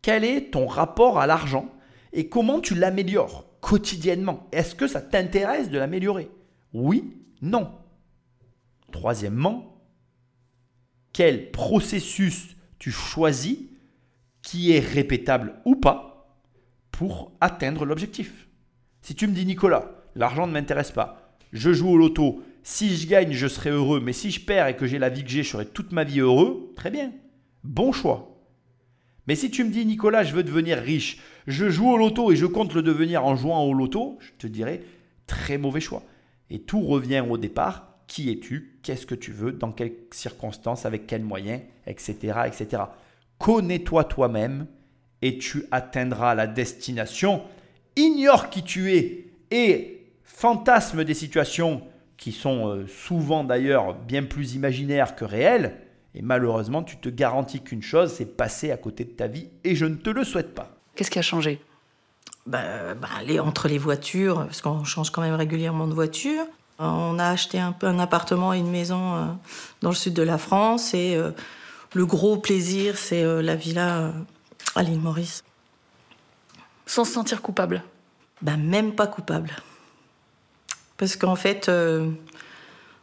quel 0.00 0.24
est 0.24 0.52
ton 0.52 0.66
rapport 0.66 1.18
à 1.18 1.26
l'argent 1.26 1.70
et 2.12 2.28
comment 2.28 2.60
tu 2.60 2.74
l'améliores 2.74 3.44
quotidiennement? 3.60 4.46
Est-ce 4.52 4.74
que 4.74 4.86
ça 4.86 5.02
t'intéresse 5.02 5.68
de 5.68 5.78
l'améliorer? 5.78 6.30
Oui, 6.72 7.12
non. 7.42 7.70
Troisièmement, 8.92 9.82
quel 11.12 11.50
processus 11.50 12.56
tu 12.78 12.90
choisis 12.90 13.58
qui 14.42 14.72
est 14.72 14.80
répétable 14.80 15.54
ou 15.64 15.76
pas 15.76 16.38
pour 16.90 17.32
atteindre 17.40 17.84
l'objectif. 17.84 18.48
Si 19.02 19.14
tu 19.14 19.26
me 19.26 19.32
dis 19.32 19.46
Nicolas, 19.46 19.90
l'argent 20.14 20.46
ne 20.46 20.52
m'intéresse 20.52 20.90
pas, 20.90 21.36
je 21.52 21.72
joue 21.72 21.88
au 21.88 21.96
loto, 21.96 22.42
si 22.62 22.96
je 22.96 23.06
gagne, 23.06 23.32
je 23.32 23.46
serai 23.46 23.70
heureux, 23.70 24.00
mais 24.00 24.12
si 24.12 24.30
je 24.30 24.40
perds 24.40 24.68
et 24.68 24.76
que 24.76 24.86
j'ai 24.86 24.98
la 24.98 25.08
vie 25.08 25.22
que 25.22 25.30
j'ai, 25.30 25.42
je 25.42 25.50
serai 25.50 25.66
toute 25.66 25.92
ma 25.92 26.04
vie 26.04 26.20
heureux, 26.20 26.72
très 26.76 26.90
bien, 26.90 27.12
bon 27.64 27.92
choix. 27.92 28.38
Mais 29.26 29.34
si 29.34 29.50
tu 29.50 29.64
me 29.64 29.70
dis 29.70 29.84
Nicolas, 29.84 30.24
je 30.24 30.34
veux 30.34 30.42
devenir 30.42 30.78
riche, 30.78 31.18
je 31.46 31.68
joue 31.68 31.90
au 31.90 31.96
loto 31.96 32.32
et 32.32 32.36
je 32.36 32.46
compte 32.46 32.74
le 32.74 32.82
devenir 32.82 33.24
en 33.24 33.36
jouant 33.36 33.62
au 33.62 33.74
loto, 33.74 34.18
je 34.20 34.32
te 34.38 34.46
dirais 34.46 34.82
très 35.26 35.58
mauvais 35.58 35.80
choix. 35.80 36.02
Et 36.50 36.60
tout 36.60 36.80
revient 36.80 37.24
au 37.28 37.36
départ 37.36 37.87
qui 38.08 38.30
es-tu, 38.30 38.80
qu'est-ce 38.82 39.06
que 39.06 39.14
tu 39.14 39.30
veux, 39.30 39.52
dans 39.52 39.70
quelles 39.70 39.94
circonstances, 40.10 40.86
avec 40.86 41.06
quels 41.06 41.22
moyens, 41.22 41.60
etc. 41.86 42.40
etc. 42.46 42.82
Connais-toi 43.38 44.04
toi-même 44.04 44.66
et 45.22 45.38
tu 45.38 45.64
atteindras 45.70 46.34
la 46.34 46.46
destination. 46.46 47.42
Ignore 47.96 48.50
qui 48.50 48.64
tu 48.64 48.92
es 48.92 49.26
et 49.50 50.06
fantasme 50.24 51.04
des 51.04 51.14
situations 51.14 51.82
qui 52.16 52.32
sont 52.32 52.68
euh, 52.68 52.86
souvent 52.86 53.44
d'ailleurs 53.44 53.94
bien 53.94 54.24
plus 54.24 54.54
imaginaires 54.54 55.14
que 55.14 55.24
réelles. 55.24 55.76
Et 56.14 56.22
malheureusement, 56.22 56.82
tu 56.82 56.96
te 56.96 57.08
garantis 57.08 57.62
qu'une 57.62 57.82
chose, 57.82 58.12
c'est 58.12 58.36
passer 58.36 58.72
à 58.72 58.76
côté 58.76 59.04
de 59.04 59.10
ta 59.10 59.26
vie 59.26 59.48
et 59.62 59.76
je 59.76 59.84
ne 59.84 59.94
te 59.94 60.10
le 60.10 60.24
souhaite 60.24 60.54
pas. 60.54 60.70
Qu'est-ce 60.96 61.10
qui 61.10 61.18
a 61.18 61.22
changé? 61.22 61.60
Bah, 62.46 62.94
bah, 62.94 63.08
aller 63.18 63.38
entre 63.38 63.68
les 63.68 63.78
voitures, 63.78 64.36
parce 64.36 64.62
qu'on 64.62 64.82
change 64.82 65.10
quand 65.10 65.20
même 65.20 65.34
régulièrement 65.34 65.86
de 65.86 65.94
voiture, 65.94 66.44
on 66.78 67.18
a 67.18 67.26
acheté 67.26 67.58
un, 67.58 67.74
un 67.82 67.98
appartement 67.98 68.54
et 68.54 68.58
une 68.58 68.70
maison 68.70 69.16
euh, 69.16 69.24
dans 69.82 69.90
le 69.90 69.94
sud 69.94 70.14
de 70.14 70.22
la 70.22 70.38
France 70.38 70.94
et 70.94 71.16
euh, 71.16 71.30
le 71.94 72.06
gros 72.06 72.36
plaisir, 72.36 72.96
c'est 72.96 73.22
euh, 73.22 73.42
la 73.42 73.56
villa 73.56 74.12
à 74.74 74.82
l'île 74.82 75.00
Maurice. 75.00 75.44
Sans 76.86 77.04
se 77.04 77.12
sentir 77.12 77.42
coupable? 77.42 77.82
Ben, 78.42 78.56
même 78.56 78.94
pas 78.94 79.06
coupable. 79.06 79.50
Parce 80.96 81.16
qu'en 81.16 81.36
fait, 81.36 81.68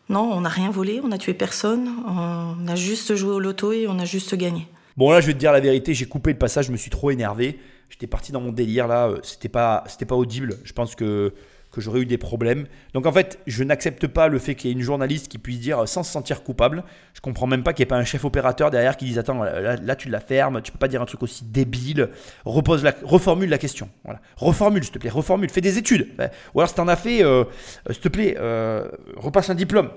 non, 0.09 0.21
on 0.33 0.41
n'a 0.41 0.49
rien 0.49 0.69
volé, 0.69 0.99
on 1.03 1.07
n'a 1.07 1.17
tué 1.17 1.33
personne, 1.33 1.89
on 2.05 2.67
a 2.67 2.75
juste 2.75 3.15
joué 3.15 3.31
au 3.31 3.39
loto 3.39 3.71
et 3.71 3.87
on 3.87 3.99
a 3.99 4.05
juste 4.05 4.35
gagné. 4.35 4.67
Bon 4.97 5.11
là 5.11 5.19
je 5.19 5.27
vais 5.27 5.33
te 5.33 5.39
dire 5.39 5.51
la 5.51 5.59
vérité, 5.59 5.93
j'ai 5.93 6.05
coupé 6.05 6.31
le 6.31 6.37
passage, 6.37 6.67
je 6.67 6.71
me 6.71 6.77
suis 6.77 6.89
trop 6.89 7.11
énervé. 7.11 7.59
J'étais 7.89 8.07
parti 8.07 8.31
dans 8.31 8.41
mon 8.41 8.51
délire 8.51 8.87
là, 8.87 9.11
c'était 9.23 9.49
pas, 9.49 9.83
c'était 9.87 10.05
pas 10.05 10.15
audible. 10.15 10.57
Je 10.63 10.73
pense 10.73 10.95
que, 10.95 11.33
que 11.75 11.81
j'aurais 11.81 11.99
eu 11.99 12.05
des 12.05 12.17
problèmes. 12.17 12.65
Donc 12.93 13.05
en 13.05 13.11
fait, 13.11 13.39
je 13.45 13.63
n'accepte 13.63 14.07
pas 14.07 14.27
le 14.29 14.39
fait 14.39 14.55
qu'il 14.55 14.69
y 14.69 14.73
ait 14.73 14.75
une 14.75 14.81
journaliste 14.81 15.27
qui 15.27 15.37
puisse 15.37 15.59
dire 15.59 15.87
sans 15.87 16.03
se 16.03 16.11
sentir 16.11 16.41
coupable. 16.43 16.83
Je 17.13 17.21
comprends 17.21 17.47
même 17.47 17.63
pas 17.63 17.73
qu'il 17.73 17.83
n'y 17.83 17.87
ait 17.87 17.89
pas 17.89 17.97
un 17.97 18.05
chef 18.05 18.23
opérateur 18.25 18.71
derrière 18.71 18.97
qui 18.97 19.05
dise 19.05 19.19
attends 19.19 19.43
là, 19.43 19.75
là, 19.75 19.95
tu 19.95 20.09
la 20.09 20.19
fermes, 20.19 20.61
tu 20.61 20.71
peux 20.71 20.77
pas 20.79 20.87
dire 20.87 21.01
un 21.01 21.05
truc 21.05 21.21
aussi 21.21 21.43
débile. 21.45 22.09
Repose 22.45 22.83
la, 22.83 22.93
reformule 23.03 23.49
la 23.49 23.57
question. 23.57 23.89
Voilà, 24.05 24.21
reformule 24.37 24.83
s'il 24.83 24.93
te 24.93 24.99
plaît, 24.99 25.09
reformule. 25.09 25.49
Fais 25.49 25.61
des 25.61 25.77
études. 25.77 26.07
Ou 26.53 26.59
alors 26.61 26.69
si 26.69 26.75
t'en 26.75 26.87
as 26.87 26.95
fait, 26.95 27.23
euh, 27.23 27.43
euh, 27.89 27.93
s'il 27.93 28.01
te 28.01 28.09
plaît, 28.09 28.37
euh, 28.39 28.89
repasse 29.17 29.49
un 29.49 29.55
diplôme. 29.55 29.89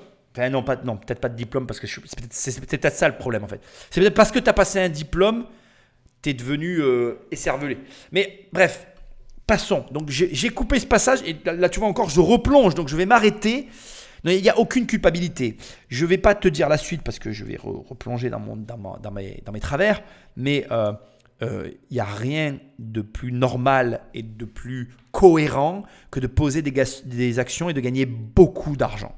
Non, 0.51 0.62
pas, 0.62 0.77
non 0.77 0.97
peut-être 0.97 1.21
pas 1.21 1.29
de 1.29 1.37
diplôme 1.37 1.67
parce 1.67 1.81
que 1.81 1.87
je- 1.87 2.01
c'est 2.05 2.17
peut-être 2.19 2.33
c'est 2.33 2.61
peut-être 2.79 2.95
ça 2.95 3.09
le 3.09 3.17
problème 3.17 3.45
en 3.45 3.49
fait. 3.49 3.61
C'est 3.91 4.01
peut-être 4.01 4.14
parce 4.14 4.31
que 4.31 4.38
tu 4.38 4.49
as 4.49 4.53
passé 4.53 4.79
un 4.81 4.88
diplôme, 4.88 5.47
tu 6.23 6.31
es 6.31 6.35
devenu 6.35 6.81
euh, 6.81 7.14
écervelé. 7.31 7.79
Mais 8.12 8.47
bref, 8.53 8.87
passons. 9.49 9.85
Donc 9.91 10.11
j'ai 10.11 10.51
coupé 10.51 10.79
ce 10.79 10.87
passage 10.87 11.21
et 11.27 11.37
là, 11.45 11.69
tu 11.69 11.81
vois 11.81 11.89
encore, 11.89 12.09
je 12.11 12.21
replonge, 12.21 12.77
donc 12.77 12.87
je 12.89 12.97
vais 12.97 13.07
m'arrêter. 13.07 13.67
Il 14.25 14.43
n'y 14.43 14.49
a 14.51 14.59
aucune 14.59 14.87
culpabilité. 14.87 15.57
Je 15.89 16.05
vais 16.05 16.19
pas 16.19 16.35
te 16.35 16.49
dire 16.49 16.69
la 16.69 16.77
suite 16.77 17.03
parce 17.03 17.19
que 17.19 17.31
je 17.33 17.45
vais 17.45 17.55
re- 17.55 17.87
replonger 17.87 18.31
dans, 18.31 18.41
mon, 18.41 18.57
dans, 18.57 19.11
mes, 19.11 19.43
dans 19.47 19.53
mes 19.53 19.61
travers, 19.61 20.03
mais 20.37 20.67
euh, 20.71 20.93
euh, 21.43 21.71
il 21.91 21.95
n'y 21.95 22.01
a 22.01 22.05
rien 22.05 22.59
de 22.79 23.01
plus 23.01 23.31
normal 23.33 24.01
et 24.15 24.23
de 24.23 24.45
plus 24.45 24.91
cohérent 25.13 25.85
que 26.11 26.21
de 26.21 26.27
poser 26.27 26.63
des 26.63 27.39
actions 27.39 27.71
et 27.71 27.75
de 27.75 27.81
gagner 27.81 28.07
beaucoup 28.07 28.77
d'argent. 28.77 29.15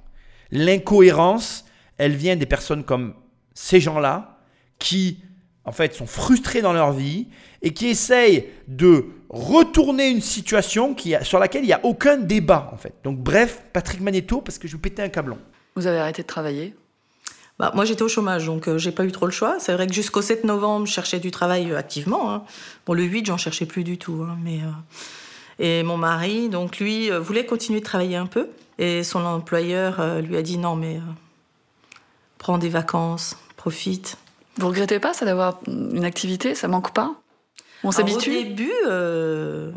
L'incohérence, 0.50 1.64
elle 1.96 2.14
vient 2.14 2.36
des 2.36 2.46
personnes 2.46 2.84
comme 2.84 3.14
ces 3.54 3.80
gens-là 3.80 4.38
qui, 4.78 5.22
en 5.64 5.72
fait, 5.72 5.94
sont 5.94 6.06
frustrés 6.06 6.62
dans 6.62 6.72
leur 6.72 6.92
vie 6.92 7.26
et 7.62 7.72
qui 7.74 7.86
essayent 7.88 8.48
de 8.68 9.06
retourner 9.28 10.08
une 10.08 10.20
situation 10.22 10.94
qui, 10.94 11.14
sur 11.22 11.38
laquelle 11.38 11.62
il 11.62 11.68
n'y 11.68 11.72
a 11.72 11.80
aucun 11.84 12.16
débat, 12.16 12.70
en 12.72 12.76
fait. 12.76 12.94
Donc, 13.04 13.18
bref, 13.18 13.62
Patrick 13.72 14.00
Magneto, 14.00 14.40
parce 14.40 14.58
que 14.58 14.66
je 14.66 14.74
vais 14.76 14.80
péter 14.80 15.02
un 15.02 15.08
câblon. 15.08 15.38
Vous 15.76 15.86
avez 15.86 15.98
arrêté 15.98 16.22
de 16.22 16.26
travailler? 16.26 16.74
Bah, 17.58 17.72
moi, 17.74 17.84
j'étais 17.84 18.02
au 18.02 18.08
chômage, 18.08 18.46
donc 18.46 18.68
euh, 18.68 18.78
j'ai 18.78 18.90
pas 18.90 19.04
eu 19.04 19.12
trop 19.12 19.26
le 19.26 19.32
choix. 19.32 19.56
C'est 19.60 19.74
vrai 19.74 19.86
que 19.86 19.92
jusqu'au 19.92 20.22
7 20.22 20.44
novembre, 20.44 20.86
je 20.86 20.92
cherchais 20.92 21.20
du 21.20 21.30
travail 21.30 21.70
euh, 21.70 21.78
activement. 21.78 22.32
hein. 22.32 22.42
Bon, 22.86 22.94
le 22.94 23.02
8, 23.02 23.26
j'en 23.26 23.36
cherchais 23.36 23.66
plus 23.66 23.84
du 23.84 23.98
tout. 23.98 24.24
hein, 24.26 24.38
mais, 24.42 24.60
euh, 24.62 24.70
Et 25.58 25.82
mon 25.82 25.98
mari, 25.98 26.48
donc 26.48 26.78
lui, 26.78 27.10
euh, 27.12 27.20
voulait 27.20 27.44
continuer 27.44 27.80
de 27.80 27.84
travailler 27.84 28.16
un 28.16 28.26
peu. 28.26 28.48
Et 28.78 29.04
son 29.04 29.22
employeur 29.26 30.22
lui 30.22 30.38
a 30.38 30.42
dit 30.42 30.56
non, 30.56 30.74
mais 30.74 31.00
prends 32.38 32.56
des 32.56 32.70
vacances, 32.70 33.36
profite. 33.58 34.16
Vous 34.60 34.68
regrettez 34.68 34.98
pas 34.98 35.14
ça 35.14 35.24
d'avoir 35.24 35.58
une 35.66 36.04
activité? 36.04 36.54
Ça 36.54 36.68
manque 36.68 36.92
pas? 36.92 37.14
On 37.82 37.92
s'habitue 37.92 38.28
Au 38.28 38.42
début, 38.42 38.72
euh, 38.86 39.72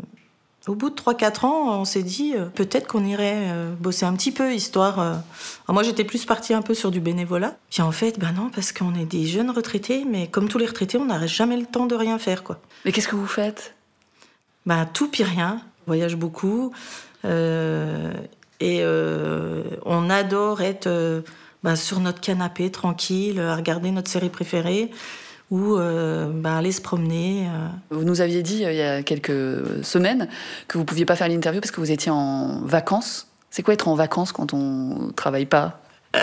au 0.66 0.74
bout 0.74 0.90
de 0.90 0.94
3-4 0.94 1.46
ans, 1.46 1.80
on 1.80 1.86
s'est 1.86 2.02
dit 2.02 2.34
euh, 2.36 2.44
peut-être 2.54 2.86
qu'on 2.86 3.02
irait 3.02 3.46
euh, 3.46 3.72
bosser 3.80 4.04
un 4.04 4.12
petit 4.12 4.30
peu, 4.30 4.52
histoire. 4.52 4.98
alors 5.00 5.22
moi, 5.70 5.82
j'étais 5.82 6.04
plus 6.04 6.26
partie 6.26 6.52
un 6.52 6.60
peu 6.60 6.74
sur 6.74 6.90
du 6.90 7.00
bénévolat. 7.00 7.56
Puis 7.70 7.80
en 7.80 7.92
fait, 7.92 8.18
ben 8.18 8.32
non, 8.32 8.50
parce 8.54 8.72
qu'on 8.72 8.94
est 8.94 9.06
des 9.06 9.24
jeunes 9.24 9.50
retraités, 9.50 10.04
mais 10.06 10.26
comme 10.26 10.50
tous 10.50 10.58
les 10.58 10.66
retraités, 10.66 10.98
on 10.98 11.06
n'aurait 11.06 11.28
jamais 11.28 11.56
le 11.56 11.64
temps 11.64 11.86
de 11.86 11.94
rien 11.94 12.18
faire, 12.18 12.44
quoi. 12.44 12.60
Mais 12.84 12.92
qu'est-ce 12.92 13.08
que 13.08 13.16
vous 13.16 13.26
faites? 13.26 13.74
Ben 14.66 14.84
tout 14.84 15.08
puis 15.08 15.24
rien. 15.24 15.62
On 15.86 15.92
voyage 15.92 16.16
beaucoup. 16.16 16.72
et 17.24 18.84
on 19.86 20.10
adore 20.10 20.60
être 20.60 21.22
ben, 21.64 21.76
sur 21.76 21.98
notre 21.98 22.20
canapé, 22.20 22.70
tranquille, 22.70 23.40
à 23.40 23.56
regarder 23.56 23.90
notre 23.90 24.10
série 24.10 24.28
préférée, 24.28 24.90
ou 25.50 25.76
euh, 25.76 26.30
ben, 26.30 26.56
aller 26.56 26.72
se 26.72 26.82
promener. 26.82 27.46
euh. 27.48 27.68
Vous 27.90 28.04
nous 28.04 28.20
aviez 28.20 28.42
dit 28.42 28.64
euh, 28.64 28.72
il 28.72 28.76
y 28.76 28.82
a 28.82 29.02
quelques 29.02 29.82
semaines 29.82 30.28
que 30.68 30.76
vous 30.76 30.84
pouviez 30.84 31.06
pas 31.06 31.16
faire 31.16 31.28
l'interview 31.28 31.60
parce 31.60 31.70
que 31.70 31.80
vous 31.80 31.90
étiez 31.90 32.12
en 32.12 32.60
vacances. 32.66 33.28
C'est 33.50 33.62
quoi 33.62 33.72
être 33.72 33.88
en 33.88 33.94
vacances 33.94 34.30
quand 34.32 34.52
on 34.52 35.10
travaille 35.16 35.46
pas? 35.46 35.80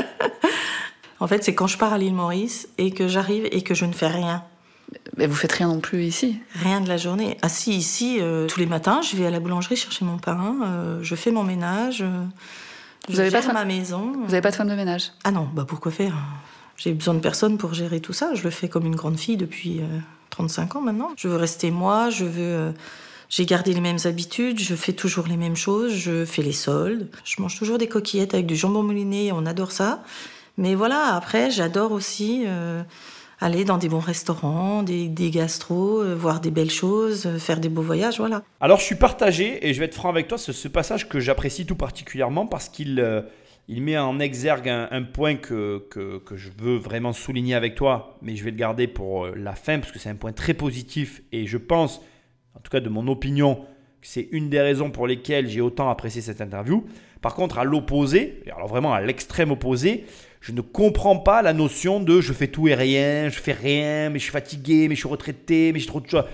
En 1.19 1.27
fait, 1.27 1.43
c'est 1.43 1.53
quand 1.53 1.67
je 1.67 1.77
pars 1.77 1.93
à 1.93 1.99
l'île 1.99 2.15
Maurice 2.15 2.67
et 2.79 2.89
que 2.89 3.07
j'arrive 3.07 3.47
et 3.51 3.61
que 3.61 3.75
je 3.75 3.85
ne 3.85 3.93
fais 3.93 4.07
rien. 4.07 4.43
Mais 5.17 5.27
vous 5.27 5.35
faites 5.35 5.51
rien 5.51 5.67
non 5.67 5.79
plus 5.79 6.03
ici? 6.03 6.39
Rien 6.55 6.81
de 6.81 6.87
la 6.87 6.97
journée. 6.97 7.37
Ah 7.43 7.47
si, 7.47 7.75
ici, 7.75 8.19
tous 8.47 8.59
les 8.59 8.65
matins, 8.65 9.01
je 9.03 9.15
vais 9.15 9.27
à 9.27 9.29
la 9.29 9.39
boulangerie 9.39 9.75
chercher 9.75 10.03
mon 10.03 10.17
pain, 10.17 10.97
je 11.03 11.13
fais 11.13 11.29
mon 11.29 11.43
ménage, 11.43 12.03
Vous 13.07 13.15
je 13.15 13.21
avez 13.21 13.31
pas 13.31 13.41
de- 13.41 13.47
ma 13.53 13.65
maison. 13.65 14.11
Vous 14.13 14.27
n'avez 14.27 14.41
pas 14.41 14.51
de 14.51 14.55
femme 14.55 14.69
de 14.69 14.75
ménage? 14.75 15.11
Ah 15.23 15.31
non, 15.31 15.47
bah 15.53 15.65
pourquoi 15.67 15.91
faire? 15.91 16.13
J'ai 16.77 16.93
besoin 16.93 17.13
de 17.13 17.19
personne 17.19 17.57
pour 17.57 17.73
gérer 17.73 17.99
tout 17.99 18.13
ça. 18.13 18.33
Je 18.33 18.43
le 18.43 18.49
fais 18.49 18.69
comme 18.69 18.85
une 18.85 18.95
grande 18.95 19.17
fille 19.19 19.37
depuis 19.37 19.79
euh, 19.81 19.99
35 20.31 20.75
ans 20.77 20.81
maintenant. 20.81 21.09
Je 21.17 21.27
veux 21.27 21.35
rester 21.37 21.71
moi, 21.71 22.09
je 22.09 22.25
veux... 22.25 22.31
euh, 22.41 22.71
j'ai 23.29 23.45
gardé 23.45 23.73
les 23.73 23.79
mêmes 23.81 23.99
habitudes, 24.05 24.59
je 24.59 24.75
fais 24.75 24.91
toujours 24.93 25.25
les 25.27 25.37
mêmes 25.37 25.55
choses, 25.55 25.93
je 25.93 26.25
fais 26.25 26.41
les 26.41 26.51
soldes. 26.51 27.07
Je 27.23 27.41
mange 27.41 27.57
toujours 27.57 27.77
des 27.77 27.87
coquillettes 27.87 28.33
avec 28.33 28.45
du 28.45 28.55
jambon 28.57 28.83
mouliné, 28.83 29.31
on 29.31 29.45
adore 29.45 29.71
ça. 29.71 30.03
Mais 30.57 30.75
voilà, 30.75 31.15
après, 31.15 31.49
j'adore 31.49 31.93
aussi 31.93 32.43
euh, 32.45 32.83
aller 33.41 33.65
dans 33.65 33.79
des 33.79 33.89
bons 33.89 33.99
restaurants, 33.99 34.83
des, 34.83 35.09
des 35.09 35.31
gastros, 35.31 36.01
euh, 36.01 36.15
voir 36.15 36.39
des 36.39 36.51
belles 36.51 36.69
choses, 36.69 37.25
euh, 37.25 37.39
faire 37.39 37.59
des 37.59 37.69
beaux 37.69 37.81
voyages, 37.81 38.19
voilà. 38.19 38.43
Alors 38.61 38.79
je 38.79 38.85
suis 38.85 38.95
partagé 38.95 39.67
et 39.67 39.73
je 39.73 39.79
vais 39.79 39.85
être 39.85 39.95
franc 39.95 40.09
avec 40.09 40.27
toi, 40.27 40.37
c'est 40.37 40.53
ce 40.53 40.67
passage 40.67 41.09
que 41.09 41.19
j'apprécie 41.19 41.65
tout 41.65 41.75
particulièrement 41.75 42.45
parce 42.45 42.69
qu'il 42.69 42.99
euh, 42.99 43.23
il 43.67 43.81
met 43.81 43.97
en 43.97 44.19
exergue 44.19 44.69
un, 44.69 45.03
point 45.03 45.35
que, 45.35 45.85
que, 45.89 46.19
que 46.19 46.35
je 46.35 46.49
veux 46.57 46.77
vraiment 46.77 47.13
souligner 47.13 47.55
avec 47.55 47.75
toi, 47.75 48.17
mais 48.21 48.35
je 48.35 48.43
vais 48.43 48.51
le 48.51 48.57
garder 48.57 48.87
pour 48.87 49.27
la 49.27 49.55
fin 49.55 49.79
parce 49.79 49.91
que 49.91 49.99
c'est 49.99 50.09
un 50.09 50.15
point 50.15 50.33
très 50.33 50.53
positif 50.53 51.21
et 51.31 51.47
je 51.47 51.57
pense, 51.57 52.01
en 52.55 52.59
tout 52.59 52.69
cas 52.69 52.81
de 52.81 52.89
mon 52.89 53.07
opinion, 53.07 53.55
que 54.01 54.07
c'est 54.07 54.27
une 54.31 54.49
des 54.49 54.59
raisons 54.59 54.89
pour 54.89 55.07
lesquelles 55.07 55.47
j'ai 55.47 55.61
autant 55.61 55.89
apprécié 55.89 56.21
cette 56.21 56.41
interview. 56.41 56.85
Par 57.21 57.33
contre, 57.33 57.59
à 57.59 57.63
l'opposé, 57.63 58.43
alors 58.53 58.67
vraiment 58.67 58.93
à 58.93 58.99
l'extrême 58.99 59.51
opposé, 59.51 60.05
je 60.41 60.51
ne 60.51 60.61
comprends 60.61 61.17
pas 61.17 61.41
la 61.41 61.53
notion 61.53 61.99
de 62.01 62.19
je 62.19 62.33
fais 62.33 62.47
tout 62.47 62.67
et 62.67 62.73
rien, 62.75 63.29
je 63.29 63.39
fais 63.39 63.53
rien, 63.53 64.09
mais 64.09 64.19
je 64.19 64.23
suis 64.23 64.31
fatigué, 64.31 64.87
mais 64.89 64.95
je 64.95 64.99
suis 65.01 65.07
retraité, 65.09 65.71
mais 65.71 65.79
j'ai 65.79 65.85
trop 65.87 66.01
de 66.01 66.07
choses. 66.07 66.25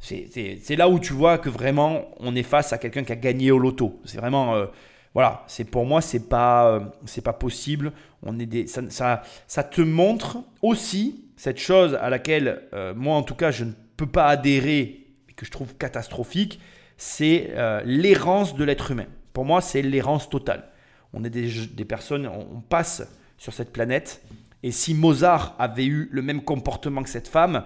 C'est- 0.00 0.76
là 0.76 0.88
où 0.88 0.98
tu 1.00 1.12
vois 1.12 1.38
que 1.38 1.48
vraiment 1.48 2.06
on 2.20 2.34
est 2.36 2.42
face 2.42 2.72
à 2.72 2.78
quelqu'un 2.78 3.02
qui 3.02 3.12
a 3.12 3.16
gagné 3.16 3.50
au 3.50 3.58
loto. 3.58 4.00
C'est 4.04 4.18
vraiment 4.18 4.54
euh, 4.54 4.66
voilà, 5.14 5.42
c'est 5.48 5.64
pour 5.64 5.84
moi 5.84 6.00
c'est 6.00 6.28
pas 6.28 6.68
euh, 6.70 6.80
c'est 7.06 7.24
pas 7.24 7.32
possible. 7.32 7.92
On 8.22 8.38
est 8.38 8.46
des 8.46 8.66
ça, 8.66 9.22
ça 9.46 9.62
te 9.64 9.80
montre 9.80 10.38
aussi 10.62 11.24
cette 11.36 11.58
chose 11.58 11.94
à 12.00 12.08
laquelle 12.08 12.62
euh, 12.72 12.94
moi 12.94 13.16
en 13.16 13.22
tout 13.22 13.34
cas 13.34 13.50
je 13.50 13.64
ne 13.64 13.72
peux 13.96 14.06
pas 14.06 14.26
adhérer 14.26 15.06
et 15.28 15.32
que 15.34 15.44
je 15.44 15.50
trouve 15.50 15.74
catastrophique, 15.76 16.60
c'est 16.98 17.50
l'errance 17.84 18.54
de 18.54 18.64
l'être 18.64 18.90
humain. 18.92 19.06
Pour 19.32 19.44
moi, 19.44 19.60
c'est 19.60 19.82
l'errance 19.82 20.30
totale. 20.30 20.64
On 21.12 21.24
est 21.24 21.30
des, 21.30 21.48
des 21.66 21.84
personnes, 21.84 22.26
on, 22.26 22.56
on 22.56 22.60
passe 22.60 23.02
sur 23.38 23.52
cette 23.52 23.72
planète 23.72 24.22
et 24.66 24.72
si 24.72 24.94
Mozart 24.94 25.54
avait 25.60 25.84
eu 25.84 26.08
le 26.10 26.22
même 26.22 26.42
comportement 26.42 27.04
que 27.04 27.08
cette 27.08 27.28
femme, 27.28 27.64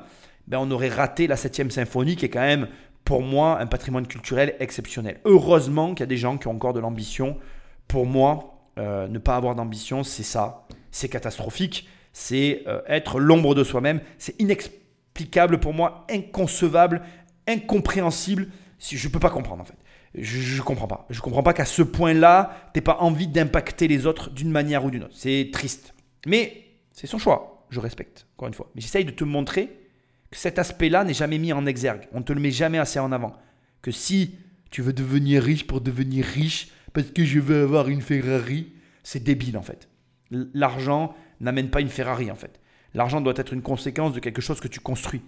ben 0.48 0.58
on 0.60 0.70
aurait 0.70 0.90
raté 0.90 1.26
la 1.26 1.36
7 1.36 1.72
symphonie 1.72 2.14
qui 2.14 2.26
est 2.26 2.28
quand 2.28 2.40
même 2.40 2.68
pour 3.04 3.22
moi 3.22 3.58
un 3.58 3.66
patrimoine 3.66 4.06
culturel 4.06 4.54
exceptionnel. 4.60 5.18
Heureusement 5.24 5.94
qu'il 5.94 6.00
y 6.00 6.02
a 6.02 6.06
des 6.06 6.18
gens 6.18 6.36
qui 6.36 6.48
ont 6.48 6.52
encore 6.52 6.74
de 6.74 6.80
l'ambition. 6.80 7.38
Pour 7.88 8.04
moi, 8.04 8.60
euh, 8.78 9.08
ne 9.08 9.18
pas 9.18 9.36
avoir 9.36 9.54
d'ambition, 9.54 10.04
c'est 10.04 10.22
ça. 10.22 10.66
C'est 10.90 11.08
catastrophique. 11.08 11.88
C'est 12.12 12.64
euh, 12.66 12.82
être 12.86 13.18
l'ombre 13.18 13.54
de 13.54 13.64
soi-même. 13.64 14.02
C'est 14.18 14.38
inexplicable 14.38 15.58
pour 15.58 15.72
moi, 15.72 16.04
inconcevable, 16.10 17.02
incompréhensible. 17.48 18.48
Si 18.78 18.98
je 18.98 19.08
peux 19.08 19.20
pas 19.20 19.30
comprendre 19.30 19.62
en 19.62 19.64
fait. 19.64 19.78
Je, 20.14 20.40
je 20.40 20.62
comprends 20.62 20.88
pas. 20.88 21.06
Je 21.10 21.20
comprends 21.20 21.42
pas 21.42 21.52
qu'à 21.52 21.64
ce 21.64 21.82
point-là, 21.82 22.70
t'aies 22.72 22.80
pas 22.80 22.98
envie 23.00 23.28
d'impacter 23.28 23.88
les 23.88 24.06
autres 24.06 24.30
d'une 24.30 24.50
manière 24.50 24.84
ou 24.84 24.90
d'une 24.90 25.04
autre. 25.04 25.14
C'est 25.16 25.50
triste. 25.52 25.94
Mais 26.26 26.64
c'est 26.92 27.06
son 27.06 27.18
choix. 27.18 27.66
Je 27.70 27.80
respecte, 27.80 28.26
encore 28.36 28.48
une 28.48 28.54
fois. 28.54 28.70
Mais 28.74 28.80
j'essaye 28.80 29.04
de 29.04 29.10
te 29.10 29.24
montrer 29.24 29.70
que 30.30 30.38
cet 30.38 30.58
aspect-là 30.58 31.04
n'est 31.04 31.14
jamais 31.14 31.38
mis 31.38 31.52
en 31.52 31.66
exergue. 31.66 32.08
On 32.12 32.18
ne 32.18 32.24
te 32.24 32.32
le 32.32 32.40
met 32.40 32.50
jamais 32.50 32.78
assez 32.78 32.98
en 32.98 33.12
avant. 33.12 33.32
Que 33.82 33.90
si 33.90 34.34
tu 34.70 34.82
veux 34.82 34.92
devenir 34.92 35.42
riche 35.42 35.66
pour 35.66 35.80
devenir 35.80 36.24
riche, 36.24 36.68
parce 36.92 37.10
que 37.10 37.24
je 37.24 37.38
veux 37.40 37.62
avoir 37.62 37.88
une 37.88 38.02
Ferrari, 38.02 38.72
c'est 39.02 39.22
débile 39.22 39.56
en 39.56 39.62
fait. 39.62 39.88
L'argent 40.30 41.14
n'amène 41.40 41.70
pas 41.70 41.80
une 41.80 41.88
Ferrari 41.88 42.30
en 42.30 42.36
fait. 42.36 42.60
L'argent 42.94 43.20
doit 43.20 43.34
être 43.36 43.52
une 43.52 43.62
conséquence 43.62 44.12
de 44.12 44.20
quelque 44.20 44.40
chose 44.40 44.60
que 44.60 44.68
tu 44.68 44.80
construis. 44.80 45.22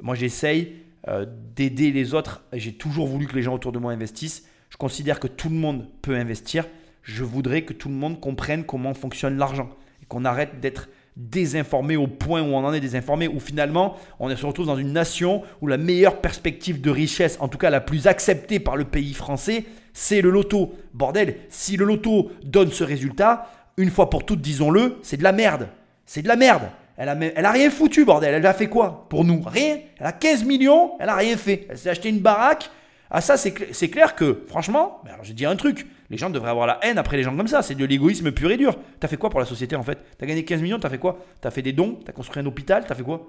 Moi 0.00 0.14
j'essaye 0.14 0.74
euh, 1.08 1.26
d'aider 1.54 1.92
les 1.92 2.14
autres. 2.14 2.44
J'ai 2.52 2.72
toujours 2.72 3.06
voulu 3.06 3.26
que 3.26 3.34
les 3.34 3.42
gens 3.42 3.54
autour 3.54 3.72
de 3.72 3.78
moi 3.78 3.92
investissent. 3.92 4.44
Je 4.70 4.76
considère 4.76 5.20
que 5.20 5.26
tout 5.26 5.48
le 5.48 5.56
monde 5.56 5.86
peut 6.02 6.16
investir. 6.16 6.66
Je 7.02 7.24
voudrais 7.24 7.62
que 7.62 7.72
tout 7.72 7.88
le 7.88 7.94
monde 7.94 8.20
comprenne 8.20 8.64
comment 8.64 8.94
fonctionne 8.94 9.36
l'argent 9.36 9.68
et 10.02 10.06
qu'on 10.06 10.24
arrête 10.24 10.60
d'être 10.60 10.88
désinformé 11.16 11.96
au 11.96 12.06
point 12.06 12.42
où 12.42 12.46
on 12.46 12.64
en 12.64 12.72
est 12.72 12.80
désinformé, 12.80 13.28
où 13.28 13.38
finalement 13.38 13.96
on 14.18 14.34
se 14.34 14.46
retrouve 14.46 14.66
dans 14.66 14.76
une 14.76 14.92
nation 14.92 15.42
où 15.60 15.66
la 15.66 15.76
meilleure 15.76 16.20
perspective 16.20 16.80
de 16.80 16.90
richesse, 16.90 17.36
en 17.40 17.48
tout 17.48 17.58
cas 17.58 17.70
la 17.70 17.80
plus 17.80 18.06
acceptée 18.06 18.58
par 18.58 18.76
le 18.76 18.84
pays 18.84 19.14
français, 19.14 19.64
c'est 19.92 20.22
le 20.22 20.30
loto. 20.30 20.74
Bordel, 20.92 21.36
si 21.50 21.76
le 21.76 21.84
loto 21.84 22.32
donne 22.42 22.72
ce 22.72 22.82
résultat, 22.82 23.48
une 23.76 23.90
fois 23.90 24.10
pour 24.10 24.26
toutes, 24.26 24.40
disons-le, 24.40 24.98
c'est 25.02 25.16
de 25.16 25.22
la 25.22 25.32
merde. 25.32 25.68
C'est 26.06 26.22
de 26.22 26.28
la 26.28 26.36
merde. 26.36 26.64
Elle 26.96 27.08
a, 27.08 27.50
rien 27.50 27.70
foutu, 27.70 28.04
bordel. 28.04 28.34
Elle 28.34 28.46
a 28.46 28.54
fait 28.54 28.68
quoi 28.68 29.06
pour 29.08 29.24
nous? 29.24 29.42
Rien. 29.44 29.78
Elle 29.98 30.06
a 30.06 30.12
15 30.12 30.44
millions, 30.44 30.92
elle 31.00 31.08
a 31.08 31.16
rien 31.16 31.36
fait. 31.36 31.66
Elle 31.68 31.78
s'est 31.78 31.90
acheté 31.90 32.08
une 32.08 32.20
baraque. 32.20 32.70
Ah, 33.10 33.20
ça, 33.20 33.36
c'est 33.36 33.50
cl- 33.50 33.68
c'est 33.72 33.90
clair 33.90 34.14
que, 34.14 34.44
franchement, 34.48 35.00
ben 35.04 35.12
je 35.22 35.32
dire 35.32 35.50
un 35.50 35.56
truc. 35.56 35.86
Les 36.10 36.16
gens 36.16 36.30
devraient 36.30 36.50
avoir 36.50 36.66
la 36.66 36.78
haine 36.82 36.98
après 36.98 37.16
les 37.16 37.22
gens 37.22 37.36
comme 37.36 37.48
ça. 37.48 37.62
C'est 37.62 37.74
de 37.74 37.84
l'égoïsme 37.84 38.30
pur 38.32 38.50
et 38.50 38.56
dur. 38.56 38.76
T'as 39.00 39.08
fait 39.08 39.16
quoi 39.16 39.30
pour 39.30 39.40
la 39.40 39.46
société 39.46 39.74
en 39.76 39.82
fait? 39.82 39.98
T'as 40.18 40.26
gagné 40.26 40.44
15 40.44 40.62
millions, 40.62 40.78
t'as 40.78 40.90
fait 40.90 40.98
quoi? 40.98 41.18
T'as 41.40 41.50
fait 41.50 41.62
des 41.62 41.72
dons 41.72 41.98
T'as 42.04 42.12
construit 42.12 42.42
un 42.42 42.46
hôpital 42.46 42.84
T'as 42.86 42.94
fait 42.94 43.02
quoi? 43.02 43.28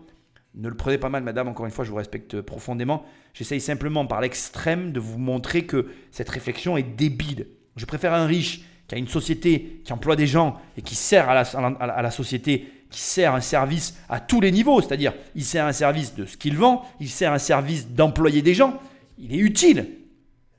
Ne 0.55 0.69
le 0.69 0.75
prenez 0.75 0.97
pas 0.97 1.09
mal, 1.09 1.23
madame. 1.23 1.47
Encore 1.47 1.65
une 1.65 1.71
fois, 1.71 1.83
je 1.85 1.89
vous 1.89 1.97
respecte 1.97 2.39
profondément. 2.41 3.03
J'essaye 3.33 3.59
simplement 3.59 4.05
par 4.05 4.21
l'extrême 4.21 4.91
de 4.91 4.99
vous 4.99 5.17
montrer 5.17 5.65
que 5.65 5.87
cette 6.11 6.29
réflexion 6.29 6.77
est 6.77 6.83
débile. 6.83 7.47
Je 7.75 7.85
préfère 7.85 8.13
un 8.13 8.25
riche 8.25 8.61
qui 8.87 8.95
a 8.95 8.97
une 8.97 9.07
société, 9.07 9.81
qui 9.83 9.91
emploie 9.91 10.15
des 10.15 10.27
gens 10.27 10.57
et 10.77 10.81
qui 10.81 10.95
sert 10.95 11.27
à 11.29 12.01
la 12.01 12.11
société, 12.11 12.67
qui 12.95 13.01
sert 13.01 13.35
un 13.35 13.41
service 13.41 13.97
à 14.07 14.21
tous 14.21 14.39
les 14.39 14.53
niveaux. 14.53 14.79
C'est-à-dire, 14.79 15.13
il 15.35 15.43
sert 15.43 15.65
un 15.65 15.73
service 15.73 16.15
de 16.15 16.25
ce 16.25 16.37
qu'il 16.37 16.55
vend, 16.55 16.81
il 17.01 17.09
sert 17.09 17.33
un 17.33 17.39
service 17.39 17.89
d'employer 17.89 18.41
des 18.41 18.53
gens. 18.53 18.79
Il 19.17 19.33
est 19.33 19.37
utile. 19.37 19.97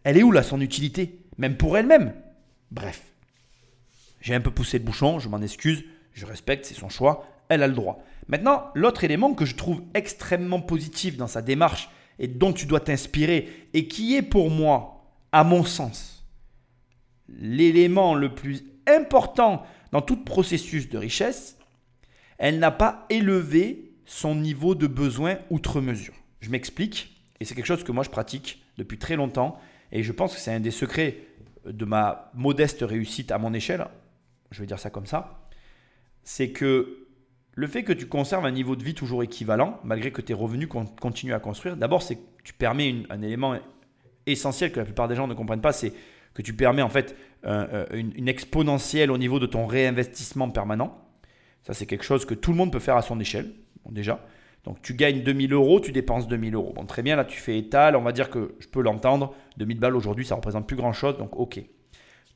Elle 0.05 0.19
est 0.19 0.23
où 0.23 0.31
là 0.31 0.43
son 0.43 0.61
utilité? 0.61 1.19
Même 1.39 1.57
pour 1.57 1.79
elle-même. 1.79 2.13
Bref. 2.71 3.01
J'ai 4.21 4.35
un 4.35 4.43
peu 4.43 4.51
poussé 4.51 4.79
le 4.79 4.85
bouchon, 4.85 5.19
je 5.19 5.31
m'en 5.31 5.41
excuse, 5.41 5.85
je 6.13 6.27
respecte, 6.27 6.67
c'est 6.67 6.75
son 6.75 6.91
choix, 6.91 7.27
elle 7.49 7.63
a 7.63 7.69
le 7.69 7.73
droit. 7.73 8.05
Maintenant, 8.29 8.65
l'autre 8.75 9.05
élément 9.05 9.33
que 9.33 9.47
je 9.47 9.55
trouve 9.55 9.81
extrêmement 9.95 10.61
positif 10.61 11.17
dans 11.17 11.29
sa 11.29 11.41
démarche 11.41 11.89
et 12.19 12.29
dont 12.29 12.53
tu 12.53 12.67
dois 12.67 12.81
t'inspirer 12.81 13.69
et 13.73 13.89
qui 13.89 14.15
est 14.15 14.21
pour 14.23 14.51
moi, 14.51 15.07
à 15.33 15.43
mon 15.43 15.65
sens, 15.65 16.27
l'élément 17.31 18.15
le 18.15 18.35
plus 18.35 18.63
important 18.87 19.63
dans 19.93 20.03
tout 20.03 20.23
processus 20.23 20.91
de 20.91 20.99
richesse, 20.99 21.57
elle 22.39 22.59
n'a 22.59 22.71
pas 22.71 23.07
élevé 23.11 23.93
son 24.05 24.35
niveau 24.35 24.75
de 24.75 24.87
besoin 24.87 25.39
outre 25.51 25.81
mesure. 25.81 26.15
Je 26.41 26.51
m'explique, 26.51 27.25
et 27.41 27.45
c'est 27.45 27.55
quelque 27.55 27.67
chose 27.67 27.85
que 27.85 27.93
moi 27.93 28.05
je 28.05 28.11
pratique 28.11 28.63
depuis 28.79 28.99
très 28.99 29.17
longtemps, 29.17 29.59
et 29.93 30.03
je 30.03 30.13
pense 30.13 30.35
que 30.35 30.41
c'est 30.41 30.53
un 30.53 30.61
des 30.61 30.71
secrets 30.71 31.19
de 31.65 31.85
ma 31.85 32.31
modeste 32.35 32.83
réussite 32.83 33.33
à 33.33 33.39
mon 33.39 33.53
échelle, 33.53 33.87
je 34.51 34.61
vais 34.61 34.67
dire 34.67 34.79
ça 34.79 34.91
comme 34.91 35.07
ça, 35.07 35.49
c'est 36.23 36.51
que 36.51 37.07
le 37.55 37.67
fait 37.67 37.85
que 37.85 37.93
tu 37.93 38.07
conserves 38.07 38.45
un 38.45 38.51
niveau 38.51 38.77
de 38.77 38.85
vie 38.85 38.95
toujours 38.95 39.23
équivalent, 39.23 39.81
malgré 39.83 40.13
que 40.13 40.21
tes 40.21 40.35
revenus 40.35 40.69
con- 40.69 40.85
continuent 41.01 41.35
à 41.35 41.41
construire, 41.41 41.77
d'abord 41.77 42.03
c'est 42.03 42.17
que 42.17 42.23
tu 42.45 42.53
permets 42.53 43.03
un 43.11 43.23
élément 43.23 43.57
essentiel 44.27 44.73
que 44.73 44.79
la 44.79 44.85
plupart 44.85 45.09
des 45.09 45.17
gens 45.17 45.27
ne 45.27 45.35
comprennent 45.35 45.61
pas, 45.61 45.73
c'est 45.73 45.93
que 46.35 46.43
tu 46.43 46.53
permets 46.53 46.83
en 46.83 46.91
fait 46.91 47.17
euh, 47.45 47.87
une, 47.95 48.13
une 48.15 48.29
exponentielle 48.29 49.11
au 49.11 49.19
niveau 49.19 49.39
de 49.39 49.47
ton 49.47 49.67
réinvestissement 49.67 50.51
permanent. 50.51 51.03
Ça 51.67 51.75
c'est 51.75 51.87
quelque 51.87 52.05
chose 52.05 52.25
que 52.25 52.35
tout 52.35 52.53
le 52.53 52.57
monde 52.57 52.71
peut 52.71 52.79
faire 52.79 52.97
à 52.97 53.03
son 53.03 53.19
échelle, 53.19 53.51
déjà. 53.91 54.25
Donc 54.63 54.81
tu 54.83 54.95
gagnes 54.95 55.23
2000 55.25 55.53
euros, 55.53 55.81
tu 55.81 55.91
dépenses 55.91 56.29
2000 56.29 56.55
euros. 56.55 56.73
Bon, 56.73 56.87
très 56.87 57.03
bien, 57.03 57.17
là 57.17 57.25
tu 57.25 57.41
fais 57.41 57.59
étal, 57.59 57.97
on 57.97 58.03
va 58.03 58.13
dire 58.13 58.31
que 58.31 58.55
je 58.61 58.69
peux 58.69 58.83
l'entendre. 58.83 59.35
2000 59.57 59.81
balles 59.81 59.97
aujourd'hui, 59.97 60.25
ça 60.25 60.37
représente 60.37 60.69
plus 60.69 60.77
grand 60.77 60.93
chose, 60.93 61.19
donc 61.19 61.37
ok. 61.37 61.61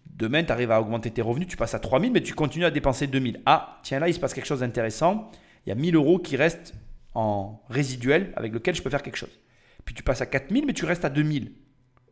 Demain, 0.07 0.43
tu 0.43 0.51
arrives 0.51 0.73
à 0.73 0.81
augmenter 0.81 1.13
tes 1.13 1.23
revenus, 1.23 1.47
tu 1.47 1.57
passes 1.57 1.75
à 1.75 1.79
3000, 1.79 2.11
mais 2.11 2.23
tu 2.23 2.35
continues 2.35 2.65
à 2.65 2.73
dépenser 2.73 3.07
2000. 3.07 3.43
Ah, 3.47 3.79
tiens, 3.85 4.01
là, 4.01 4.09
il 4.09 4.15
se 4.15 4.19
passe 4.19 4.35
quelque 4.35 4.47
chose 4.47 4.61
d'intéressant. 4.61 5.31
Il 5.65 5.69
y 5.69 5.73
a 5.73 5.77
1000 5.77 5.95
euros 5.95 6.19
qui 6.19 6.37
restent 6.37 6.75
en 7.15 7.63
résiduel 7.69 8.33
avec 8.35 8.53
lequel 8.53 8.75
je 8.75 8.83
peux 8.83 8.91
faire 8.91 9.03
quelque 9.03 9.17
chose. 9.17 9.39
Puis 9.85 9.95
tu 9.95 10.03
passes 10.03 10.21
à 10.21 10.27
4000, 10.27 10.67
mais 10.67 10.73
tu 10.73 10.85
restes 10.85 11.05
à 11.05 11.09
2000. 11.09 11.53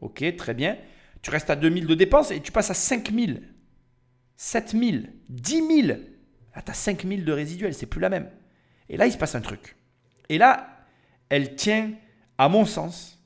Ok, 0.01 0.25
très 0.37 0.55
bien. 0.55 0.77
Tu 1.23 1.31
restes 1.31 1.51
à 1.51 1.57
2000 1.57 1.87
de 1.87 1.95
dépenses 1.95 2.31
et 2.31 2.41
tu 2.41 2.53
passes 2.53 2.71
à 2.71 2.75
5000, 2.75 3.43
7000, 4.37 5.13
10 5.29 5.85
000. 5.87 5.99
Là, 6.59 6.63
tu 6.65 6.73
as 6.73 6.75
5000 6.75 7.25
de 7.25 7.33
résiduel, 7.33 7.73
c'est 7.73 7.87
plus 7.87 8.01
la 8.01 8.09
même. 8.09 8.29
Et 8.89 8.97
là, 8.97 9.07
il 9.07 9.13
se 9.13 9.17
passe 9.17 9.37
un 9.37 9.41
truc. 9.41 9.77
Et 10.29 10.39
là, 10.39 10.67
elle 11.29 11.55
tient, 11.55 11.93
à 12.37 12.49
mon 12.49 12.65
sens, 12.65 13.23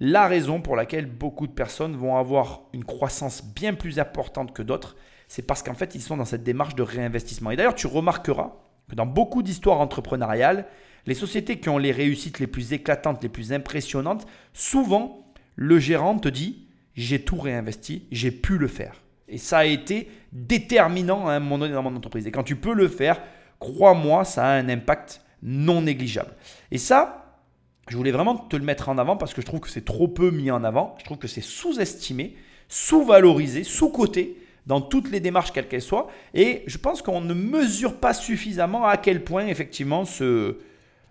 la 0.00 0.26
raison 0.26 0.60
pour 0.60 0.74
laquelle 0.74 1.06
beaucoup 1.06 1.46
de 1.46 1.52
personnes 1.52 1.94
vont 1.94 2.16
avoir 2.16 2.62
une 2.72 2.84
croissance 2.84 3.44
bien 3.44 3.74
plus 3.74 4.00
importante 4.00 4.52
que 4.52 4.62
d'autres, 4.62 4.96
c'est 5.28 5.46
parce 5.46 5.62
qu'en 5.62 5.74
fait, 5.74 5.94
ils 5.94 6.00
sont 6.00 6.16
dans 6.16 6.24
cette 6.24 6.42
démarche 6.42 6.74
de 6.74 6.82
réinvestissement. 6.82 7.52
Et 7.52 7.56
d'ailleurs, 7.56 7.76
tu 7.76 7.86
remarqueras 7.86 8.56
que 8.90 8.96
dans 8.96 9.06
beaucoup 9.06 9.44
d'histoires 9.44 9.78
entrepreneuriales, 9.78 10.66
les 11.06 11.14
sociétés 11.14 11.60
qui 11.60 11.68
ont 11.68 11.78
les 11.78 11.92
réussites 11.92 12.40
les 12.40 12.48
plus 12.48 12.72
éclatantes, 12.72 13.22
les 13.22 13.28
plus 13.28 13.52
impressionnantes, 13.52 14.26
souvent, 14.52 15.32
le 15.54 15.78
gérant 15.78 16.18
te 16.18 16.28
dit, 16.28 16.66
j'ai 16.96 17.22
tout 17.24 17.38
réinvesti, 17.38 18.08
j'ai 18.10 18.32
pu 18.32 18.58
le 18.58 18.66
faire. 18.66 19.03
Et 19.28 19.38
ça 19.38 19.58
a 19.58 19.64
été 19.64 20.08
déterminant 20.32 21.26
à 21.28 21.32
un 21.32 21.40
moment 21.40 21.58
donné 21.58 21.72
dans 21.72 21.82
mon 21.82 21.96
entreprise. 21.96 22.26
Et 22.26 22.30
quand 22.30 22.42
tu 22.42 22.56
peux 22.56 22.74
le 22.74 22.88
faire, 22.88 23.20
crois-moi, 23.58 24.24
ça 24.24 24.46
a 24.46 24.52
un 24.52 24.68
impact 24.68 25.22
non 25.42 25.82
négligeable. 25.82 26.34
Et 26.70 26.78
ça, 26.78 27.42
je 27.88 27.96
voulais 27.96 28.10
vraiment 28.10 28.36
te 28.36 28.56
le 28.56 28.64
mettre 28.64 28.88
en 28.88 28.98
avant 28.98 29.16
parce 29.16 29.34
que 29.34 29.40
je 29.40 29.46
trouve 29.46 29.60
que 29.60 29.70
c'est 29.70 29.84
trop 29.84 30.08
peu 30.08 30.30
mis 30.30 30.50
en 30.50 30.64
avant. 30.64 30.96
Je 30.98 31.04
trouve 31.04 31.18
que 31.18 31.28
c'est 31.28 31.42
sous-estimé, 31.42 32.36
sous-valorisé, 32.68 33.64
sous-coté 33.64 34.40
dans 34.66 34.80
toutes 34.80 35.10
les 35.10 35.20
démarches 35.20 35.52
quelles 35.52 35.68
qu'elles 35.68 35.82
soient. 35.82 36.08
Et 36.32 36.62
je 36.66 36.78
pense 36.78 37.02
qu'on 37.02 37.20
ne 37.20 37.34
mesure 37.34 37.96
pas 37.96 38.14
suffisamment 38.14 38.86
à 38.86 38.96
quel 38.96 39.22
point 39.22 39.46
effectivement 39.46 40.04
ce, 40.04 40.58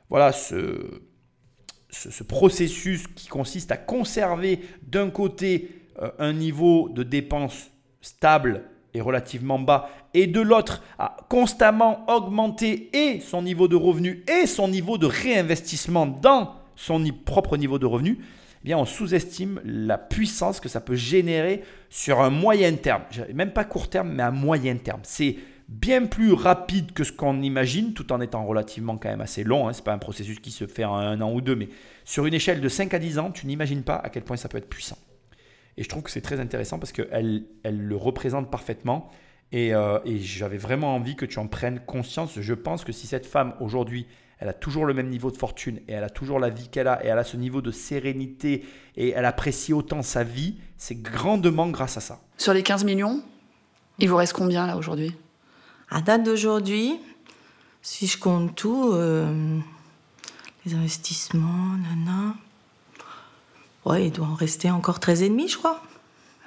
voilà, 0.10 0.32
ce, 0.32 1.02
ce 1.90 2.24
processus 2.24 3.08
qui 3.08 3.28
consiste 3.28 3.72
à 3.72 3.78
conserver 3.78 4.60
d'un 4.82 5.10
côté 5.10 5.70
euh, 6.02 6.10
un 6.18 6.34
niveau 6.34 6.90
de 6.90 7.04
dépenses 7.04 7.70
stable 8.04 8.66
et 8.94 9.02
relativement 9.02 9.58
bas, 9.58 9.90
et 10.14 10.28
de 10.28 10.40
l'autre 10.40 10.84
à 11.00 11.18
constamment 11.30 12.06
augmenter 12.08 12.92
et 12.94 13.20
son 13.22 13.42
niveau 13.42 13.68
de 13.68 13.76
revenu 13.76 14.24
et 14.28 14.46
son 14.46 14.68
niveau 14.68 15.00
de 15.00 15.08
réinvestissement 15.08 16.06
dans 16.06 16.54
son 16.76 17.04
propre 17.26 17.58
niveau 17.58 17.80
de 17.80 17.88
revenu, 17.88 18.20
eh 18.22 18.66
bien 18.66 18.78
on 18.78 18.86
sous-estime 18.86 19.60
la 19.66 19.98
puissance 19.98 20.60
que 20.60 20.70
ça 20.70 20.80
peut 20.80 20.96
générer 20.96 21.64
sur 21.90 22.22
un 22.22 22.30
moyen 22.30 22.74
terme. 22.76 23.02
Même 23.34 23.52
pas 23.52 23.64
court 23.64 23.90
terme, 23.90 24.12
mais 24.14 24.24
à 24.24 24.32
moyen 24.32 24.76
terme. 24.76 25.02
C'est 25.04 25.38
bien 25.68 26.06
plus 26.06 26.34
rapide 26.34 26.92
que 26.94 27.04
ce 27.04 27.12
qu'on 27.12 27.42
imagine, 27.42 27.94
tout 27.94 28.12
en 28.14 28.22
étant 28.22 28.46
relativement 28.46 28.98
quand 28.98 29.10
même 29.10 29.22
assez 29.22 29.44
long. 29.44 29.68
Hein. 29.68 29.74
Ce 29.74 29.80
n'est 29.80 29.86
pas 29.86 29.94
un 29.94 29.98
processus 29.98 30.40
qui 30.40 30.52
se 30.52 30.68
fait 30.68 30.84
en 30.84 30.96
un 30.96 31.20
an 31.22 31.34
ou 31.34 31.42
deux, 31.42 31.56
mais 31.56 31.70
sur 32.06 32.26
une 32.26 32.34
échelle 32.34 32.62
de 32.62 32.70
5 32.70 32.94
à 32.94 33.00
10 33.00 33.18
ans, 33.18 33.32
tu 33.32 33.48
n'imagines 33.48 33.84
pas 33.84 33.96
à 33.96 34.10
quel 34.10 34.24
point 34.24 34.38
ça 34.38 34.50
peut 34.50 34.58
être 34.58 34.70
puissant. 34.70 34.98
Et 35.78 35.84
je 35.84 35.90
trouve 35.90 36.04
que 36.04 36.12
c'est 36.12 36.22
très 36.22 36.40
intéressant 36.40 36.80
parce 36.80 36.92
qu'elle 36.92 37.46
elle 37.64 37.82
le 37.82 37.96
représente 37.96 38.52
parfaitement. 38.52 39.12
Et, 39.52 39.74
euh, 39.74 40.00
et 40.06 40.20
j'avais 40.20 40.58
vraiment 40.58 40.96
envie 40.96 41.16
que 41.16 41.26
tu 41.26 41.40
en 41.40 41.48
prennes 41.48 41.80
conscience. 41.80 42.40
Je 42.40 42.54
pense 42.54 42.84
que 42.84 42.92
si 42.92 43.06
cette 43.06 43.26
femme 43.26 43.54
aujourd'hui, 43.60 44.08
elle 44.40 44.50
a 44.50 44.54
toujours 44.54 44.86
le 44.86 44.94
même 44.94 45.10
niveau 45.10 45.32
de 45.32 45.38
fortune 45.38 45.80
et 45.88 45.94
elle 45.94 46.04
a 46.04 46.10
toujours 46.10 46.40
la 46.40 46.50
vie 46.50 46.68
qu'elle 46.68 46.88
a 46.88 47.04
et 47.06 47.08
elle 47.08 47.18
a 47.18 47.24
ce 47.24 47.38
niveau 47.38 47.62
de 47.62 47.72
sérénité 47.72 48.66
et 48.98 49.12
elle 49.12 49.26
apprécie 49.26 49.74
autant 49.74 50.02
sa 50.02 50.24
vie, 50.24 50.56
c'est 50.78 51.02
grandement 51.02 51.70
grâce 51.70 51.98
à 51.98 52.02
ça. 52.02 52.20
Sur 52.38 52.54
les 52.54 52.64
15 52.64 52.84
millions, 52.84 53.24
il 54.00 54.10
vous 54.10 54.16
reste 54.16 54.34
combien 54.34 54.68
là 54.68 54.76
aujourd'hui? 54.76 55.16
À 55.90 56.02
date 56.02 56.24
d'aujourd'hui, 56.24 57.00
si 57.82 58.08
je 58.08 58.18
compte 58.18 58.56
tout, 58.56 58.92
euh, 58.94 59.60
les 60.66 60.74
investissements, 60.74 61.78
nana. 61.78 62.36
Ouais, 63.86 64.08
il 64.08 64.12
doit 64.12 64.28
en 64.28 64.36
rester 64.36 64.72
encore 64.72 65.00
13,5, 65.00 65.50
je 65.50 65.58
crois. 65.58 65.82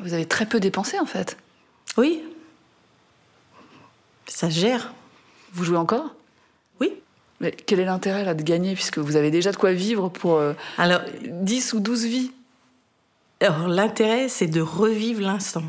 Vous 0.00 0.12
avez 0.12 0.26
très 0.26 0.46
peu 0.46 0.60
dépensé 0.60 0.98
en 0.98 1.06
fait. 1.06 1.36
Oui. 1.96 2.22
Ça 4.26 4.50
se 4.50 4.58
gère. 4.58 4.92
Vous 5.52 5.64
jouez 5.64 5.76
encore? 5.76 6.14
Oui. 6.80 6.92
Mais 7.40 7.52
quel 7.52 7.80
est 7.80 7.84
l'intérêt 7.84 8.24
là 8.24 8.34
de 8.34 8.42
gagner 8.42 8.74
puisque 8.74 8.98
vous 8.98 9.16
avez 9.16 9.30
déjà 9.30 9.52
de 9.52 9.56
quoi 9.56 9.72
vivre 9.72 10.08
pour 10.08 10.36
euh, 10.36 10.52
Alors, 10.78 11.00
10 11.24 11.72
ou 11.74 11.80
12 11.80 12.04
vies? 12.04 12.32
alors 13.40 13.68
l'intérêt, 13.68 14.28
c'est 14.28 14.46
de 14.46 14.62
revivre 14.62 15.20
l'instant. 15.20 15.64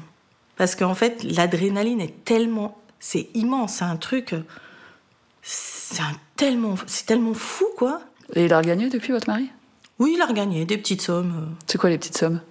Parce 0.56 0.76
qu'en 0.76 0.96
fait, 0.96 1.24
l'adrénaline 1.24 2.00
est 2.02 2.24
tellement. 2.24 2.78
C'est 3.00 3.28
immense, 3.34 3.76
c'est 3.76 3.86
un 3.86 3.98
truc. 3.98 4.34
C'est 5.42 6.02
tellement, 6.36 6.76
c'est 6.88 7.06
tellement 7.06 7.34
fou, 7.34 7.66
quoi. 7.78 8.02
Et 8.36 8.46
il 8.46 8.54
a 8.54 8.58
regagné 8.58 8.90
depuis 8.90 9.12
votre 9.12 9.30
mari? 9.30 9.50
Oui, 10.00 10.14
il 10.16 10.22
a 10.22 10.26
regagné 10.26 10.66
des 10.66 10.78
petites 10.78 11.02
sommes. 11.02 11.34
euh. 11.38 11.54
C'est 11.66 11.78
quoi 11.78 11.90
les 11.90 11.98
petites 11.98 12.18
sommes? 12.18 12.42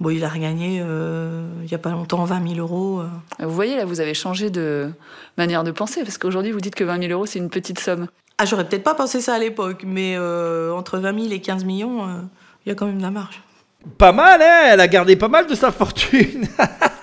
Bon, 0.00 0.10
il 0.10 0.24
a 0.24 0.28
regagné 0.28 0.80
euh, 0.80 1.48
il 1.64 1.70
y 1.70 1.74
a 1.74 1.78
pas 1.78 1.90
longtemps 1.90 2.24
20 2.24 2.54
000 2.54 2.60
euros. 2.60 3.00
euh. 3.00 3.44
Vous 3.44 3.54
voyez 3.54 3.76
là, 3.76 3.84
vous 3.84 4.00
avez 4.00 4.14
changé 4.14 4.48
de 4.48 4.90
manière 5.36 5.64
de 5.64 5.70
penser 5.72 6.02
parce 6.02 6.18
qu'aujourd'hui 6.18 6.52
vous 6.52 6.60
dites 6.60 6.76
que 6.76 6.84
20 6.84 7.00
000 7.00 7.12
euros 7.12 7.26
c'est 7.26 7.38
une 7.40 7.50
petite 7.50 7.80
somme. 7.80 8.06
Ah, 8.38 8.44
j'aurais 8.44 8.68
peut-être 8.68 8.84
pas 8.84 8.94
pensé 8.94 9.20
ça 9.20 9.34
à 9.34 9.38
l'époque, 9.40 9.82
mais 9.84 10.14
euh, 10.16 10.72
entre 10.72 10.98
20 10.98 11.20
000 11.22 11.32
et 11.32 11.40
15 11.40 11.64
millions, 11.64 12.06
euh, 12.06 12.20
il 12.64 12.68
y 12.68 12.72
a 12.72 12.76
quand 12.76 12.86
même 12.86 12.98
de 12.98 13.02
la 13.02 13.10
marge. 13.10 13.42
Pas 13.98 14.12
mal, 14.12 14.40
hein 14.40 14.68
Elle 14.70 14.80
a 14.80 14.86
gardé 14.86 15.16
pas 15.16 15.26
mal 15.28 15.48
de 15.48 15.54
sa 15.56 15.72
fortune. 15.72 16.46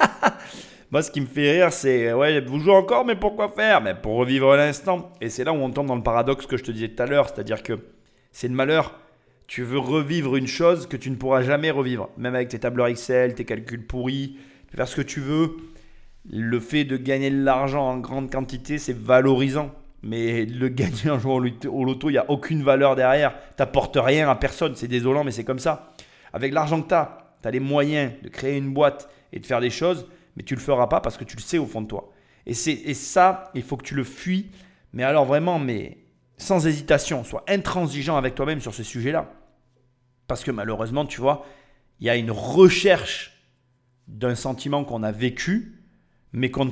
Moi, 0.92 1.02
ce 1.02 1.12
qui 1.12 1.20
me 1.20 1.26
fait 1.26 1.52
rire, 1.52 1.74
c'est 1.74 2.14
ouais, 2.14 2.40
vous 2.40 2.60
jouez 2.62 2.74
encore, 2.74 3.04
mais 3.04 3.16
pourquoi 3.18 3.50
faire? 3.50 3.82
Mais 3.82 3.94
pour 3.96 4.16
revivre 4.16 4.56
l'instant. 4.56 5.12
Et 5.20 5.30
c'est 5.30 5.44
là 5.44 5.52
où 5.52 5.58
on 5.58 5.70
tombe 5.72 5.88
dans 5.88 5.96
le 5.96 6.04
paradoxe 6.04 6.46
que 6.46 6.56
je 6.56 6.64
te 6.64 6.72
disais 6.72 6.88
tout 6.88 7.04
à 7.04 7.06
l'heure, 7.06 7.28
c'est-à-dire 7.28 7.62
que 7.64 7.74
c'est 8.32 8.48
le 8.48 8.54
malheur. 8.54 8.94
Tu 9.48 9.64
veux 9.64 9.80
revivre 9.80 10.36
une 10.36 10.48
chose 10.48 10.88
que 10.88 10.98
tu 10.98 11.12
ne 11.12 11.16
pourras 11.16 11.44
jamais 11.44 11.72
revivre, 11.72 12.10
même 12.18 12.36
avec 12.36 12.50
tes 12.50 12.60
tableurs 12.60 12.88
Excel, 12.88 13.36
tes 13.36 13.46
calculs 13.46 13.86
pourris, 13.86 14.38
tu 14.66 14.72
peux 14.72 14.78
faire 14.78 14.88
ce 14.88 14.96
que 14.96 15.02
tu 15.02 15.20
veux. 15.20 15.58
Le 16.28 16.60
fait 16.60 16.84
de 16.84 16.98
gagner 16.98 17.30
de 17.30 17.44
l'argent 17.44 17.88
en 17.88 17.98
grande 18.00 18.32
quantité, 18.32 18.80
c'est 18.80 18.98
valorisant. 18.98 19.72
Mais 20.02 20.46
le 20.46 20.70
gagner 20.70 21.10
un 21.10 21.20
jour 21.20 21.42
au 21.70 21.84
loto, 21.86 22.10
il 22.10 22.14
n'y 22.14 22.18
a 22.18 22.30
aucune 22.30 22.64
valeur 22.64 22.96
derrière. 22.96 23.36
Tu 23.56 23.62
n'apportes 23.62 23.98
rien 24.00 24.30
à 24.30 24.36
personne. 24.36 24.76
C'est 24.76 24.88
désolant, 24.88 25.24
mais 25.24 25.32
c'est 25.32 25.44
comme 25.44 25.60
ça. 25.60 25.94
Avec 26.34 26.54
l'argent 26.54 26.82
que 26.82 26.88
tu 26.88 26.96
as, 26.96 27.36
tu 27.42 27.48
as 27.48 27.52
les 27.52 27.60
moyens 27.60 28.14
de 28.24 28.30
créer 28.30 28.58
une 28.58 28.74
boîte 28.74 29.10
et 29.32 29.40
de 29.40 29.46
faire 29.46 29.62
des 29.62 29.70
choses, 29.70 30.08
mais 30.36 30.44
tu 30.44 30.56
ne 30.56 30.60
le 30.60 30.66
feras 30.66 30.88
pas 30.88 31.02
parce 31.02 31.18
que 31.18 31.24
tu 31.24 31.36
le 31.36 31.42
sais 31.42 31.60
au 31.60 31.66
fond 31.68 31.82
de 31.82 31.88
toi. 31.88 32.12
Et, 32.48 32.52
et 32.52 32.94
ça, 32.94 33.52
il 33.54 33.64
faut 33.64 33.78
que 33.78 33.86
tu 33.86 33.96
le 33.96 34.04
fuis. 34.04 34.50
Mais 34.94 35.04
alors 35.04 35.26
vraiment, 35.26 35.60
mais 35.60 35.98
sans 36.38 36.68
hésitation, 36.68 37.24
sois 37.24 37.44
intransigeant 37.48 38.18
avec 38.18 38.36
toi-même 38.36 38.62
sur 38.62 38.74
ce 38.74 38.84
sujet-là. 38.84 39.32
Parce 40.28 40.44
que 40.44 40.52
malheureusement, 40.52 41.06
tu 41.06 41.22
vois, 41.22 41.46
il 42.00 42.08
y 42.08 42.10
a 42.10 42.16
une 42.16 42.32
recherche 42.32 43.32
d'un 44.08 44.36
sentiment 44.36 44.84
qu'on 44.84 45.04
a 45.04 45.12
vécu, 45.12 45.84
mais 46.34 46.52
qu'on 46.52 46.66
ne 46.66 46.72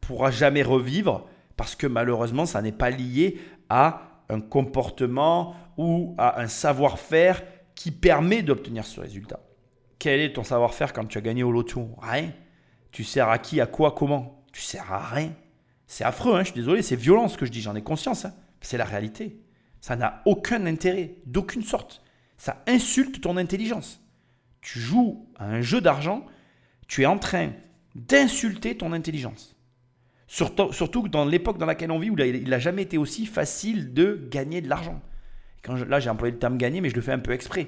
pourra 0.00 0.30
jamais 0.30 0.62
revivre 0.62 1.26
parce 1.56 1.74
que 1.74 1.86
malheureusement, 1.86 2.46
ça 2.46 2.62
n'est 2.62 2.72
pas 2.72 2.90
lié 2.90 3.38
à 3.68 4.22
un 4.28 4.40
comportement 4.40 5.54
ou 5.76 6.14
à 6.16 6.40
un 6.40 6.48
savoir-faire 6.48 7.42
qui 7.74 7.90
permet 7.90 8.42
d'obtenir 8.42 8.86
ce 8.86 9.00
résultat. 9.00 9.40
Quel 9.98 10.20
est 10.20 10.32
ton 10.32 10.44
savoir-faire 10.44 10.92
quand 10.92 11.04
tu 11.06 11.18
as 11.18 11.20
gagné 11.20 11.42
au 11.42 11.52
loto? 11.52 11.90
Rien. 12.00 12.32
Tu 12.92 13.04
sers 13.04 13.28
à 13.28 13.38
qui, 13.38 13.60
à 13.60 13.66
quoi, 13.66 13.92
comment? 13.92 14.42
Tu 14.52 14.62
sers 14.62 14.90
à 14.92 15.00
rien. 15.00 15.32
C'est 15.86 16.04
affreux, 16.04 16.34
hein, 16.34 16.40
je 16.40 16.52
suis 16.52 16.54
désolé, 16.54 16.82
c'est 16.82 16.96
violent 16.96 17.28
ce 17.28 17.36
que 17.36 17.44
je 17.44 17.50
dis, 17.50 17.60
j'en 17.60 17.74
ai 17.74 17.82
conscience. 17.82 18.24
Hein. 18.24 18.34
C'est 18.60 18.76
la 18.76 18.84
réalité. 18.84 19.40
Ça 19.80 19.96
n'a 19.96 20.22
aucun 20.26 20.66
intérêt, 20.66 21.16
d'aucune 21.26 21.62
sorte. 21.62 22.02
Ça 22.36 22.62
insulte 22.66 23.20
ton 23.20 23.36
intelligence. 23.36 24.00
Tu 24.60 24.78
joues 24.78 25.26
à 25.36 25.46
un 25.46 25.62
jeu 25.62 25.80
d'argent, 25.80 26.26
tu 26.86 27.02
es 27.02 27.06
en 27.06 27.18
train 27.18 27.52
d'insulter 27.94 28.76
ton 28.76 28.92
intelligence. 28.92 29.56
Surtout, 30.26 31.08
dans 31.08 31.24
l'époque 31.24 31.58
dans 31.58 31.66
laquelle 31.66 31.90
on 31.90 31.98
vit, 31.98 32.10
où 32.10 32.18
il 32.18 32.48
n'a 32.48 32.58
jamais 32.58 32.82
été 32.82 32.98
aussi 32.98 33.26
facile 33.26 33.92
de 33.94 34.28
gagner 34.30 34.60
de 34.60 34.68
l'argent. 34.68 35.00
Quand 35.62 35.74
là, 35.74 35.98
j'ai 35.98 36.08
employé 36.08 36.32
le 36.32 36.38
terme 36.38 36.56
gagner, 36.56 36.80
mais 36.80 36.90
je 36.90 36.94
le 36.94 37.00
fais 37.00 37.12
un 37.12 37.18
peu 37.18 37.32
exprès. 37.32 37.66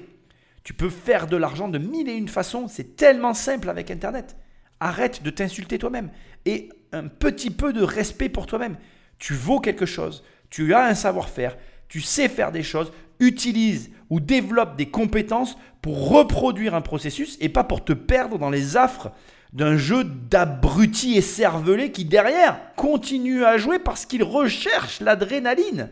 Tu 0.63 0.73
peux 0.73 0.89
faire 0.89 1.27
de 1.27 1.35
l'argent 1.35 1.67
de 1.67 1.77
mille 1.77 2.07
et 2.07 2.13
une 2.13 2.29
façons. 2.29 2.67
C'est 2.67 2.95
tellement 2.95 3.33
simple 3.33 3.69
avec 3.69 3.91
Internet. 3.91 4.37
Arrête 4.79 5.23
de 5.23 5.29
t'insulter 5.29 5.77
toi-même. 5.77 6.09
Et 6.45 6.69
un 6.93 7.07
petit 7.07 7.51
peu 7.51 7.73
de 7.73 7.83
respect 7.83 8.29
pour 8.29 8.45
toi-même. 8.45 8.77
Tu 9.19 9.33
vaux 9.33 9.59
quelque 9.59 9.85
chose. 9.85 10.23
Tu 10.53 10.75
as 10.75 10.85
un 10.85 10.93
savoir-faire. 10.93 11.57
Tu 11.87 11.99
sais 11.99 12.29
faire 12.29 12.51
des 12.51 12.61
choses. 12.61 12.91
Utilise 13.19 13.89
ou 14.11 14.19
développe 14.19 14.75
des 14.75 14.85
compétences 14.85 15.57
pour 15.81 16.09
reproduire 16.09 16.75
un 16.75 16.81
processus 16.81 17.39
et 17.41 17.49
pas 17.49 17.63
pour 17.63 17.83
te 17.83 17.93
perdre 17.93 18.37
dans 18.37 18.51
les 18.51 18.77
affres 18.77 19.11
d'un 19.51 19.77
jeu 19.77 20.03
d'abrutis 20.03 21.17
et 21.17 21.21
cervelés 21.21 21.91
qui 21.91 22.05
derrière 22.05 22.75
continue 22.75 23.43
à 23.43 23.57
jouer 23.57 23.79
parce 23.79 24.05
qu'il 24.05 24.21
recherche 24.23 25.01
l'adrénaline. 25.01 25.89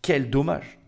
Quel 0.00 0.30
dommage. 0.30 0.78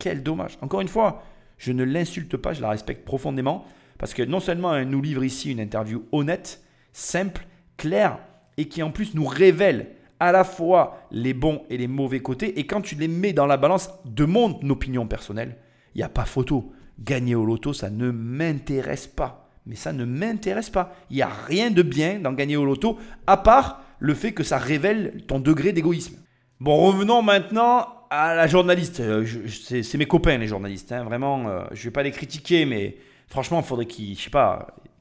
Quel 0.00 0.24
dommage. 0.24 0.58
Encore 0.62 0.80
une 0.80 0.88
fois, 0.88 1.22
je 1.56 1.70
ne 1.70 1.84
l'insulte 1.84 2.36
pas, 2.36 2.52
je 2.52 2.62
la 2.62 2.70
respecte 2.70 3.04
profondément 3.04 3.64
parce 3.96 4.12
que 4.12 4.24
non 4.24 4.40
seulement 4.40 4.74
elle 4.74 4.88
nous 4.88 5.02
livre 5.02 5.22
ici 5.22 5.52
une 5.52 5.60
interview 5.60 6.04
honnête, 6.10 6.64
simple, 6.92 7.46
claire 7.76 8.18
et 8.56 8.66
qui 8.66 8.82
en 8.82 8.90
plus 8.90 9.14
nous 9.14 9.24
révèle 9.24 9.92
à 10.20 10.32
la 10.32 10.44
fois 10.44 10.98
les 11.10 11.34
bons 11.34 11.62
et 11.70 11.76
les 11.76 11.88
mauvais 11.88 12.20
côtés 12.20 12.58
et 12.58 12.66
quand 12.66 12.80
tu 12.80 12.94
les 12.94 13.08
mets 13.08 13.32
dans 13.32 13.46
la 13.46 13.56
balance 13.56 13.90
de 14.04 14.24
mon 14.24 14.58
opinion 14.70 15.06
personnelle, 15.06 15.56
il 15.94 15.98
n'y 15.98 16.04
a 16.04 16.08
pas 16.08 16.24
photo. 16.24 16.72
Gagner 16.98 17.34
au 17.34 17.44
loto, 17.44 17.72
ça 17.72 17.90
ne 17.90 18.10
m'intéresse 18.10 19.06
pas 19.06 19.46
mais 19.66 19.74
ça 19.74 19.92
ne 19.92 20.04
m'intéresse 20.04 20.70
pas. 20.70 20.94
Il 21.10 21.16
n'y 21.16 21.22
a 21.22 21.28
rien 21.28 21.70
de 21.70 21.82
bien 21.82 22.20
dans 22.20 22.32
gagner 22.32 22.56
au 22.56 22.64
loto, 22.64 22.98
à 23.26 23.36
part 23.36 23.82
le 23.98 24.14
fait 24.14 24.32
que 24.32 24.44
ça 24.44 24.58
révèle 24.58 25.22
ton 25.26 25.40
degré 25.40 25.72
d'égoïsme. 25.72 26.16
Bon, 26.60 26.76
revenons 26.76 27.20
maintenant 27.20 27.88
à 28.08 28.34
la 28.34 28.46
journaliste. 28.46 29.00
Euh, 29.00 29.26
c'est 29.48 29.98
mes 29.98 30.06
copains, 30.06 30.38
les 30.38 30.46
journalistes. 30.46 30.92
Hein. 30.92 31.04
Vraiment, 31.04 31.48
euh, 31.48 31.64
je 31.72 31.80
ne 31.80 31.84
vais 31.84 31.90
pas 31.90 32.02
les 32.04 32.12
critiquer, 32.12 32.64
mais 32.64 32.96
franchement, 33.26 33.60
il 33.60 33.66
faudrait 33.66 33.86
qu'ils, 33.86 34.16
je 34.16 34.28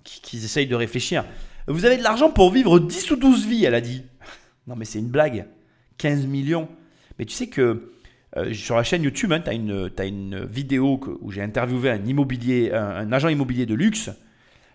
qu'ils 0.04 0.44
essayent 0.44 0.68
de 0.68 0.76
réfléchir. 0.76 1.24
Vous 1.68 1.86
avez 1.86 1.98
de 1.98 2.04
l'argent 2.04 2.30
pour 2.30 2.52
vivre 2.52 2.80
10 2.80 3.12
ou 3.12 3.16
12 3.16 3.48
vies, 3.48 3.66
elle 3.66 3.76
a 3.76 3.82
dit. 3.82 4.04
Non, 4.68 4.76
mais 4.76 4.86
c'est 4.86 5.00
une 5.00 5.10
blague. 5.10 5.48
15 5.98 6.26
millions. 6.26 6.68
Mais 7.18 7.26
tu 7.26 7.34
sais 7.34 7.48
que 7.48 7.92
euh, 8.38 8.54
sur 8.54 8.76
la 8.76 8.84
chaîne 8.84 9.04
YouTube, 9.04 9.32
hein, 9.32 9.40
tu 9.40 9.50
as, 9.50 10.06
une 10.06 10.46
vidéo 10.46 11.00
où 11.22 11.32
j'ai 11.32 11.42
interviewé 11.42 11.92
un, 12.74 13.12
agent 13.12 13.30
immobilier 13.30 13.66
de 13.66 13.76
luxe 13.76 14.10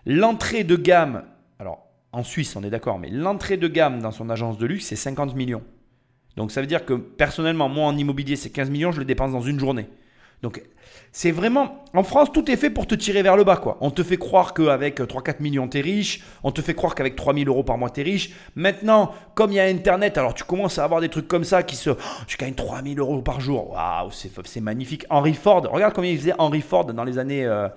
L'entrée 0.07 0.63
de 0.63 0.75
gamme, 0.75 1.23
alors 1.59 1.85
en 2.11 2.23
Suisse 2.23 2.55
on 2.55 2.63
est 2.63 2.71
d'accord, 2.71 2.97
mais 2.97 3.09
l'entrée 3.11 3.57
de 3.57 3.67
gamme 3.67 4.01
dans 4.01 4.11
son 4.11 4.31
agence 4.31 4.57
de 4.57 4.65
luxe 4.65 4.85
c'est 4.85 4.95
50 4.95 5.35
millions. 5.35 5.61
Donc 6.37 6.51
ça 6.51 6.61
veut 6.61 6.65
dire 6.65 6.85
que 6.85 6.93
personnellement, 6.93 7.69
moi 7.69 7.85
en 7.85 7.95
immobilier 7.95 8.35
c'est 8.35 8.49
15 8.49 8.71
millions, 8.71 8.91
je 8.91 8.97
le 8.97 9.05
dépense 9.05 9.31
dans 9.31 9.41
une 9.41 9.59
journée. 9.59 9.87
Donc 10.41 10.61
c'est 11.11 11.31
vraiment, 11.31 11.83
en 11.93 12.03
France, 12.03 12.31
tout 12.31 12.49
est 12.49 12.55
fait 12.55 12.69
pour 12.69 12.87
te 12.87 12.95
tirer 12.95 13.21
vers 13.21 13.35
le 13.35 13.43
bas. 13.43 13.57
quoi. 13.57 13.77
On 13.81 13.91
te 13.91 14.01
fait 14.01 14.17
croire 14.17 14.53
qu'avec 14.53 14.99
3-4 14.99 15.41
millions, 15.41 15.67
tu 15.67 15.77
es 15.77 15.81
riche. 15.81 16.21
On 16.43 16.51
te 16.51 16.61
fait 16.61 16.73
croire 16.73 16.95
qu'avec 16.95 17.15
3000 17.15 17.47
euros 17.47 17.63
par 17.63 17.77
mois, 17.77 17.89
tu 17.89 17.99
es 17.99 18.03
riche. 18.03 18.31
Maintenant, 18.55 19.11
comme 19.35 19.51
il 19.51 19.55
y 19.55 19.59
a 19.59 19.65
Internet, 19.65 20.17
alors 20.17 20.33
tu 20.33 20.43
commences 20.43 20.79
à 20.79 20.83
avoir 20.83 21.01
des 21.01 21.09
trucs 21.09 21.27
comme 21.27 21.43
ça 21.43 21.63
qui 21.63 21.75
se... 21.75 21.89
Oh, 21.89 21.95
je 22.27 22.37
gagne 22.37 22.53
3000 22.53 22.99
euros 22.99 23.21
par 23.21 23.41
jour. 23.41 23.71
Waouh, 23.71 24.09
c'est 24.11 24.61
magnifique. 24.61 25.05
Henry 25.09 25.33
Ford, 25.33 25.67
regarde 25.69 25.93
combien 25.93 26.11
il 26.11 26.17
faisait 26.17 26.33
Henry 26.37 26.61
Ford 26.61 26.85
dans 26.85 27.03
les 27.03 27.17
années... 27.17 27.45
Euh, 27.45 27.67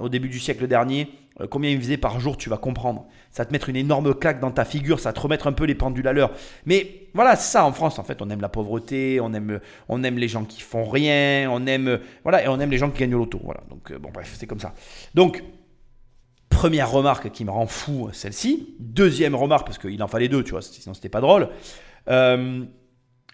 au 0.00 0.08
début 0.08 0.28
du 0.28 0.40
siècle 0.40 0.66
dernier. 0.66 1.10
Euh, 1.40 1.46
combien 1.46 1.70
il 1.70 1.78
faisait 1.78 1.96
par 1.96 2.18
jour, 2.18 2.36
tu 2.36 2.48
vas 2.48 2.56
comprendre. 2.56 3.06
Ça 3.30 3.42
va 3.42 3.46
te 3.46 3.52
mettre 3.52 3.68
une 3.68 3.76
énorme 3.76 4.14
claque 4.14 4.40
dans 4.40 4.50
ta 4.50 4.64
figure, 4.64 5.00
ça 5.00 5.10
va 5.10 5.12
te 5.12 5.20
remettre 5.20 5.46
un 5.46 5.52
peu 5.52 5.64
les 5.64 5.74
pendules 5.74 6.08
à 6.08 6.12
l'heure. 6.12 6.32
Mais 6.64 7.08
voilà, 7.14 7.36
ça 7.36 7.64
en 7.64 7.72
France, 7.72 7.98
en 7.98 8.04
fait, 8.04 8.22
on 8.22 8.30
aime 8.30 8.40
la 8.40 8.48
pauvreté, 8.48 9.20
on 9.20 9.32
aime, 9.34 9.60
on 9.88 10.02
aime 10.02 10.18
les 10.18 10.28
gens 10.28 10.44
qui 10.44 10.62
font 10.62 10.84
rien, 10.84 11.50
on 11.50 11.66
aime, 11.66 12.00
voilà, 12.22 12.44
et 12.44 12.48
on 12.48 12.58
aime 12.58 12.70
les 12.70 12.78
gens 12.78 12.90
qui 12.90 13.00
gagnent 13.00 13.14
au 13.14 13.18
loto. 13.18 13.40
Voilà, 13.44 13.60
donc 13.68 13.90
euh, 13.90 13.98
bon, 13.98 14.10
bref, 14.12 14.34
c'est 14.38 14.46
comme 14.46 14.60
ça. 14.60 14.74
Donc, 15.14 15.44
première 16.48 16.90
remarque 16.90 17.30
qui 17.30 17.44
me 17.44 17.50
rend 17.50 17.66
fou, 17.66 18.08
celle-ci. 18.12 18.74
Deuxième 18.78 19.34
remarque, 19.34 19.66
parce 19.66 19.78
qu'il 19.78 20.02
en 20.02 20.08
fallait 20.08 20.28
deux, 20.28 20.42
tu 20.42 20.52
vois, 20.52 20.62
sinon 20.62 20.94
c'était 20.94 21.10
pas 21.10 21.20
drôle. 21.20 21.50
Euh, 22.08 22.64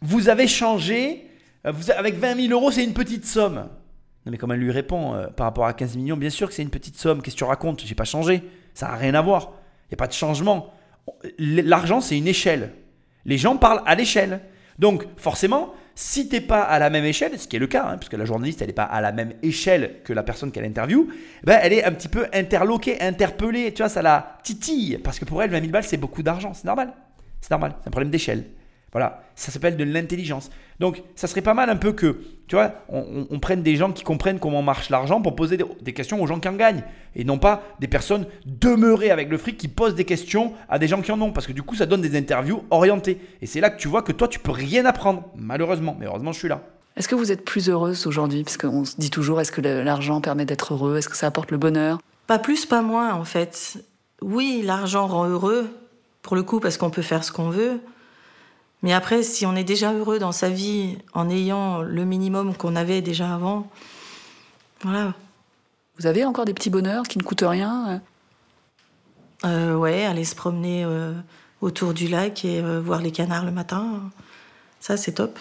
vous 0.00 0.28
avez 0.28 0.48
changé, 0.48 1.28
avec 1.62 2.16
20 2.16 2.48
000 2.48 2.52
euros, 2.52 2.72
c'est 2.72 2.82
une 2.82 2.94
petite 2.94 3.26
somme. 3.26 3.68
Non 4.24 4.32
mais 4.32 4.38
comme 4.38 4.52
elle 4.52 4.60
lui 4.60 4.70
répond 4.70 5.14
euh, 5.14 5.26
par 5.28 5.46
rapport 5.46 5.66
à 5.66 5.72
15 5.72 5.96
millions, 5.96 6.16
bien 6.16 6.30
sûr 6.30 6.48
que 6.48 6.54
c'est 6.54 6.62
une 6.62 6.70
petite 6.70 6.96
somme. 6.96 7.22
Qu'est-ce 7.22 7.34
que 7.34 7.38
tu 7.38 7.44
racontes 7.44 7.82
J'ai 7.84 7.94
pas 7.94 8.04
changé. 8.04 8.42
Ça 8.74 8.88
n'a 8.88 8.96
rien 8.96 9.14
à 9.14 9.22
voir. 9.22 9.52
Il 9.86 9.92
n'y 9.92 9.94
a 9.94 9.96
pas 9.96 10.06
de 10.06 10.12
changement. 10.12 10.72
L'argent, 11.38 12.00
c'est 12.00 12.16
une 12.16 12.28
échelle. 12.28 12.72
Les 13.24 13.38
gens 13.38 13.56
parlent 13.56 13.82
à 13.86 13.94
l'échelle. 13.94 14.40
Donc 14.78 15.06
forcément, 15.16 15.74
si 15.94 16.28
tu 16.28 16.36
n'es 16.36 16.40
pas 16.40 16.62
à 16.62 16.78
la 16.78 16.88
même 16.88 17.04
échelle, 17.04 17.38
ce 17.38 17.46
qui 17.46 17.56
est 17.56 17.58
le 17.58 17.66
cas, 17.66 17.86
hein, 17.86 17.98
puisque 17.98 18.14
la 18.14 18.24
journaliste, 18.24 18.62
elle 18.62 18.68
n'est 18.68 18.72
pas 18.72 18.84
à 18.84 19.00
la 19.00 19.12
même 19.12 19.34
échelle 19.42 19.96
que 20.04 20.12
la 20.12 20.22
personne 20.22 20.50
qu'elle 20.50 20.64
interviewe, 20.64 21.08
ben, 21.44 21.58
elle 21.62 21.72
est 21.72 21.84
un 21.84 21.92
petit 21.92 22.08
peu 22.08 22.26
interloquée, 22.32 23.00
interpellée. 23.00 23.72
Tu 23.74 23.82
vois, 23.82 23.88
ça 23.88 24.02
la 24.02 24.38
titille. 24.42 24.98
Parce 24.98 25.18
que 25.18 25.24
pour 25.24 25.42
elle, 25.42 25.50
20 25.50 25.60
000 25.60 25.72
balles, 25.72 25.84
c'est 25.84 25.96
beaucoup 25.96 26.22
d'argent. 26.22 26.54
C'est 26.54 26.64
normal. 26.64 26.94
C'est 27.40 27.50
normal. 27.50 27.74
C'est 27.80 27.88
un 27.88 27.90
problème 27.90 28.10
d'échelle. 28.10 28.44
Voilà, 28.92 29.22
ça 29.34 29.50
s'appelle 29.50 29.76
de 29.76 29.84
l'intelligence. 29.84 30.50
Donc, 30.80 31.02
ça 31.14 31.26
serait 31.26 31.42
pas 31.42 31.54
mal 31.54 31.70
un 31.70 31.76
peu 31.76 31.92
que, 31.92 32.20
tu 32.48 32.56
vois, 32.56 32.72
on, 32.88 33.38
prenne 33.38 33.62
des 33.62 33.76
gens 33.76 33.92
qui 33.92 34.02
comprennent 34.02 34.38
comment 34.38 34.62
marche 34.62 34.90
l'argent 34.90 35.20
pour 35.20 35.36
poser 35.36 35.56
des, 35.56 35.92
questions 35.92 36.22
aux 36.22 36.26
gens 36.26 36.40
qui 36.40 36.48
en 36.48 36.54
gagnent. 36.54 36.82
Et 37.14 37.24
non 37.24 37.38
pas 37.38 37.62
des 37.80 37.88
personnes 37.88 38.26
demeurées 38.46 39.10
avec 39.10 39.28
le 39.28 39.38
fric 39.38 39.56
qui 39.56 39.68
posent 39.68 39.94
des 39.94 40.04
questions 40.04 40.52
à 40.68 40.78
des 40.78 40.88
gens 40.88 41.02
qui 41.02 41.12
en 41.12 41.20
ont. 41.20 41.32
Parce 41.32 41.46
que 41.46 41.52
du 41.52 41.62
coup, 41.62 41.76
ça 41.76 41.86
donne 41.86 42.00
des 42.00 42.16
interviews 42.16 42.64
orientées. 42.70 43.20
Et 43.40 43.46
c'est 43.46 43.60
là 43.60 43.70
que 43.70 43.78
tu 43.78 43.88
vois 43.88 44.02
que 44.02 44.12
toi, 44.12 44.28
tu 44.28 44.38
peux 44.38 44.50
rien 44.50 44.84
apprendre, 44.84 45.24
malheureusement. 45.36 45.96
Mais 45.98 46.06
heureusement, 46.06 46.32
je 46.32 46.38
suis 46.38 46.48
là. 46.48 46.62
Est-ce 46.96 47.08
que 47.08 47.14
vous 47.14 47.32
êtes 47.32 47.44
plus 47.44 47.70
heureuse 47.70 48.06
aujourd'hui? 48.06 48.44
Parce 48.44 48.56
qu'on 48.56 48.84
se 48.84 48.96
dit 48.96 49.10
toujours, 49.10 49.40
est-ce 49.40 49.52
que 49.52 49.60
l'argent 49.60 50.20
permet 50.20 50.44
d'être 50.44 50.74
heureux? 50.74 50.98
Est-ce 50.98 51.08
que 51.08 51.16
ça 51.16 51.26
apporte 51.26 51.50
le 51.50 51.58
bonheur? 51.58 52.00
Pas 52.26 52.38
plus, 52.38 52.66
pas 52.66 52.82
moins, 52.82 53.14
en 53.14 53.24
fait. 53.24 53.82
Oui, 54.20 54.62
l'argent 54.64 55.06
rend 55.06 55.26
heureux, 55.26 55.68
pour 56.22 56.36
le 56.36 56.42
coup, 56.42 56.60
parce 56.60 56.76
qu'on 56.76 56.90
peut 56.90 57.02
faire 57.02 57.24
ce 57.24 57.32
qu'on 57.32 57.50
veut. 57.50 57.80
Mais 58.82 58.92
après, 58.92 59.22
si 59.22 59.46
on 59.46 59.54
est 59.54 59.64
déjà 59.64 59.92
heureux 59.92 60.18
dans 60.18 60.32
sa 60.32 60.48
vie 60.48 60.98
en 61.14 61.30
ayant 61.30 61.82
le 61.82 62.04
minimum 62.04 62.54
qu'on 62.56 62.74
avait 62.74 63.00
déjà 63.00 63.32
avant, 63.32 63.70
voilà. 64.82 65.14
Vous 65.98 66.06
avez 66.06 66.24
encore 66.24 66.44
des 66.44 66.54
petits 66.54 66.70
bonheurs 66.70 67.04
qui 67.04 67.18
ne 67.18 67.22
coûtent 67.22 67.44
rien 67.46 68.00
euh, 69.44 69.74
Ouais, 69.74 70.04
aller 70.04 70.24
se 70.24 70.34
promener 70.34 70.84
euh, 70.84 71.12
autour 71.60 71.94
du 71.94 72.08
lac 72.08 72.44
et 72.44 72.60
euh, 72.60 72.80
voir 72.80 73.00
les 73.00 73.12
canards 73.12 73.44
le 73.44 73.52
matin, 73.52 74.00
ça 74.80 74.96
c'est 74.96 75.12
top. 75.12 75.38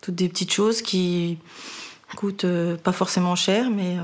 Toutes 0.00 0.14
des 0.14 0.28
petites 0.28 0.52
choses 0.52 0.82
qui 0.82 1.38
coûtent 2.16 2.44
euh, 2.44 2.76
pas 2.76 2.92
forcément 2.92 3.34
cher, 3.34 3.70
mais 3.70 3.96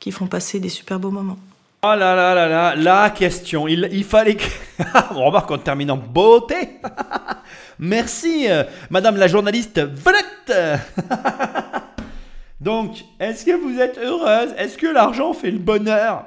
qui 0.00 0.10
font 0.10 0.26
passer 0.26 0.58
des 0.58 0.70
super 0.70 0.98
beaux 0.98 1.10
moments. 1.10 1.38
Oh 1.82 1.88
là 1.88 2.14
là 2.14 2.34
là 2.34 2.48
là, 2.48 2.74
la 2.76 3.10
question. 3.10 3.68
Il, 3.68 3.90
il 3.92 4.04
fallait 4.04 4.36
que. 4.36 4.44
On 5.10 5.26
remarque 5.26 5.48
qu'on 5.48 5.58
termine 5.58 5.90
en 5.90 5.98
beauté. 5.98 6.80
Merci, 7.78 8.46
euh, 8.48 8.64
madame 8.90 9.16
la 9.16 9.26
journaliste 9.26 9.80
Volette. 9.80 10.80
Donc, 12.60 13.04
est-ce 13.20 13.44
que 13.44 13.52
vous 13.52 13.80
êtes 13.80 13.98
heureuse? 13.98 14.54
Est-ce 14.56 14.78
que 14.78 14.86
l'argent 14.86 15.32
fait 15.34 15.50
le 15.50 15.58
bonheur? 15.58 16.24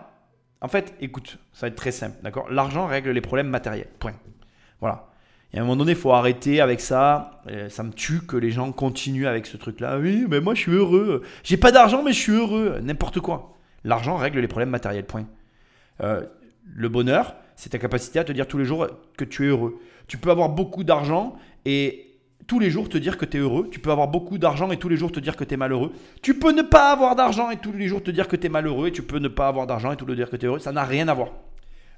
En 0.61 0.67
fait, 0.67 0.93
écoute, 0.99 1.37
ça 1.53 1.65
va 1.65 1.67
être 1.69 1.75
très 1.75 1.91
simple, 1.91 2.17
d'accord? 2.23 2.49
L'argent 2.49 2.85
règle 2.87 3.11
les 3.11 3.21
problèmes 3.21 3.47
matériels. 3.47 3.87
Point. 3.99 4.13
Voilà. 4.81 5.07
Et 5.53 5.57
à 5.57 5.61
un 5.61 5.63
moment 5.63 5.77
donné, 5.77 5.91
il 5.91 5.97
faut 5.97 6.11
arrêter 6.11 6.59
avec 6.61 6.81
ça. 6.81 7.41
Euh, 7.49 7.69
Ça 7.69 7.83
me 7.83 7.91
tue 7.91 8.21
que 8.21 8.35
les 8.35 8.51
gens 8.51 8.71
continuent 8.71 9.27
avec 9.27 9.45
ce 9.45 9.55
truc-là. 9.57 9.97
Oui, 9.99 10.25
mais 10.29 10.41
moi 10.41 10.53
je 10.55 10.61
suis 10.61 10.71
heureux. 10.73 11.23
J'ai 11.43 11.57
pas 11.57 11.71
d'argent, 11.71 12.03
mais 12.03 12.11
je 12.11 12.19
suis 12.19 12.33
heureux. 12.33 12.79
N'importe 12.81 13.19
quoi. 13.19 13.55
L'argent 13.83 14.17
règle 14.17 14.39
les 14.39 14.47
problèmes 14.47 14.69
matériels. 14.69 15.05
Point. 15.05 15.25
Euh, 16.01 16.23
le 16.75 16.89
bonheur, 16.89 17.35
c'est 17.55 17.69
ta 17.69 17.79
capacité 17.79 18.19
à 18.19 18.23
te 18.23 18.31
dire 18.31 18.47
tous 18.47 18.57
les 18.57 18.65
jours 18.65 18.87
que 19.17 19.23
tu 19.23 19.45
es 19.45 19.47
heureux. 19.47 19.79
Tu 20.07 20.17
peux 20.17 20.29
avoir 20.31 20.49
beaucoup 20.49 20.83
d'argent 20.83 21.35
et 21.65 22.07
tous 22.47 22.59
les 22.59 22.69
jours 22.69 22.87
te 22.87 22.97
dire 22.97 23.17
que 23.17 23.25
tu 23.25 23.37
es 23.37 23.39
heureux. 23.39 23.69
Tu 23.69 23.79
peux 23.79 23.91
avoir 23.91 24.07
beaucoup 24.07 24.37
d'argent 24.37 24.71
et 24.71 24.77
tous 24.77 24.89
les 24.89 24.95
jours 24.95 25.11
te 25.11 25.19
dire 25.19 25.35
que 25.35 25.43
tu 25.43 25.53
es 25.53 25.57
malheureux. 25.57 25.91
Tu 26.21 26.39
peux 26.39 26.51
ne 26.51 26.61
pas 26.61 26.91
avoir 26.91 27.15
d'argent 27.15 27.49
et 27.49 27.57
tous 27.57 27.73
les 27.73 27.87
jours 27.87 28.01
te 28.01 28.09
dire 28.09 28.27
que 28.27 28.37
tu 28.37 28.47
es 28.47 28.49
malheureux. 28.49 28.87
Et 28.87 28.91
tu 28.91 29.03
peux 29.03 29.19
ne 29.19 29.27
pas 29.27 29.49
avoir 29.49 29.67
d'argent 29.67 29.91
et 29.91 29.97
tous 29.97 30.05
les 30.05 30.13
jours 30.13 30.17
dire 30.17 30.29
que 30.29 30.37
tu 30.37 30.45
es 30.45 30.47
heureux. 30.47 30.59
Ça 30.59 30.71
n'a 30.71 30.85
rien 30.85 31.07
à 31.09 31.13
voir. 31.13 31.31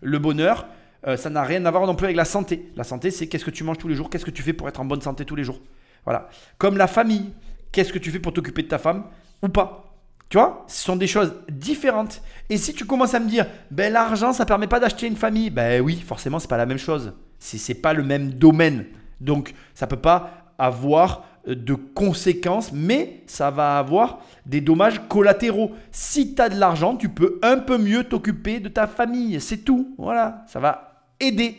Le 0.01 0.17
bonheur, 0.17 0.65
euh, 1.07 1.17
ça 1.17 1.29
n'a 1.29 1.43
rien 1.43 1.65
à 1.65 1.71
voir 1.71 1.85
non 1.85 1.95
plus 1.95 2.05
avec 2.05 2.17
la 2.17 2.25
santé. 2.25 2.71
La 2.75 2.83
santé, 2.83 3.11
c'est 3.11 3.27
qu'est-ce 3.27 3.45
que 3.45 3.51
tu 3.51 3.63
manges 3.63 3.77
tous 3.77 3.87
les 3.87 3.95
jours, 3.95 4.09
qu'est-ce 4.09 4.25
que 4.25 4.31
tu 4.31 4.41
fais 4.41 4.53
pour 4.53 4.67
être 4.67 4.79
en 4.79 4.85
bonne 4.85 5.01
santé 5.01 5.23
tous 5.23 5.35
les 5.35 5.43
jours. 5.43 5.59
Voilà. 6.03 6.29
Comme 6.57 6.77
la 6.77 6.87
famille, 6.87 7.31
qu'est-ce 7.71 7.93
que 7.93 7.99
tu 7.99 8.09
fais 8.11 8.19
pour 8.19 8.33
t'occuper 8.33 8.63
de 8.63 8.67
ta 8.67 8.79
femme 8.79 9.05
ou 9.43 9.49
pas. 9.49 9.85
Tu 10.29 10.37
vois, 10.37 10.65
ce 10.67 10.83
sont 10.83 10.95
des 10.95 11.07
choses 11.07 11.35
différentes. 11.49 12.21
Et 12.49 12.57
si 12.57 12.73
tu 12.73 12.85
commences 12.85 13.13
à 13.13 13.19
me 13.19 13.27
dire, 13.27 13.47
ben 13.71 13.91
l'argent, 13.91 14.31
ça 14.31 14.45
permet 14.45 14.67
pas 14.67 14.79
d'acheter 14.79 15.07
une 15.07 15.15
famille, 15.15 15.49
ben 15.49 15.81
oui, 15.81 15.99
forcément, 16.05 16.39
c'est 16.39 16.47
pas 16.47 16.57
la 16.57 16.67
même 16.67 16.77
chose. 16.77 17.13
C'est 17.39 17.73
pas 17.75 17.93
le 17.93 18.03
même 18.03 18.31
domaine. 18.31 18.85
Donc, 19.21 19.53
ça 19.73 19.87
peut 19.87 19.95
pas 19.95 20.53
avoir 20.57 21.25
euh, 21.47 21.55
de 21.55 21.73
conséquences, 21.73 22.71
mais 22.73 23.23
ça 23.25 23.49
va 23.49 23.77
avoir 23.77 24.19
des 24.45 24.61
dommages 24.61 25.01
collatéraux. 25.07 25.71
Si 25.91 26.35
tu 26.35 26.41
as 26.41 26.49
de 26.49 26.59
l'argent, 26.59 26.95
tu 26.95 27.09
peux 27.09 27.39
un 27.41 27.57
peu 27.57 27.77
mieux 27.77 28.03
t'occuper 28.03 28.59
de 28.59 28.69
ta 28.69 28.87
famille. 28.87 29.39
C'est 29.39 29.59
tout. 29.59 29.95
Voilà, 29.97 30.43
ça 30.47 30.59
va 30.59 31.05
aider. 31.19 31.57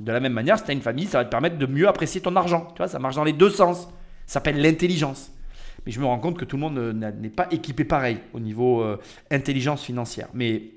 De 0.00 0.12
la 0.12 0.20
même 0.20 0.32
manière, 0.32 0.58
si 0.58 0.64
tu 0.64 0.70
as 0.70 0.74
une 0.74 0.80
famille, 0.80 1.06
ça 1.06 1.18
va 1.18 1.24
te 1.24 1.30
permettre 1.30 1.58
de 1.58 1.66
mieux 1.66 1.88
apprécier 1.88 2.20
ton 2.20 2.34
argent. 2.36 2.68
Tu 2.74 2.78
vois, 2.78 2.88
ça 2.88 2.98
marche 2.98 3.16
dans 3.16 3.24
les 3.24 3.32
deux 3.32 3.50
sens. 3.50 3.82
Ça 4.26 4.34
s'appelle 4.34 4.60
l'intelligence. 4.60 5.32
Mais 5.84 5.92
je 5.92 6.00
me 6.00 6.06
rends 6.06 6.18
compte 6.18 6.38
que 6.38 6.44
tout 6.44 6.56
le 6.56 6.60
monde 6.60 6.78
euh, 6.78 6.92
n'est 6.92 7.30
pas 7.30 7.48
équipé 7.50 7.84
pareil 7.84 8.18
au 8.32 8.40
niveau 8.40 8.82
euh, 8.82 8.98
intelligence 9.30 9.82
financière. 9.82 10.28
Mais 10.34 10.74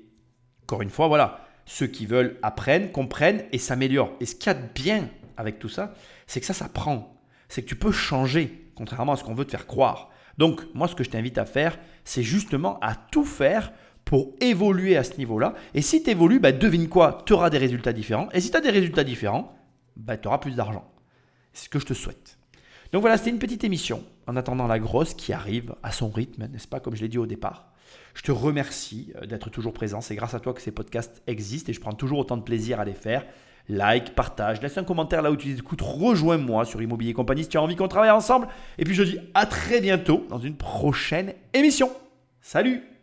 encore 0.62 0.82
une 0.82 0.90
fois, 0.90 1.08
voilà, 1.08 1.43
ceux 1.66 1.86
qui 1.86 2.06
veulent 2.06 2.38
apprennent, 2.42 2.92
comprennent 2.92 3.44
et 3.52 3.58
s'améliorent. 3.58 4.12
Et 4.20 4.26
ce 4.26 4.34
qu'il 4.34 4.46
y 4.46 4.50
a 4.50 4.54
de 4.54 4.68
bien 4.74 5.08
avec 5.36 5.58
tout 5.58 5.68
ça, 5.68 5.94
c'est 6.26 6.40
que 6.40 6.46
ça, 6.46 6.54
ça 6.54 6.68
prend. 6.68 7.16
C'est 7.48 7.62
que 7.62 7.68
tu 7.68 7.76
peux 7.76 7.92
changer, 7.92 8.70
contrairement 8.74 9.12
à 9.12 9.16
ce 9.16 9.24
qu'on 9.24 9.34
veut 9.34 9.44
te 9.44 9.50
faire 9.50 9.66
croire. 9.66 10.10
Donc, 10.38 10.62
moi, 10.74 10.88
ce 10.88 10.94
que 10.94 11.04
je 11.04 11.10
t'invite 11.10 11.38
à 11.38 11.44
faire, 11.44 11.78
c'est 12.04 12.22
justement 12.22 12.78
à 12.80 12.94
tout 12.94 13.24
faire 13.24 13.72
pour 14.04 14.34
évoluer 14.40 14.96
à 14.96 15.04
ce 15.04 15.16
niveau-là. 15.16 15.54
Et 15.72 15.82
si 15.82 16.02
tu 16.02 16.10
évolues, 16.10 16.40
bah, 16.40 16.52
devine 16.52 16.88
quoi? 16.88 17.22
Tu 17.26 17.32
auras 17.32 17.50
des 17.50 17.58
résultats 17.58 17.92
différents. 17.92 18.28
Et 18.32 18.40
si 18.40 18.50
tu 18.50 18.56
as 18.56 18.60
des 18.60 18.70
résultats 18.70 19.04
différents, 19.04 19.56
bah, 19.96 20.16
tu 20.16 20.28
auras 20.28 20.38
plus 20.38 20.56
d'argent. 20.56 20.90
C'est 21.52 21.66
ce 21.66 21.68
que 21.68 21.78
je 21.78 21.86
te 21.86 21.94
souhaite. 21.94 22.38
Donc 22.92 23.00
voilà, 23.00 23.16
c'était 23.16 23.30
une 23.30 23.38
petite 23.38 23.64
émission 23.64 24.04
en 24.26 24.36
attendant 24.36 24.66
la 24.66 24.78
grosse 24.78 25.14
qui 25.14 25.32
arrive 25.32 25.74
à 25.82 25.92
son 25.92 26.10
rythme, 26.10 26.46
n'est-ce 26.46 26.68
pas, 26.68 26.80
comme 26.80 26.94
je 26.94 27.02
l'ai 27.02 27.08
dit 27.08 27.18
au 27.18 27.26
départ. 27.26 27.72
Je 28.14 28.22
te 28.22 28.32
remercie 28.32 29.12
euh, 29.16 29.26
d'être 29.26 29.50
toujours 29.50 29.72
présent. 29.72 30.00
C'est 30.00 30.14
grâce 30.14 30.34
à 30.34 30.40
toi 30.40 30.52
que 30.52 30.60
ces 30.60 30.72
podcasts 30.72 31.22
existent 31.26 31.70
et 31.70 31.74
je 31.74 31.80
prends 31.80 31.92
toujours 31.92 32.18
autant 32.18 32.36
de 32.36 32.42
plaisir 32.42 32.80
à 32.80 32.84
les 32.84 32.94
faire. 32.94 33.24
Like, 33.68 34.14
partage, 34.14 34.60
laisse 34.60 34.76
un 34.76 34.84
commentaire 34.84 35.22
là 35.22 35.30
où 35.30 35.36
tu 35.36 35.50
écoutes. 35.50 35.80
Rejoins-moi 35.80 36.64
sur 36.64 36.82
Immobilier 36.82 37.14
Compagnie 37.14 37.44
si 37.44 37.48
tu 37.48 37.56
as 37.56 37.62
envie 37.62 37.76
qu'on 37.76 37.88
travaille 37.88 38.10
ensemble. 38.10 38.48
Et 38.78 38.84
puis 38.84 38.94
je 38.94 39.02
te 39.02 39.08
dis 39.08 39.18
à 39.32 39.46
très 39.46 39.80
bientôt 39.80 40.26
dans 40.28 40.38
une 40.38 40.56
prochaine 40.56 41.32
émission. 41.54 41.90
Salut 42.40 42.93